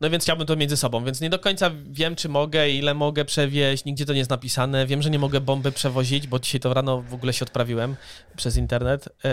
No 0.00 0.10
więc 0.10 0.24
chciałbym 0.24 0.46
to 0.46 0.56
między 0.56 0.76
sobą, 0.76 1.04
więc 1.04 1.20
nie 1.20 1.30
do 1.30 1.38
końca 1.38 1.70
wiem, 1.90 2.16
czy 2.16 2.28
mogę, 2.28 2.70
ile 2.70 2.94
mogę 2.94 3.24
przewieźć, 3.24 3.84
nigdzie 3.84 4.06
to 4.06 4.12
nie 4.12 4.18
jest 4.18 4.30
napisane. 4.30 4.86
Wiem, 4.86 5.02
że 5.02 5.10
nie 5.10 5.18
mogę 5.18 5.40
bomby 5.40 5.72
przewozić, 5.72 6.26
bo 6.26 6.38
dzisiaj 6.38 6.60
to 6.60 6.74
rano 6.74 7.02
w 7.02 7.14
ogóle 7.14 7.32
się 7.32 7.44
odprawiłem 7.44 7.96
przez 8.36 8.56
internet. 8.56 9.08
Yy, 9.24 9.30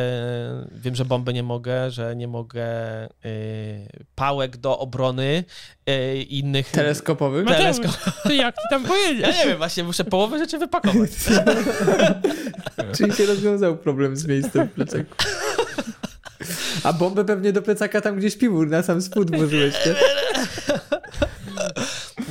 wiem, 0.72 0.96
że 0.96 1.06
bomby 1.06 1.34
nie 1.34 1.44
mogę, 1.44 1.92
że 1.92 2.16
nie 2.16 2.28
mogę 2.28 2.66
yy, 3.24 3.30
pałek 4.16 4.58
do 4.58 4.80
obrony 4.80 5.44
yy, 5.86 6.24
innych... 6.24 6.72
Teleskopowych. 6.72 7.46
Teleskop- 7.48 8.12
ty 8.24 8.36
jak 8.36 8.56
ty 8.56 8.62
tam 8.70 8.84
Ja 8.84 8.90
pojedziesz? 8.90 9.38
nie 9.38 9.46
wiem, 9.46 9.58
właśnie 9.58 9.84
muszę 9.84 10.04
połowę 10.04 10.40
rzeczy 10.40 10.58
wypakować. 10.58 11.12
Czyli 12.98 13.14
się 13.14 13.26
rozwiązał 13.26 13.78
problem 13.78 14.16
z 14.16 14.28
miejscem 14.28 14.68
w 14.68 14.72
plecaku. 14.72 15.16
A 16.84 16.94
bombę 16.94 17.26
pewnie 17.26 17.54
do 17.54 17.62
plecaka 17.62 18.02
tam 18.02 18.16
gdzieś 18.16 18.38
piwór 18.38 18.70
na 18.70 18.84
sam 18.84 19.02
spód 19.02 19.36
włożyłeś, 19.36 19.74
nie? 19.86 19.94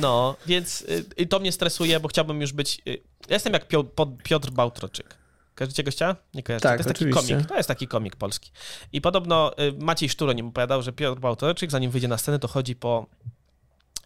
No, 0.03 0.35
więc 0.45 0.85
y, 1.19 1.25
to 1.25 1.39
mnie 1.39 1.51
stresuje, 1.51 1.99
bo 1.99 2.07
chciałbym 2.07 2.41
już 2.41 2.53
być... 2.53 2.81
Y, 2.87 2.91
ja 3.29 3.33
jestem 3.33 3.53
jak 3.53 3.67
Pio, 3.67 3.83
Piotr 4.23 4.51
Bałtroczyk. 4.51 5.17
Kojarzycie 5.55 5.83
gościa? 5.83 6.15
Nie 6.33 6.43
kojarzycie. 6.43 6.69
Tak, 6.69 6.77
to 6.77 6.79
jest 6.79 6.87
taki 6.87 7.05
oczywiście. 7.05 7.33
komik. 7.33 7.47
To 7.47 7.55
jest 7.55 7.67
taki 7.67 7.87
komik 7.87 8.15
polski. 8.15 8.51
I 8.93 9.01
podobno 9.01 9.51
y, 9.59 9.73
Maciej 9.79 10.09
Szturo 10.09 10.33
nim 10.33 10.47
opowiadał, 10.47 10.81
że 10.81 10.93
Piotr 10.93 11.21
Bałtroczyk, 11.21 11.71
zanim 11.71 11.91
wyjdzie 11.91 12.07
na 12.07 12.17
scenę, 12.17 12.39
to 12.39 12.47
chodzi 12.47 12.75
po... 12.75 13.05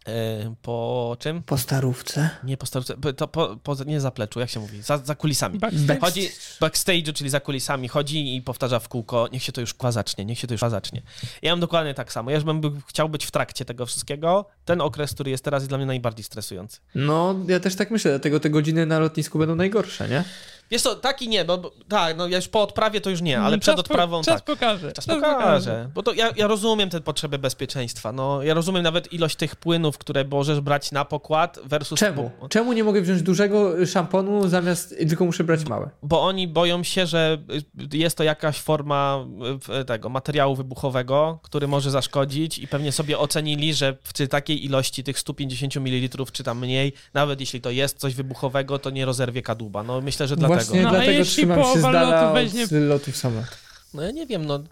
y, 0.07 0.55
Po 0.61 1.17
czym? 1.19 1.43
Po 1.43 1.57
starówce. 1.57 2.29
Nie 2.43 2.57
po 2.57 2.65
starce, 2.65 2.97
po- 2.97 3.13
to 3.13 3.27
po, 3.27 3.57
po, 3.63 3.75
nie 3.85 4.01
zapleczu, 4.01 4.39
jak 4.39 4.49
się 4.49 4.59
mówi? 4.59 4.81
Za, 4.81 4.97
za 4.97 5.15
kulisami. 5.15 5.59
Backstage. 5.59 5.99
Chodzi 5.99 6.29
backstage'u, 6.61 7.13
czyli 7.13 7.29
za 7.29 7.39
kulisami, 7.39 7.87
chodzi 7.87 8.35
i 8.35 8.41
powtarza 8.41 8.79
w 8.79 8.89
kółko, 8.89 9.27
niech 9.31 9.43
się 9.43 9.51
to 9.51 9.61
już 9.61 9.73
kwa 9.73 9.91
zacznie, 9.91 10.25
niech 10.25 10.39
się 10.39 10.47
to 10.47 10.53
już 10.53 10.61
kwa 10.61 10.69
zacznie. 10.69 11.01
Ja 11.41 11.51
mam 11.51 11.59
dokładnie 11.59 11.93
tak 11.93 12.13
samo. 12.13 12.29
Ja 12.29 12.35
już 12.35 12.43
bym 12.45 12.81
chciał 12.87 13.09
być 13.09 13.25
w 13.25 13.31
trakcie 13.31 13.65
tego 13.65 13.85
wszystkiego. 13.85 14.45
Ten 14.65 14.81
okres, 14.81 15.13
który 15.13 15.31
jest 15.31 15.43
teraz, 15.43 15.61
jest 15.63 15.69
dla 15.71 15.77
mnie 15.77 15.87
najbardziej 15.87 16.23
stresujący. 16.23 16.79
No, 16.95 17.35
ja 17.47 17.59
też 17.59 17.75
tak 17.75 17.91
myślę, 17.91 18.11
dlatego 18.11 18.39
te 18.39 18.49
godziny 18.49 18.85
na 18.85 18.99
lotnisku 18.99 19.39
będą 19.39 19.55
najgorsze, 19.55 20.09
nie? 20.09 20.23
Wiesz 20.71 20.81
co, 20.81 20.95
taki 20.95 21.29
nie, 21.29 21.43
no 21.43 21.57
bo, 21.57 21.71
tak, 21.87 22.17
no 22.17 22.27
ja 22.27 22.35
już 22.37 22.47
po 22.47 22.61
odprawie 22.61 23.01
to 23.01 23.09
już 23.09 23.21
nie, 23.21 23.37
ale 23.39 23.47
Mm, 23.47 23.59
przed 23.59 23.75
czas 23.75 23.83
po- 23.83 23.93
odprawą 23.93 24.21
Czas 24.23 24.35
tak. 24.35 24.43
pokaże. 24.43 24.91
Czas 24.91 25.05
pokaże. 25.05 25.89
Bo 25.93 26.03
to 26.03 26.13
ja, 26.13 26.31
ja 26.35 26.47
rozumiem 26.47 26.89
te 26.89 27.01
potrzeby 27.01 27.39
bezpieczeństwa. 27.39 28.11
No, 28.11 28.43
ja 28.43 28.53
rozumiem 28.53 28.83
nawet 28.83 29.13
ilość 29.13 29.35
tych 29.35 29.55
płynów, 29.55 29.97
które 29.97 30.23
możesz 30.25 30.61
brać 30.61 30.91
na 30.91 31.05
pokład 31.05 31.59
versus... 31.65 31.99
Czemu? 31.99 32.31
Czemu 32.49 32.73
nie 32.73 32.83
mogę 32.83 33.01
wziąć 33.01 33.21
dużego 33.21 33.85
szamponu 33.85 34.47
zamiast, 34.47 34.95
tylko 35.09 35.25
muszę 35.25 35.43
brać 35.43 35.65
małe? 35.65 35.89
bo 36.03 36.21
oni 36.21 36.47
boją 36.47 36.83
się, 36.83 37.05
że 37.05 37.37
jest 37.93 38.17
to 38.17 38.23
jakaś 38.23 38.59
forma 38.59 39.25
tego 39.87 40.09
materiału 40.09 40.55
wybuchowego, 40.55 41.39
który 41.43 41.67
może 41.67 41.91
zaszkodzić 41.91 42.59
i 42.59 42.67
pewnie 42.67 42.91
sobie 42.91 43.19
ocenili, 43.19 43.73
że 43.73 43.93
przy 44.13 44.27
takiej 44.27 44.65
ilości 44.65 45.03
tych 45.03 45.19
150 45.19 45.75
ml 45.75 46.25
czy 46.31 46.43
tam 46.43 46.59
mniej, 46.59 46.93
nawet 47.13 47.39
jeśli 47.39 47.61
to 47.61 47.69
jest 47.71 47.99
coś 47.99 48.13
wybuchowego, 48.15 48.79
to 48.79 48.89
nie 48.89 49.05
rozerwie 49.05 49.41
kadłuba. 49.41 49.83
No 49.83 50.01
myślę, 50.01 50.27
że 50.27 50.35
dlatego. 50.35 50.56
Właśnie 50.63 50.81
No, 50.81 50.89
a 50.89 50.91
dlatego 50.91 51.23
trzymam 51.23 51.63
się 51.73 51.79
z 51.79 51.81
dala 51.81 52.01
lotu 52.01 52.27
od 52.27 52.33
weźmie- 52.33 52.87
lotów 52.87 53.17
samolotów. 53.17 53.67
No 53.93 54.01
ja 54.03 54.11
nie 54.11 54.25
wiem, 54.27 54.45
no 54.45 54.63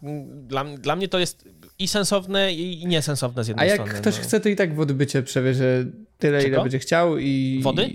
dla, 0.48 0.64
dla 0.64 0.96
mnie 0.96 1.08
to 1.08 1.20
jest 1.20 1.44
i 1.80 1.88
sensowne 1.88 2.54
i 2.54 2.86
niesensowne 2.88 3.44
z 3.44 3.48
A 3.48 3.50
jednej 3.50 3.68
jak 3.70 3.78
strony. 3.82 4.00
ktoś 4.00 4.18
no. 4.18 4.24
chce, 4.24 4.40
to 4.40 4.50
i 4.50 4.56
tak 4.56 4.76
w 4.76 4.80
odbycie 4.80 5.24
przewiezie 5.24 5.86
tyle, 6.18 6.38
ile 6.40 6.50
Czego? 6.50 6.62
będzie 6.62 6.80
chciał 6.80 7.18
i... 7.18 7.60
Wody? 7.64 7.90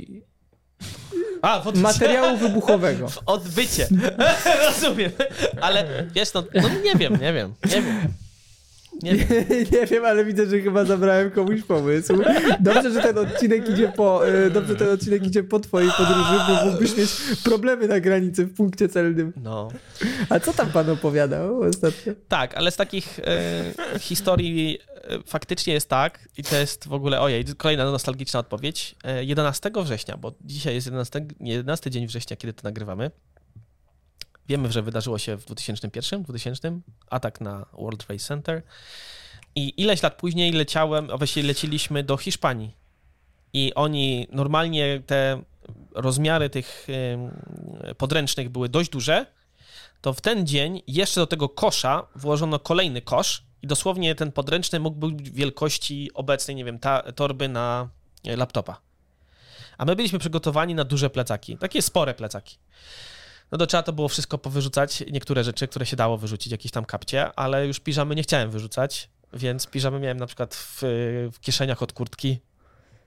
A, 1.42 1.60
w. 1.60 1.74
Materiału 1.80 2.36
wybuchowego. 2.36 3.08
W 3.18 3.18
odbycie. 3.26 3.88
Rozumiem. 4.66 5.10
Ale 5.60 6.06
wiesz, 6.14 6.34
no, 6.34 6.44
no 6.54 6.68
nie 6.84 6.94
wiem, 6.94 7.12
nie 7.12 7.32
wiem, 7.32 7.54
nie 7.64 7.82
wiem. 7.82 8.00
Nie 9.02 9.14
wiem. 9.14 9.44
nie 9.72 9.86
wiem, 9.86 10.04
ale 10.04 10.24
widzę, 10.24 10.46
że 10.46 10.60
chyba 10.60 10.84
zabrałem 10.84 11.30
komuś 11.30 11.62
pomysł. 11.62 12.12
Dobrze, 12.60 12.90
że 12.90 13.02
ten 13.02 13.18
odcinek 13.18 13.68
idzie 13.68 13.92
po, 13.96 14.28
e, 14.28 14.50
dobrze, 14.50 14.76
ten 14.76 14.88
odcinek 14.88 15.26
idzie 15.26 15.42
po 15.42 15.60
twojej 15.60 15.90
podróży, 15.90 16.34
bo 16.48 16.64
mógłbyś 16.64 16.96
mieć 16.96 17.10
problemy 17.44 17.88
na 17.88 18.00
granicy 18.00 18.44
w 18.44 18.54
punkcie 18.54 18.88
celnym. 18.88 19.32
No. 19.42 19.68
A 20.28 20.40
co 20.40 20.52
tam 20.52 20.70
pan 20.70 20.90
opowiadał 20.90 21.60
ostatnio? 21.60 22.12
Tak, 22.28 22.54
ale 22.54 22.70
z 22.70 22.76
takich 22.76 23.18
e, 23.18 23.98
historii 24.00 24.78
e, 24.88 25.18
faktycznie 25.26 25.72
jest 25.72 25.88
tak, 25.88 26.28
i 26.38 26.42
to 26.42 26.56
jest 26.56 26.88
w 26.88 26.92
ogóle, 26.92 27.20
ojej, 27.20 27.44
kolejna 27.56 27.84
nostalgiczna 27.84 28.40
odpowiedź. 28.40 28.96
E, 29.04 29.24
11 29.24 29.70
września, 29.84 30.16
bo 30.16 30.32
dzisiaj 30.40 30.74
jest 30.74 30.86
11, 30.86 31.26
nie, 31.40 31.52
11 31.52 31.90
dzień 31.90 32.06
września, 32.06 32.36
kiedy 32.36 32.52
to 32.52 32.60
nagrywamy. 32.64 33.10
Wiemy, 34.50 34.72
że 34.72 34.82
wydarzyło 34.82 35.18
się 35.18 35.36
w 35.36 35.44
2001, 35.44 36.22
2000 36.22 36.80
atak 37.10 37.40
na 37.40 37.66
World 37.72 38.06
Trade 38.06 38.20
Center. 38.20 38.62
I 39.54 39.82
ileś 39.82 40.02
lat 40.02 40.14
później 40.14 40.52
leciałem, 40.52 41.10
a 41.10 41.16
właściwie 41.16 41.48
leciliśmy 41.48 42.02
do 42.02 42.16
Hiszpanii. 42.16 42.74
I 43.52 43.74
oni 43.74 44.28
normalnie 44.32 45.02
te 45.06 45.42
rozmiary 45.94 46.50
tych 46.50 46.86
podręcznych 47.98 48.48
były 48.48 48.68
dość 48.68 48.90
duże, 48.90 49.26
to 50.00 50.12
w 50.12 50.20
ten 50.20 50.46
dzień 50.46 50.82
jeszcze 50.86 51.20
do 51.20 51.26
tego 51.26 51.48
kosza 51.48 52.06
włożono 52.14 52.58
kolejny 52.58 53.02
kosz 53.02 53.42
i 53.62 53.66
dosłownie 53.66 54.14
ten 54.14 54.32
podręczny 54.32 54.80
mógł 54.80 54.98
być 54.98 55.30
wielkości 55.30 56.10
obecnej, 56.14 56.56
nie 56.56 56.64
wiem, 56.64 56.78
ta, 56.78 57.12
torby 57.12 57.48
na 57.48 57.88
e, 58.24 58.36
laptopa. 58.36 58.80
A 59.78 59.84
my 59.84 59.96
byliśmy 59.96 60.18
przygotowani 60.18 60.74
na 60.74 60.84
duże 60.84 61.10
plecaki, 61.10 61.56
takie 61.56 61.82
spore 61.82 62.14
plecaki. 62.14 62.58
No 63.52 63.58
to 63.58 63.66
trzeba 63.66 63.82
to 63.82 63.92
było 63.92 64.08
wszystko 64.08 64.38
powyrzucać, 64.38 65.04
niektóre 65.12 65.44
rzeczy, 65.44 65.68
które 65.68 65.86
się 65.86 65.96
dało 65.96 66.16
wyrzucić, 66.18 66.52
jakieś 66.52 66.72
tam 66.72 66.84
kapcie, 66.84 67.32
ale 67.36 67.66
już 67.66 67.80
piżamy 67.80 68.14
nie 68.14 68.22
chciałem 68.22 68.50
wyrzucać, 68.50 69.08
więc 69.32 69.66
piżamy 69.66 70.00
miałem 70.00 70.16
na 70.16 70.26
przykład 70.26 70.54
w, 70.54 70.78
w 71.32 71.40
kieszeniach 71.40 71.82
od 71.82 71.92
kurtki. 71.92 72.38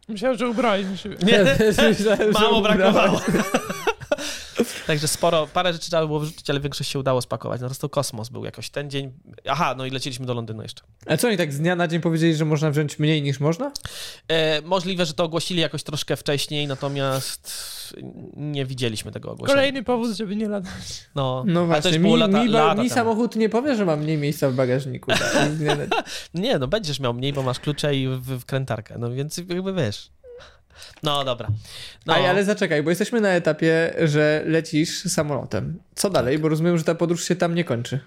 Myślałem, 0.08 0.38
że 0.38 0.50
ubrałeś 0.50 0.86
na 0.86 0.98
siebie. 0.98 1.18
Nie, 1.24 1.44
Myślałem, 1.89 1.94
że 2.34 2.39
mało 2.39 2.62
brakowało. 2.62 3.22
Także 4.88 5.08
sporo, 5.08 5.48
parę 5.54 5.74
rzeczy 5.74 5.90
trzeba 5.90 6.06
było 6.08 6.20
wyrzucić, 6.20 6.50
ale 6.50 6.60
większość 6.60 6.92
się 6.92 7.00
udało 7.00 7.22
spakować. 7.22 7.62
No 7.62 7.68
prostu 7.68 7.90
kosmos 7.90 8.30
był 8.30 8.46
jakoś 8.46 8.70
ten 8.70 8.90
dzień. 8.90 9.12
Aha, 9.50 9.76
no 9.78 9.86
i 9.86 9.92
leciliśmy 9.92 10.26
do 10.26 10.34
Londynu 10.34 10.62
jeszcze. 10.62 10.84
A 11.06 11.18
co 11.18 11.28
oni 11.28 11.38
tak 11.38 11.54
z 11.54 11.60
dnia 11.60 11.76
na 11.76 11.88
dzień 11.88 12.02
powiedzieli, 12.02 12.36
że 12.36 12.46
można 12.46 12.72
wziąć 12.72 13.00
mniej 13.00 13.22
niż 13.22 13.40
można? 13.40 13.72
E, 14.28 14.62
możliwe, 14.62 15.06
że 15.06 15.14
to 15.14 15.24
ogłosili 15.24 15.62
jakoś 15.62 15.84
troszkę 15.84 16.16
wcześniej, 16.16 16.68
natomiast 16.68 17.74
nie 18.36 18.66
widzieliśmy 18.66 19.12
tego 19.12 19.32
ogłoszenia. 19.32 19.56
Kolejny 19.56 19.84
powód, 19.84 20.16
żeby 20.18 20.36
nie 20.36 20.48
latać. 20.50 21.10
No, 21.16 21.44
No 21.48 21.62
to 21.62 21.66
właśnie, 21.68 22.00
mi, 22.00 22.18
lata, 22.18 22.44
mi, 22.44 22.50
lata 22.50 22.82
mi 22.84 22.90
samochód 22.90 23.36
nie 23.36 23.50
powie, 23.50 23.76
że 23.76 23.86
mam 23.86 24.00
mniej 24.00 24.18
miejsca 24.18 24.50
w 24.50 24.54
bagażniku. 24.54 25.12
Tak. 25.90 26.06
Nie, 26.34 26.60
no 26.60 26.68
będziesz 26.68 27.00
miał 27.00 27.14
mniej, 27.14 27.34
bo 27.34 27.44
masz 27.44 27.60
klucze 27.60 27.96
i 27.96 28.08
w- 28.08 28.40
wkrętarkę, 28.40 28.96
no 29.00 29.12
więc 29.12 29.38
jakby 29.38 29.74
wiesz. 29.74 30.10
No 31.04 31.24
dobra. 31.24 31.48
No, 32.06 32.14
Aj, 32.14 32.28
ale 32.28 32.44
zaczekaj, 32.44 32.84
bo 32.84 32.90
jesteśmy 32.90 33.22
na 33.22 33.30
etapie, 33.30 33.94
że 34.04 34.44
lecisz 34.46 35.04
samolotem. 35.04 35.80
Co 35.96 36.10
dalej? 36.10 36.40
Bo 36.40 36.50
rozumiem, 36.50 36.78
że 36.78 36.84
ta 36.84 36.96
podróż 36.96 37.24
się 37.28 37.36
tam 37.36 37.56
nie 37.56 37.64
kończy. 37.64 38.00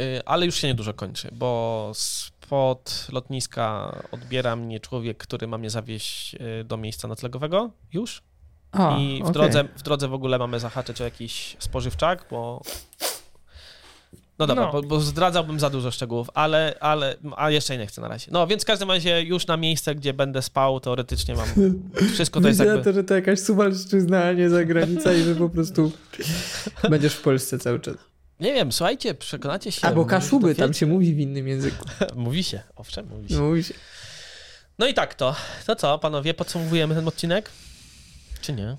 y, 0.00 0.20
ale 0.26 0.46
już 0.46 0.54
się 0.54 0.66
niedużo 0.68 0.94
kończy, 0.94 1.28
bo 1.32 1.92
spod 1.94 3.06
lotniska 3.12 3.96
odbiera 4.12 4.56
mnie 4.56 4.80
człowiek, 4.80 5.18
który 5.18 5.46
ma 5.46 5.58
mnie 5.58 5.70
zawieźć 5.70 6.34
y, 6.34 6.64
do 6.64 6.76
miejsca 6.76 7.08
noclegowego 7.08 7.70
już. 7.92 8.22
A, 8.72 8.96
I 8.98 9.18
w, 9.18 9.22
okej. 9.22 9.32
drodze, 9.32 9.64
w 9.76 9.82
drodze 9.82 10.08
w 10.08 10.14
ogóle 10.14 10.38
mamy 10.38 10.60
zahaczyć 10.60 11.00
o 11.00 11.04
jakiś 11.04 11.56
spożywczak, 11.58 12.24
bo... 12.30 12.62
No 14.38 14.46
dobra, 14.46 14.64
No. 14.64 14.72
Bo, 14.72 14.82
bo 14.82 15.00
zdradzałbym 15.00 15.60
za 15.60 15.70
dużo 15.70 15.90
szczegółów, 15.90 16.30
ale, 16.34 16.74
ale... 16.80 17.16
A 17.36 17.50
jeszcze 17.50 17.78
nie 17.78 17.86
chcę 17.86 18.00
na 18.00 18.08
razie. 18.08 18.26
No, 18.30 18.46
więc 18.46 18.62
w 18.62 18.66
każdym 18.66 18.90
razie 18.90 19.22
już 19.22 19.46
na 19.46 19.56
miejsce, 19.56 19.94
gdzie 19.94 20.14
będę 20.14 20.42
spał, 20.42 20.80
teoretycznie 20.80 21.34
mam... 21.34 21.48
Wszystko 22.14 22.40
to 22.40 22.48
jest 22.48 22.60
jakby... 22.60 22.84
to, 22.84 22.92
że 22.92 23.04
to 23.04 23.14
jakaś 23.14 23.40
suwalszczyzna, 23.40 24.24
a 24.24 24.32
nie 24.32 24.50
zagranica 24.50 25.12
i 25.12 25.22
że 25.22 25.34
po 25.34 25.48
prostu 25.48 25.92
będziesz 26.90 27.14
w 27.14 27.22
Polsce 27.22 27.58
cały 27.58 27.80
czas. 27.80 27.94
Nie 28.40 28.54
wiem, 28.54 28.72
słuchajcie, 28.72 29.14
przekonacie 29.14 29.72
się... 29.72 29.86
Albo 29.86 30.04
Kaszuby, 30.04 30.54
tam 30.54 30.74
się 30.74 30.86
mówi 30.86 31.14
w 31.14 31.18
innym 31.18 31.48
języku. 31.48 31.84
Mówi 32.16 32.44
się, 32.44 32.60
owszem, 32.76 33.08
mówi 33.08 33.28
się. 33.28 33.40
Mówi 33.40 33.64
się. 33.64 33.74
No 34.78 34.86
i 34.86 34.94
tak 34.94 35.14
to. 35.14 35.36
To 35.66 35.76
co, 35.76 35.98
panowie, 35.98 36.34
podsumowujemy 36.34 36.94
ten 36.94 37.08
odcinek? 37.08 37.50
Czy 38.40 38.52
nie? 38.52 38.76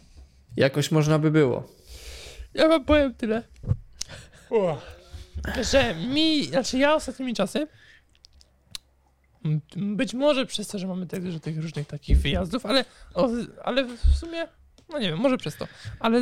Jakoś 0.57 0.91
można 0.91 1.19
by 1.19 1.31
było. 1.31 1.67
Ja 2.53 2.67
wam 2.67 2.85
powiem 2.85 3.13
tyle. 3.13 3.43
Że 5.71 5.95
mi, 5.95 6.45
znaczy 6.45 6.77
ja 6.77 6.95
ostatnimi 6.95 7.33
czasy, 7.33 7.67
być 9.75 10.13
może 10.13 10.45
przez 10.45 10.67
to, 10.67 10.79
że 10.79 10.87
mamy 10.87 11.07
tak 11.07 11.23
dużo 11.23 11.39
tych 11.39 11.57
różnych 11.61 11.87
takich 11.87 12.17
wyjazdów, 12.17 12.65
ale, 12.65 12.85
ale 13.63 13.83
w 13.83 14.17
sumie, 14.19 14.47
no 14.89 14.99
nie 14.99 15.07
wiem, 15.09 15.19
może 15.19 15.37
przez 15.37 15.55
to, 15.55 15.67
ale 15.99 16.21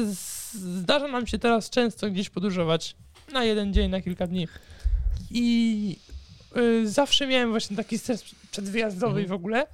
zdarza 0.53 1.07
nam 1.07 1.27
się 1.27 1.39
teraz 1.39 1.69
często 1.69 2.09
gdzieś 2.09 2.29
podróżować 2.29 2.95
na 3.33 3.43
jeden 3.43 3.73
dzień, 3.73 3.91
na 3.91 4.01
kilka 4.01 4.27
dni. 4.27 4.47
I 5.31 5.97
y, 6.57 6.89
zawsze 6.89 7.27
miałem 7.27 7.49
właśnie 7.49 7.77
taki 7.77 7.97
stres 7.97 8.23
przedwyjazdowy 8.51 9.19
Mhm. 9.19 9.27
w 9.27 9.31
ogóle, 9.31 9.67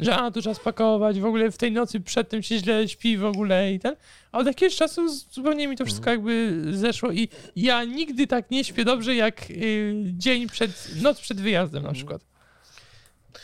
że 0.00 0.16
a, 0.16 0.30
tu 0.30 0.40
trzeba 0.40 0.54
spakować, 0.54 1.20
w 1.20 1.24
ogóle 1.24 1.50
w 1.50 1.56
tej 1.56 1.72
nocy 1.72 2.00
przed 2.00 2.28
tym 2.28 2.42
się 2.42 2.58
źle 2.58 2.88
śpi 2.88 3.16
w 3.16 3.24
ogóle 3.24 3.72
i 3.72 3.78
ten, 3.80 3.96
a 4.32 4.38
od 4.38 4.46
jakiegoś 4.46 4.76
czasu 4.76 5.08
zupełnie 5.08 5.68
mi 5.68 5.76
to 5.76 5.84
wszystko 5.84 6.10
jakby 6.10 6.62
zeszło 6.72 7.12
i 7.12 7.28
ja 7.56 7.84
nigdy 7.84 8.26
tak 8.26 8.50
nie 8.50 8.64
śpię 8.64 8.84
dobrze 8.84 9.14
jak 9.14 9.50
y, 9.50 9.94
dzień 10.04 10.48
przed, 10.48 10.88
noc 11.02 11.20
przed 11.20 11.40
wyjazdem 11.40 11.82
na 11.82 11.92
przykład. 11.92 12.20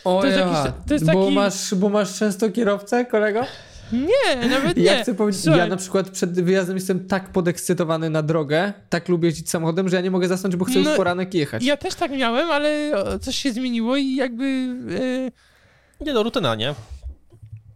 O 0.05 0.21
To 0.21 0.27
jest 0.27 0.39
ja, 0.39 0.47
jakiś- 0.49 0.73
to 0.89 0.95
jest 0.95 1.07
bo, 1.13 1.23
taki- 1.25 1.35
masz, 1.35 1.75
bo 1.75 1.89
masz 1.89 2.19
często 2.19 2.51
kierowcę, 2.51 3.05
kolego? 3.05 3.45
Nie, 3.93 4.49
nawet 4.49 4.77
nie. 4.77 4.83
Ja 4.83 5.03
chcę 5.03 5.15
powiedzieć, 5.15 5.43
Słuchaj, 5.43 5.59
ja 5.61 5.67
na 5.67 5.77
przykład 5.77 6.11
przed 6.11 6.41
wyjazdem 6.41 6.77
jestem 6.77 7.07
tak 7.07 7.33
podekscytowany 7.33 8.11
na 8.11 8.23
drogę, 8.23 8.73
tak 8.89 9.09
lubię 9.09 9.29
jeździć 9.29 9.51
samochodem, 9.51 9.89
że 9.89 9.97
ja 9.97 10.03
nie 10.03 10.11
mogę 10.11 10.29
zasnąć, 10.29 10.57
bo 10.57 10.65
chcę 10.65 10.79
No, 10.79 10.89
już 10.91 10.97
poranek 10.97 11.35
jechać. 11.35 11.65
Ja 11.65 11.77
też 11.77 11.95
tak 11.95 12.11
miałem, 12.11 12.51
ale 12.51 12.93
coś 13.21 13.37
się 13.37 13.53
zmieniło 13.53 13.97
i 13.97 14.15
jakby... 14.15 14.45
Y, 14.91 15.33
Nie 16.01 16.13
no, 16.13 16.23
rutyna, 16.23 16.55
nie? 16.55 16.75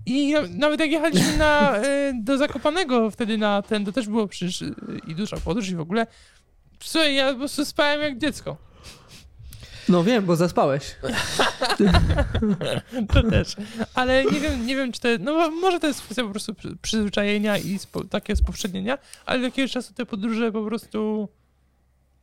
I 0.06 0.32
na- 0.32 0.40
nawet 0.50 0.80
jak 0.80 0.90
jechaliśmy 0.90 1.36
na, 1.36 1.78
y, 1.84 2.12
do 2.14 2.38
Zakopanego 2.38 3.10
wtedy 3.10 3.38
na 3.38 3.62
ten, 3.62 3.84
to 3.84 3.92
też 3.92 4.08
było 4.08 4.28
przecież 4.28 4.62
y, 4.62 4.74
i 5.06 5.14
duża 5.14 5.36
podróż 5.36 5.68
i 5.68 5.76
w 5.76 5.80
ogóle. 5.80 6.06
Słuchaj, 6.84 7.14
ja 7.14 7.32
po 7.32 7.38
prostu 7.38 7.64
spałem 7.64 8.00
jak 8.00 8.18
dziecko. 8.18 8.56
No 9.88 10.04
wiem, 10.04 10.24
bo 10.26 10.36
zaspałeś. 10.36 10.82
To 13.14 13.22
też. 13.22 13.56
Ale 13.94 14.24
nie 14.24 14.40
wiem, 14.40 14.66
nie 14.66 14.76
wiem, 14.76 14.92
czy 14.92 15.00
to. 15.00 15.08
No 15.20 15.50
może 15.50 15.80
to 15.80 15.86
jest 15.86 16.02
kwestia 16.02 16.22
po 16.22 16.30
prostu 16.30 16.54
przy- 16.54 16.76
przyzwyczajenia 16.82 17.58
i 17.58 17.78
spo, 17.78 18.04
takie 18.04 18.36
spowszednienia, 18.36 18.98
ale 19.26 19.38
do 19.38 19.44
jakiegoś 19.44 19.72
czasu 19.72 19.94
te 19.94 20.06
podróże 20.06 20.52
po 20.52 20.64
prostu. 20.64 21.28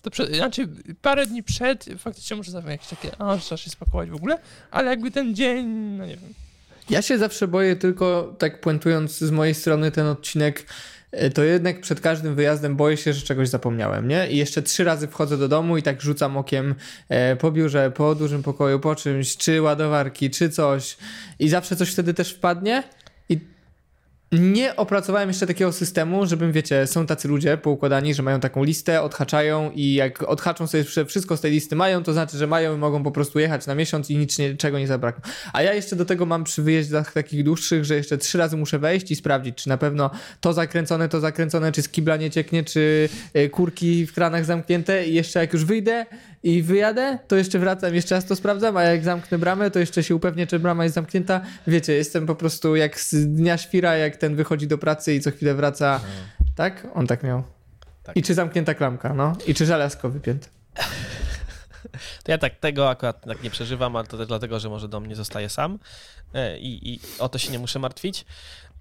To 0.08 0.12
prze, 0.12 0.28
znaczy, 0.28 0.68
parę 1.02 1.26
dni 1.26 1.44
przed 1.44 1.86
faktycznie 1.98 2.38
muszę 2.38 2.52
zawsze 2.52 2.72
jakieś 2.72 2.88
takie, 2.88 3.22
a 3.22 3.38
trzeba 3.38 3.58
się 3.58 3.70
spakować 3.70 4.10
w 4.10 4.16
ogóle, 4.16 4.38
ale 4.72 4.90
jakby 4.90 5.12
ten 5.12 5.36
dzień, 5.36 5.68
no 5.68 6.06
nie 6.06 6.18
wiem. 6.18 6.34
Ja 6.90 7.02
się 7.02 7.18
zawsze 7.18 7.48
boję 7.48 7.76
tylko, 7.76 8.36
tak 8.38 8.62
puentując 8.62 9.18
z 9.18 9.32
mojej 9.32 9.54
strony 9.56 9.92
ten 9.92 10.06
odcinek, 10.06 10.66
e, 11.12 11.30
to 11.30 11.44
jednak 11.44 11.82
przed 11.82 12.02
każdym 12.02 12.36
wyjazdem 12.36 12.76
boję 12.76 12.98
się, 12.98 13.14
że 13.14 13.22
czegoś 13.22 13.50
zapomniałem, 13.50 14.08
nie? 14.08 14.32
I 14.32 14.38
jeszcze 14.38 14.62
trzy 14.62 14.84
razy 14.84 15.08
wchodzę 15.08 15.38
do 15.38 15.48
domu 15.48 15.78
i 15.78 15.84
tak 15.84 16.02
rzucam 16.02 16.38
okiem 16.38 16.76
e, 17.10 17.36
po 17.36 17.52
biurze, 17.52 17.92
po 17.92 18.16
dużym 18.16 18.44
pokoju, 18.44 18.80
po 18.80 18.96
czymś, 18.96 19.38
czy 19.38 19.62
ładowarki, 19.62 20.30
czy 20.30 20.50
coś 20.50 20.98
i 21.40 21.50
zawsze 21.50 21.76
coś 21.76 21.92
wtedy 21.92 22.14
też 22.14 22.34
wpadnie 22.34 22.84
nie 24.32 24.76
opracowałem 24.76 25.30
jeszcze 25.30 25.48
takiego 25.48 25.72
systemu, 25.72 26.26
żebym, 26.26 26.52
wiecie, 26.52 26.88
są 26.88 27.06
tacy 27.06 27.28
ludzie 27.28 27.58
poukładani, 27.58 28.14
że 28.14 28.24
mają 28.24 28.40
taką 28.40 28.64
listę, 28.64 29.02
odhaczają 29.02 29.72
i 29.72 29.94
jak 29.94 30.24
odhaczą 30.24 30.68
sobie 30.68 30.84
wszystko 31.06 31.38
z 31.38 31.42
tej 31.42 31.52
listy 31.52 31.76
mają, 31.76 32.04
to 32.04 32.14
znaczy, 32.14 32.38
że 32.38 32.48
mają 32.48 32.76
i 32.76 32.78
mogą 32.78 33.04
po 33.04 33.12
prostu 33.12 33.40
jechać 33.40 33.68
na 33.68 33.76
miesiąc 33.76 34.10
i 34.10 34.18
nic 34.18 34.40
nie, 34.40 34.56
czego 34.56 34.80
nie 34.80 34.88
zabrakło. 34.88 35.22
A 35.54 35.62
ja 35.62 35.74
jeszcze 35.74 35.96
do 35.96 36.06
tego 36.06 36.26
mam 36.26 36.44
przy 36.44 36.62
wyjeźdach 36.62 37.14
takich 37.14 37.44
dłuższych, 37.44 37.86
że 37.86 37.96
jeszcze 37.96 38.18
trzy 38.18 38.38
razy 38.38 38.58
muszę 38.58 38.80
wejść 38.80 39.12
i 39.12 39.16
sprawdzić, 39.16 39.56
czy 39.56 39.70
na 39.70 39.78
pewno 39.78 40.10
to 40.42 40.54
zakręcone, 40.54 41.10
to 41.10 41.20
zakręcone, 41.20 41.72
czy 41.72 41.82
z 41.82 41.90
kibla 41.90 42.18
nie 42.18 42.30
cieknie, 42.30 42.64
czy 42.64 43.10
e, 43.34 43.50
kurki 43.50 44.06
w 44.06 44.14
kranach 44.14 44.46
zamknięte 44.46 45.08
i 45.08 45.14
jeszcze 45.14 45.40
jak 45.40 45.54
już 45.54 45.66
wyjdę 45.66 46.06
i 46.48 46.64
wyjadę, 46.64 47.20
to 47.28 47.36
jeszcze 47.36 47.60
wracam, 47.60 47.96
jeszcze 47.96 48.16
raz 48.16 48.26
to 48.26 48.36
sprawdzam, 48.36 48.78
a 48.78 48.84
jak 48.84 49.04
zamknę 49.04 49.38
bramę, 49.38 49.72
to 49.72 49.80
jeszcze 49.80 50.04
się 50.04 50.16
upewnię, 50.16 50.48
czy 50.48 50.60
brama 50.60 50.84
jest 50.84 50.96
zamknięta. 50.96 51.42
Wiecie, 51.68 51.94
jestem 51.94 52.26
po 52.26 52.36
prostu 52.36 52.76
jak 52.76 53.00
z 53.00 53.16
dnia 53.16 53.58
świra, 53.58 53.98
jak 53.98 54.18
ten 54.18 54.36
wychodzi 54.36 54.68
do 54.68 54.78
pracy 54.78 55.14
i 55.14 55.20
co 55.22 55.32
chwilę 55.32 55.54
wraca. 55.54 56.02
Tak? 56.56 56.88
On 56.94 57.08
tak 57.08 57.24
miał. 57.24 57.44
Tak. 58.04 58.18
I 58.18 58.24
czy 58.24 58.34
zamknięta 58.34 58.74
klamka, 58.74 59.14
no? 59.14 59.36
I 59.48 59.54
czy 59.54 59.66
żelazko 59.66 60.10
wypięte. 60.10 60.48
To 62.24 62.32
ja 62.32 62.38
tak 62.38 62.56
tego 62.56 62.90
akurat 62.90 63.26
tak 63.26 63.44
nie 63.44 63.50
przeżywam, 63.50 63.96
ale 63.96 64.08
to 64.08 64.18
też 64.18 64.28
dlatego, 64.28 64.60
że 64.60 64.70
może 64.70 64.88
dom 64.88 65.06
nie 65.06 65.16
zostaje 65.16 65.50
sam 65.50 65.80
e, 66.34 66.60
i, 66.60 66.94
i 66.94 67.00
o 67.20 67.30
to 67.30 67.38
się 67.38 67.52
nie 67.52 67.60
muszę 67.60 67.80
martwić. 67.80 68.26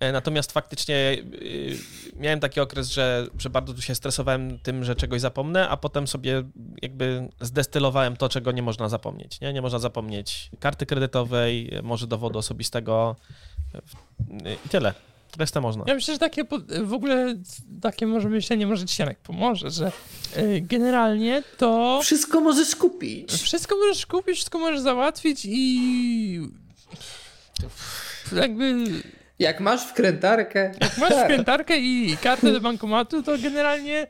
E, 0.01 0.13
Natomiast 0.13 0.53
faktycznie 0.53 1.17
y, 1.43 1.77
miałem 2.19 2.41
taki 2.41 2.61
okres, 2.61 2.89
że, 2.89 3.27
że 3.39 3.51
bardzo 3.51 3.75
tu 3.75 3.83
się 3.83 3.95
stresowałem 3.95 4.59
tym, 4.59 4.85
że 4.85 4.97
czegoś 4.97 5.21
zapomnę, 5.21 5.69
a 5.69 5.77
potem 5.77 6.07
sobie 6.07 6.43
jakby 6.83 7.29
zdestylowałem 7.41 8.17
to, 8.17 8.29
czego 8.29 8.53
nie 8.53 8.63
można 8.63 8.89
zapomnieć. 8.89 9.41
Nie, 9.41 9.53
nie 9.53 9.63
można 9.63 9.79
zapomnieć 9.79 10.51
karty 10.61 10.87
kredytowej, 10.87 11.71
może 11.83 12.07
dowodu 12.07 12.39
osobistego 12.39 13.17
i 14.65 14.69
tyle. 14.69 14.95
Resztę 15.39 15.61
można. 15.61 15.85
Ja 15.87 15.95
myślę, 15.95 16.15
że 16.15 16.19
takie 16.19 16.45
w 16.83 16.93
ogóle 16.93 17.35
takie 17.83 18.07
może 18.07 18.29
myślenie, 18.29 18.67
może 18.67 18.87
ci 18.87 19.03
Janek 19.03 19.19
pomoże, 19.19 19.71
że 19.71 19.93
y, 20.37 20.61
generalnie 20.61 21.43
to 21.59 22.01
Wszystko 22.03 22.41
możesz 22.41 22.77
kupić. 22.77 23.33
wszystko 23.33 23.77
możesz 23.77 24.07
kupić, 24.07 24.35
wszystko 24.35 24.59
możesz 24.59 24.81
załatwić 24.81 25.41
i 25.45 26.41
jakby 28.33 28.85
Jak 29.39 29.61
masz 29.61 29.87
wkrętarkę. 29.87 30.73
jak 30.81 30.99
masz 30.99 31.15
skrętarkę 31.25 31.79
i 31.79 32.17
kartę 32.23 32.53
do 32.53 32.61
bankomatu, 32.61 33.23
to 33.23 33.39
generalnie 33.39 34.07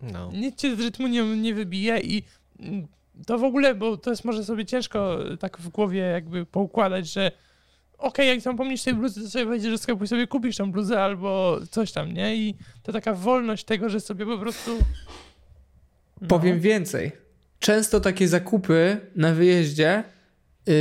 No. 0.00 0.30
nic 0.32 0.56
cię 0.56 0.76
z 0.76 0.80
rytmu 0.80 1.06
nie, 1.06 1.22
nie 1.36 1.54
wybije 1.54 2.00
i 2.00 2.22
mm, 2.60 2.86
to 3.26 3.38
w 3.38 3.44
ogóle, 3.44 3.74
bo 3.74 3.96
to 3.96 4.10
jest 4.10 4.24
może 4.24 4.44
sobie 4.44 4.64
ciężko 4.66 5.28
e, 5.32 5.36
tak 5.36 5.58
w 5.58 5.68
głowie 5.68 5.98
jakby 6.00 6.46
poukładać, 6.46 7.12
że 7.12 7.32
okej, 7.98 8.28
jak 8.28 8.40
zapomnisz 8.40 8.82
tej 8.82 8.94
bluzy, 8.94 9.22
to 9.22 9.30
sobie 9.30 9.46
wejdziesz 9.46 9.70
do 9.72 9.78
sklepu 9.78 10.04
i 10.04 10.08
sobie 10.08 10.26
kupisz 10.26 10.56
tą 10.56 10.72
bluzę 10.72 11.02
albo 11.02 11.58
coś 11.70 11.92
tam, 11.92 12.12
nie? 12.12 12.36
I 12.36 12.54
to 12.82 12.92
taka 12.92 13.14
wolność 13.14 13.64
tego, 13.64 13.88
że 13.88 14.00
sobie 14.00 14.26
po 14.26 14.38
prostu... 14.38 14.78
No. 16.20 16.28
Powiem 16.28 16.60
więcej. 16.60 17.12
Często 17.58 18.00
takie 18.00 18.28
zakupy 18.28 19.00
na 19.16 19.32
wyjeździe 19.32 20.04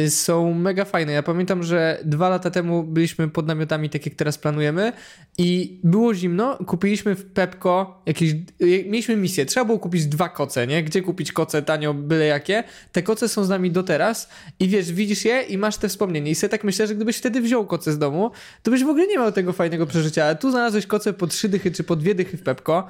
są 0.09 0.53
mega 0.53 0.85
fajne. 0.85 1.11
Ja 1.13 1.23
pamiętam, 1.23 1.63
że 1.63 1.99
dwa 2.05 2.29
lata 2.29 2.51
temu 2.51 2.83
byliśmy 2.83 3.27
pod 3.27 3.47
namiotami, 3.47 3.89
tak 3.89 4.05
jak 4.05 4.15
teraz 4.15 4.37
planujemy, 4.37 4.93
i 5.37 5.79
było 5.83 6.13
zimno. 6.13 6.57
Kupiliśmy 6.57 7.15
w 7.15 7.25
Pepko 7.25 8.01
jakieś. 8.05 8.31
y, 8.31 8.37
Mieliśmy 8.61 9.15
misję. 9.15 9.45
Trzeba 9.45 9.65
było 9.65 9.79
kupić 9.79 10.05
dwa 10.05 10.29
koce, 10.29 10.67
nie? 10.67 10.83
Gdzie 10.83 11.01
kupić 11.01 11.31
koce 11.31 11.61
tanio, 11.61 11.93
byle 11.93 12.25
jakie. 12.25 12.63
Te 12.91 13.03
koce 13.03 13.29
są 13.29 13.43
z 13.43 13.49
nami 13.49 13.71
do 13.71 13.83
teraz 13.83 14.29
i 14.59 14.67
wiesz, 14.67 14.91
widzisz 14.91 15.25
je 15.25 15.41
i 15.41 15.57
masz 15.57 15.77
te 15.77 15.89
wspomnienie. 15.89 16.31
I 16.31 16.35
sobie 16.35 16.49
tak 16.49 16.63
myślę, 16.63 16.87
że 16.87 16.95
gdybyś 16.95 17.17
wtedy 17.17 17.41
wziął 17.41 17.65
koce 17.65 17.91
z 17.91 17.97
domu, 17.97 18.31
to 18.63 18.71
byś 18.71 18.83
w 18.83 18.89
ogóle 18.89 19.07
nie 19.07 19.15
miał 19.15 19.31
tego 19.31 19.53
fajnego 19.53 19.85
przeżycia. 19.85 20.25
Ale 20.25 20.35
tu 20.35 20.51
znalazłeś 20.51 20.87
koce 20.87 21.13
po 21.13 21.27
trzy 21.27 21.49
dychy 21.49 21.71
czy 21.71 21.83
po 21.83 21.95
dwie 21.95 22.15
dychy 22.15 22.37
w 22.37 22.41
Pepko. 22.43 22.87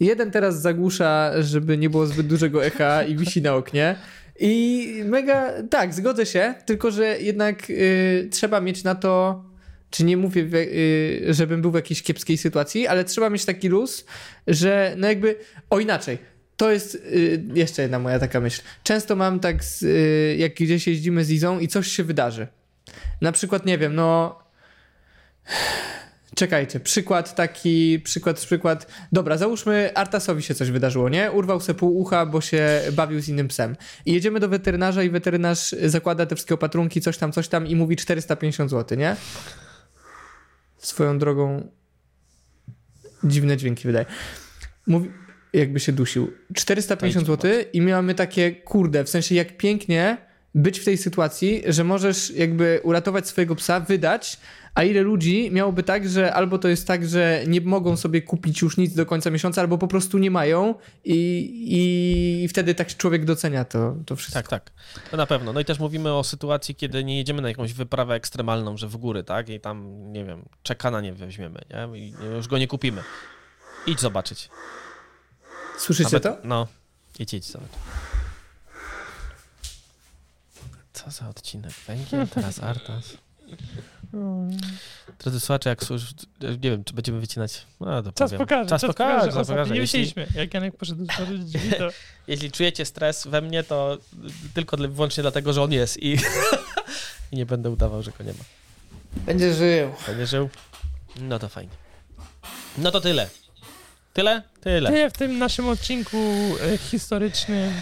Jeden 0.00 0.30
teraz 0.30 0.60
zagłusza, 0.60 1.30
żeby 1.42 1.78
nie 1.78 1.90
było 1.90 2.06
zbyt 2.06 2.26
dużego 2.26 2.64
echa 2.64 3.02
i 3.02 3.16
wisi 3.16 3.42
na 3.42 3.54
oknie. 3.54 3.96
I 4.38 5.02
mega, 5.04 5.52
tak, 5.70 5.94
zgodzę 5.94 6.26
się, 6.26 6.54
tylko 6.66 6.90
że 6.90 7.18
jednak 7.18 7.70
y, 7.70 8.28
trzeba 8.30 8.60
mieć 8.60 8.84
na 8.84 8.94
to, 8.94 9.44
czy 9.90 10.04
nie 10.04 10.16
mówię, 10.16 10.42
y, 10.42 11.26
żebym 11.28 11.62
był 11.62 11.70
w 11.70 11.74
jakiejś 11.74 12.02
kiepskiej 12.02 12.38
sytuacji, 12.38 12.86
ale 12.86 13.04
trzeba 13.04 13.30
mieć 13.30 13.44
taki 13.44 13.68
luz, 13.68 14.04
że 14.46 14.94
no 14.96 15.08
jakby, 15.08 15.36
o 15.70 15.80
inaczej, 15.80 16.18
to 16.56 16.70
jest 16.70 16.94
y, 16.94 17.44
jeszcze 17.54 17.82
jedna 17.82 17.98
moja 17.98 18.18
taka 18.18 18.40
myśl. 18.40 18.62
Często 18.82 19.16
mam 19.16 19.40
tak, 19.40 19.64
z, 19.64 19.82
y, 19.82 20.36
jak 20.38 20.54
gdzieś 20.54 20.86
jeździmy 20.86 21.24
z 21.24 21.30
Izą 21.30 21.58
i 21.58 21.68
coś 21.68 21.88
się 21.88 22.04
wydarzy. 22.04 22.46
Na 23.20 23.32
przykład, 23.32 23.66
nie 23.66 23.78
wiem, 23.78 23.94
no 23.94 24.38
Czekajcie, 26.38 26.80
przykład 26.80 27.34
taki, 27.34 28.00
przykład, 28.04 28.40
przykład. 28.40 28.86
Dobra, 29.12 29.36
załóżmy, 29.36 29.90
Artasowi 29.94 30.42
się 30.42 30.54
coś 30.54 30.70
wydarzyło, 30.70 31.08
nie? 31.08 31.32
Urwał 31.32 31.60
se 31.60 31.74
pół 31.74 31.98
ucha, 31.98 32.26
bo 32.26 32.40
się 32.40 32.82
bawił 32.92 33.20
z 33.20 33.28
innym 33.28 33.48
psem. 33.48 33.76
I 34.06 34.12
jedziemy 34.12 34.40
do 34.40 34.48
weterynarza 34.48 35.02
i 35.02 35.10
weterynarz 35.10 35.74
zakłada 35.84 36.26
te 36.26 36.34
wszystkie 36.34 36.54
opatrunki, 36.54 37.00
coś 37.00 37.18
tam, 37.18 37.32
coś 37.32 37.48
tam 37.48 37.66
i 37.66 37.76
mówi 37.76 37.96
450 37.96 38.70
zł, 38.70 38.98
nie? 38.98 39.16
Swoją 40.76 41.18
drogą, 41.18 41.70
dziwne 43.24 43.56
dźwięki 43.56 43.86
wydaje. 43.86 44.06
Mówi, 44.86 45.10
jakby 45.52 45.80
się 45.80 45.92
dusił. 45.92 46.32
450 46.54 47.26
zł 47.26 47.50
i 47.72 47.82
mamy 47.82 48.14
takie, 48.14 48.52
kurde, 48.52 49.04
w 49.04 49.08
sensie 49.08 49.34
jak 49.34 49.56
pięknie 49.56 50.28
być 50.54 50.80
w 50.80 50.84
tej 50.84 50.98
sytuacji, 50.98 51.62
że 51.66 51.84
możesz 51.84 52.30
jakby 52.30 52.80
uratować 52.82 53.28
swojego 53.28 53.54
psa, 53.54 53.80
wydać, 53.80 54.38
a 54.78 54.84
ile 54.84 55.00
ludzi 55.02 55.50
miałoby 55.50 55.82
tak, 55.82 56.08
że 56.08 56.34
albo 56.34 56.58
to 56.58 56.68
jest 56.68 56.86
tak, 56.86 57.08
że 57.08 57.44
nie 57.46 57.60
mogą 57.60 57.96
sobie 57.96 58.22
kupić 58.22 58.62
już 58.62 58.76
nic 58.76 58.94
do 58.94 59.06
końca 59.06 59.30
miesiąca, 59.30 59.60
albo 59.60 59.78
po 59.78 59.88
prostu 59.88 60.18
nie 60.18 60.30
mają 60.30 60.74
i, 61.04 62.44
i 62.44 62.48
wtedy 62.48 62.74
tak 62.74 62.96
człowiek 62.96 63.24
docenia 63.24 63.64
to, 63.64 63.96
to 64.06 64.16
wszystko. 64.16 64.42
Tak, 64.42 64.48
tak. 64.48 64.72
To 65.10 65.16
na 65.16 65.26
pewno. 65.26 65.52
No 65.52 65.60
i 65.60 65.64
też 65.64 65.78
mówimy 65.78 66.14
o 66.14 66.24
sytuacji, 66.24 66.74
kiedy 66.74 67.04
nie 67.04 67.18
jedziemy 67.18 67.42
na 67.42 67.48
jakąś 67.48 67.72
wyprawę 67.72 68.14
ekstremalną, 68.14 68.76
że 68.76 68.88
w 68.88 68.96
góry, 68.96 69.24
tak? 69.24 69.48
I 69.48 69.60
tam, 69.60 70.04
nie 70.12 70.24
wiem, 70.24 70.44
czekana 70.62 71.00
nie 71.00 71.12
weźmiemy, 71.12 71.60
nie? 71.70 71.98
I 71.98 72.14
już 72.34 72.48
go 72.48 72.58
nie 72.58 72.68
kupimy. 72.68 73.02
Idź 73.86 74.00
zobaczyć. 74.00 74.50
Słyszycie 75.78 76.10
Nawet- 76.12 76.22
to? 76.22 76.48
No. 76.48 76.66
Idź, 77.18 77.34
idź 77.34 77.44
zobacz. 77.44 77.70
Co 80.92 81.10
za 81.10 81.28
odcinek? 81.28 81.72
Węgiel, 81.86 82.28
teraz 82.28 82.62
Artas. 82.62 83.16
Drodzy 85.18 85.40
słuchacze, 85.40 85.68
jak 85.70 85.84
słysz, 85.84 86.14
nie 86.40 86.70
wiem, 86.70 86.84
czy 86.84 86.94
będziemy 86.94 87.20
wycinać. 87.20 87.66
No, 87.80 88.02
to 88.02 88.12
Czas 88.12 88.30
powiem. 88.30 88.46
pokaże, 88.46 88.68
Czas 88.70 88.82
pokaże, 88.82 89.26
czas 89.26 89.36
Ostatnio 89.36 89.54
pokaże. 89.54 89.74
Nie 89.74 89.80
Jeśli, 89.80 90.00
myśleliśmy, 90.00 90.40
jak 90.40 90.54
Janek 90.54 90.76
poszedł 90.76 91.02
otworzyć 91.04 91.44
drzwi, 91.44 91.70
to... 91.70 91.88
jeśli 92.28 92.50
czujecie 92.52 92.84
stres 92.84 93.26
we 93.26 93.40
mnie, 93.40 93.62
to 93.62 93.98
tylko 94.54 94.76
dla- 94.76 94.88
wyłącznie 94.88 95.22
dlatego, 95.22 95.52
że 95.52 95.62
on 95.62 95.72
jest 95.72 96.02
i, 96.02 96.16
i 97.32 97.36
nie 97.36 97.46
będę 97.46 97.70
udawał, 97.70 98.02
że 98.02 98.10
go 98.18 98.24
nie 98.24 98.32
ma. 98.32 98.44
Będzie 99.16 99.54
żył. 99.54 99.90
Będzie 100.06 100.26
żył? 100.26 100.48
No 101.20 101.38
to 101.38 101.48
fajnie. 101.48 101.72
No 102.78 102.90
to 102.90 103.00
tyle. 103.00 103.28
Tyle? 104.14 104.42
Tyle. 104.60 104.90
Tyle 104.90 105.10
w 105.10 105.12
tym 105.12 105.38
naszym 105.38 105.68
odcinku 105.68 106.16
e, 106.62 106.78
historycznym. 106.78 107.72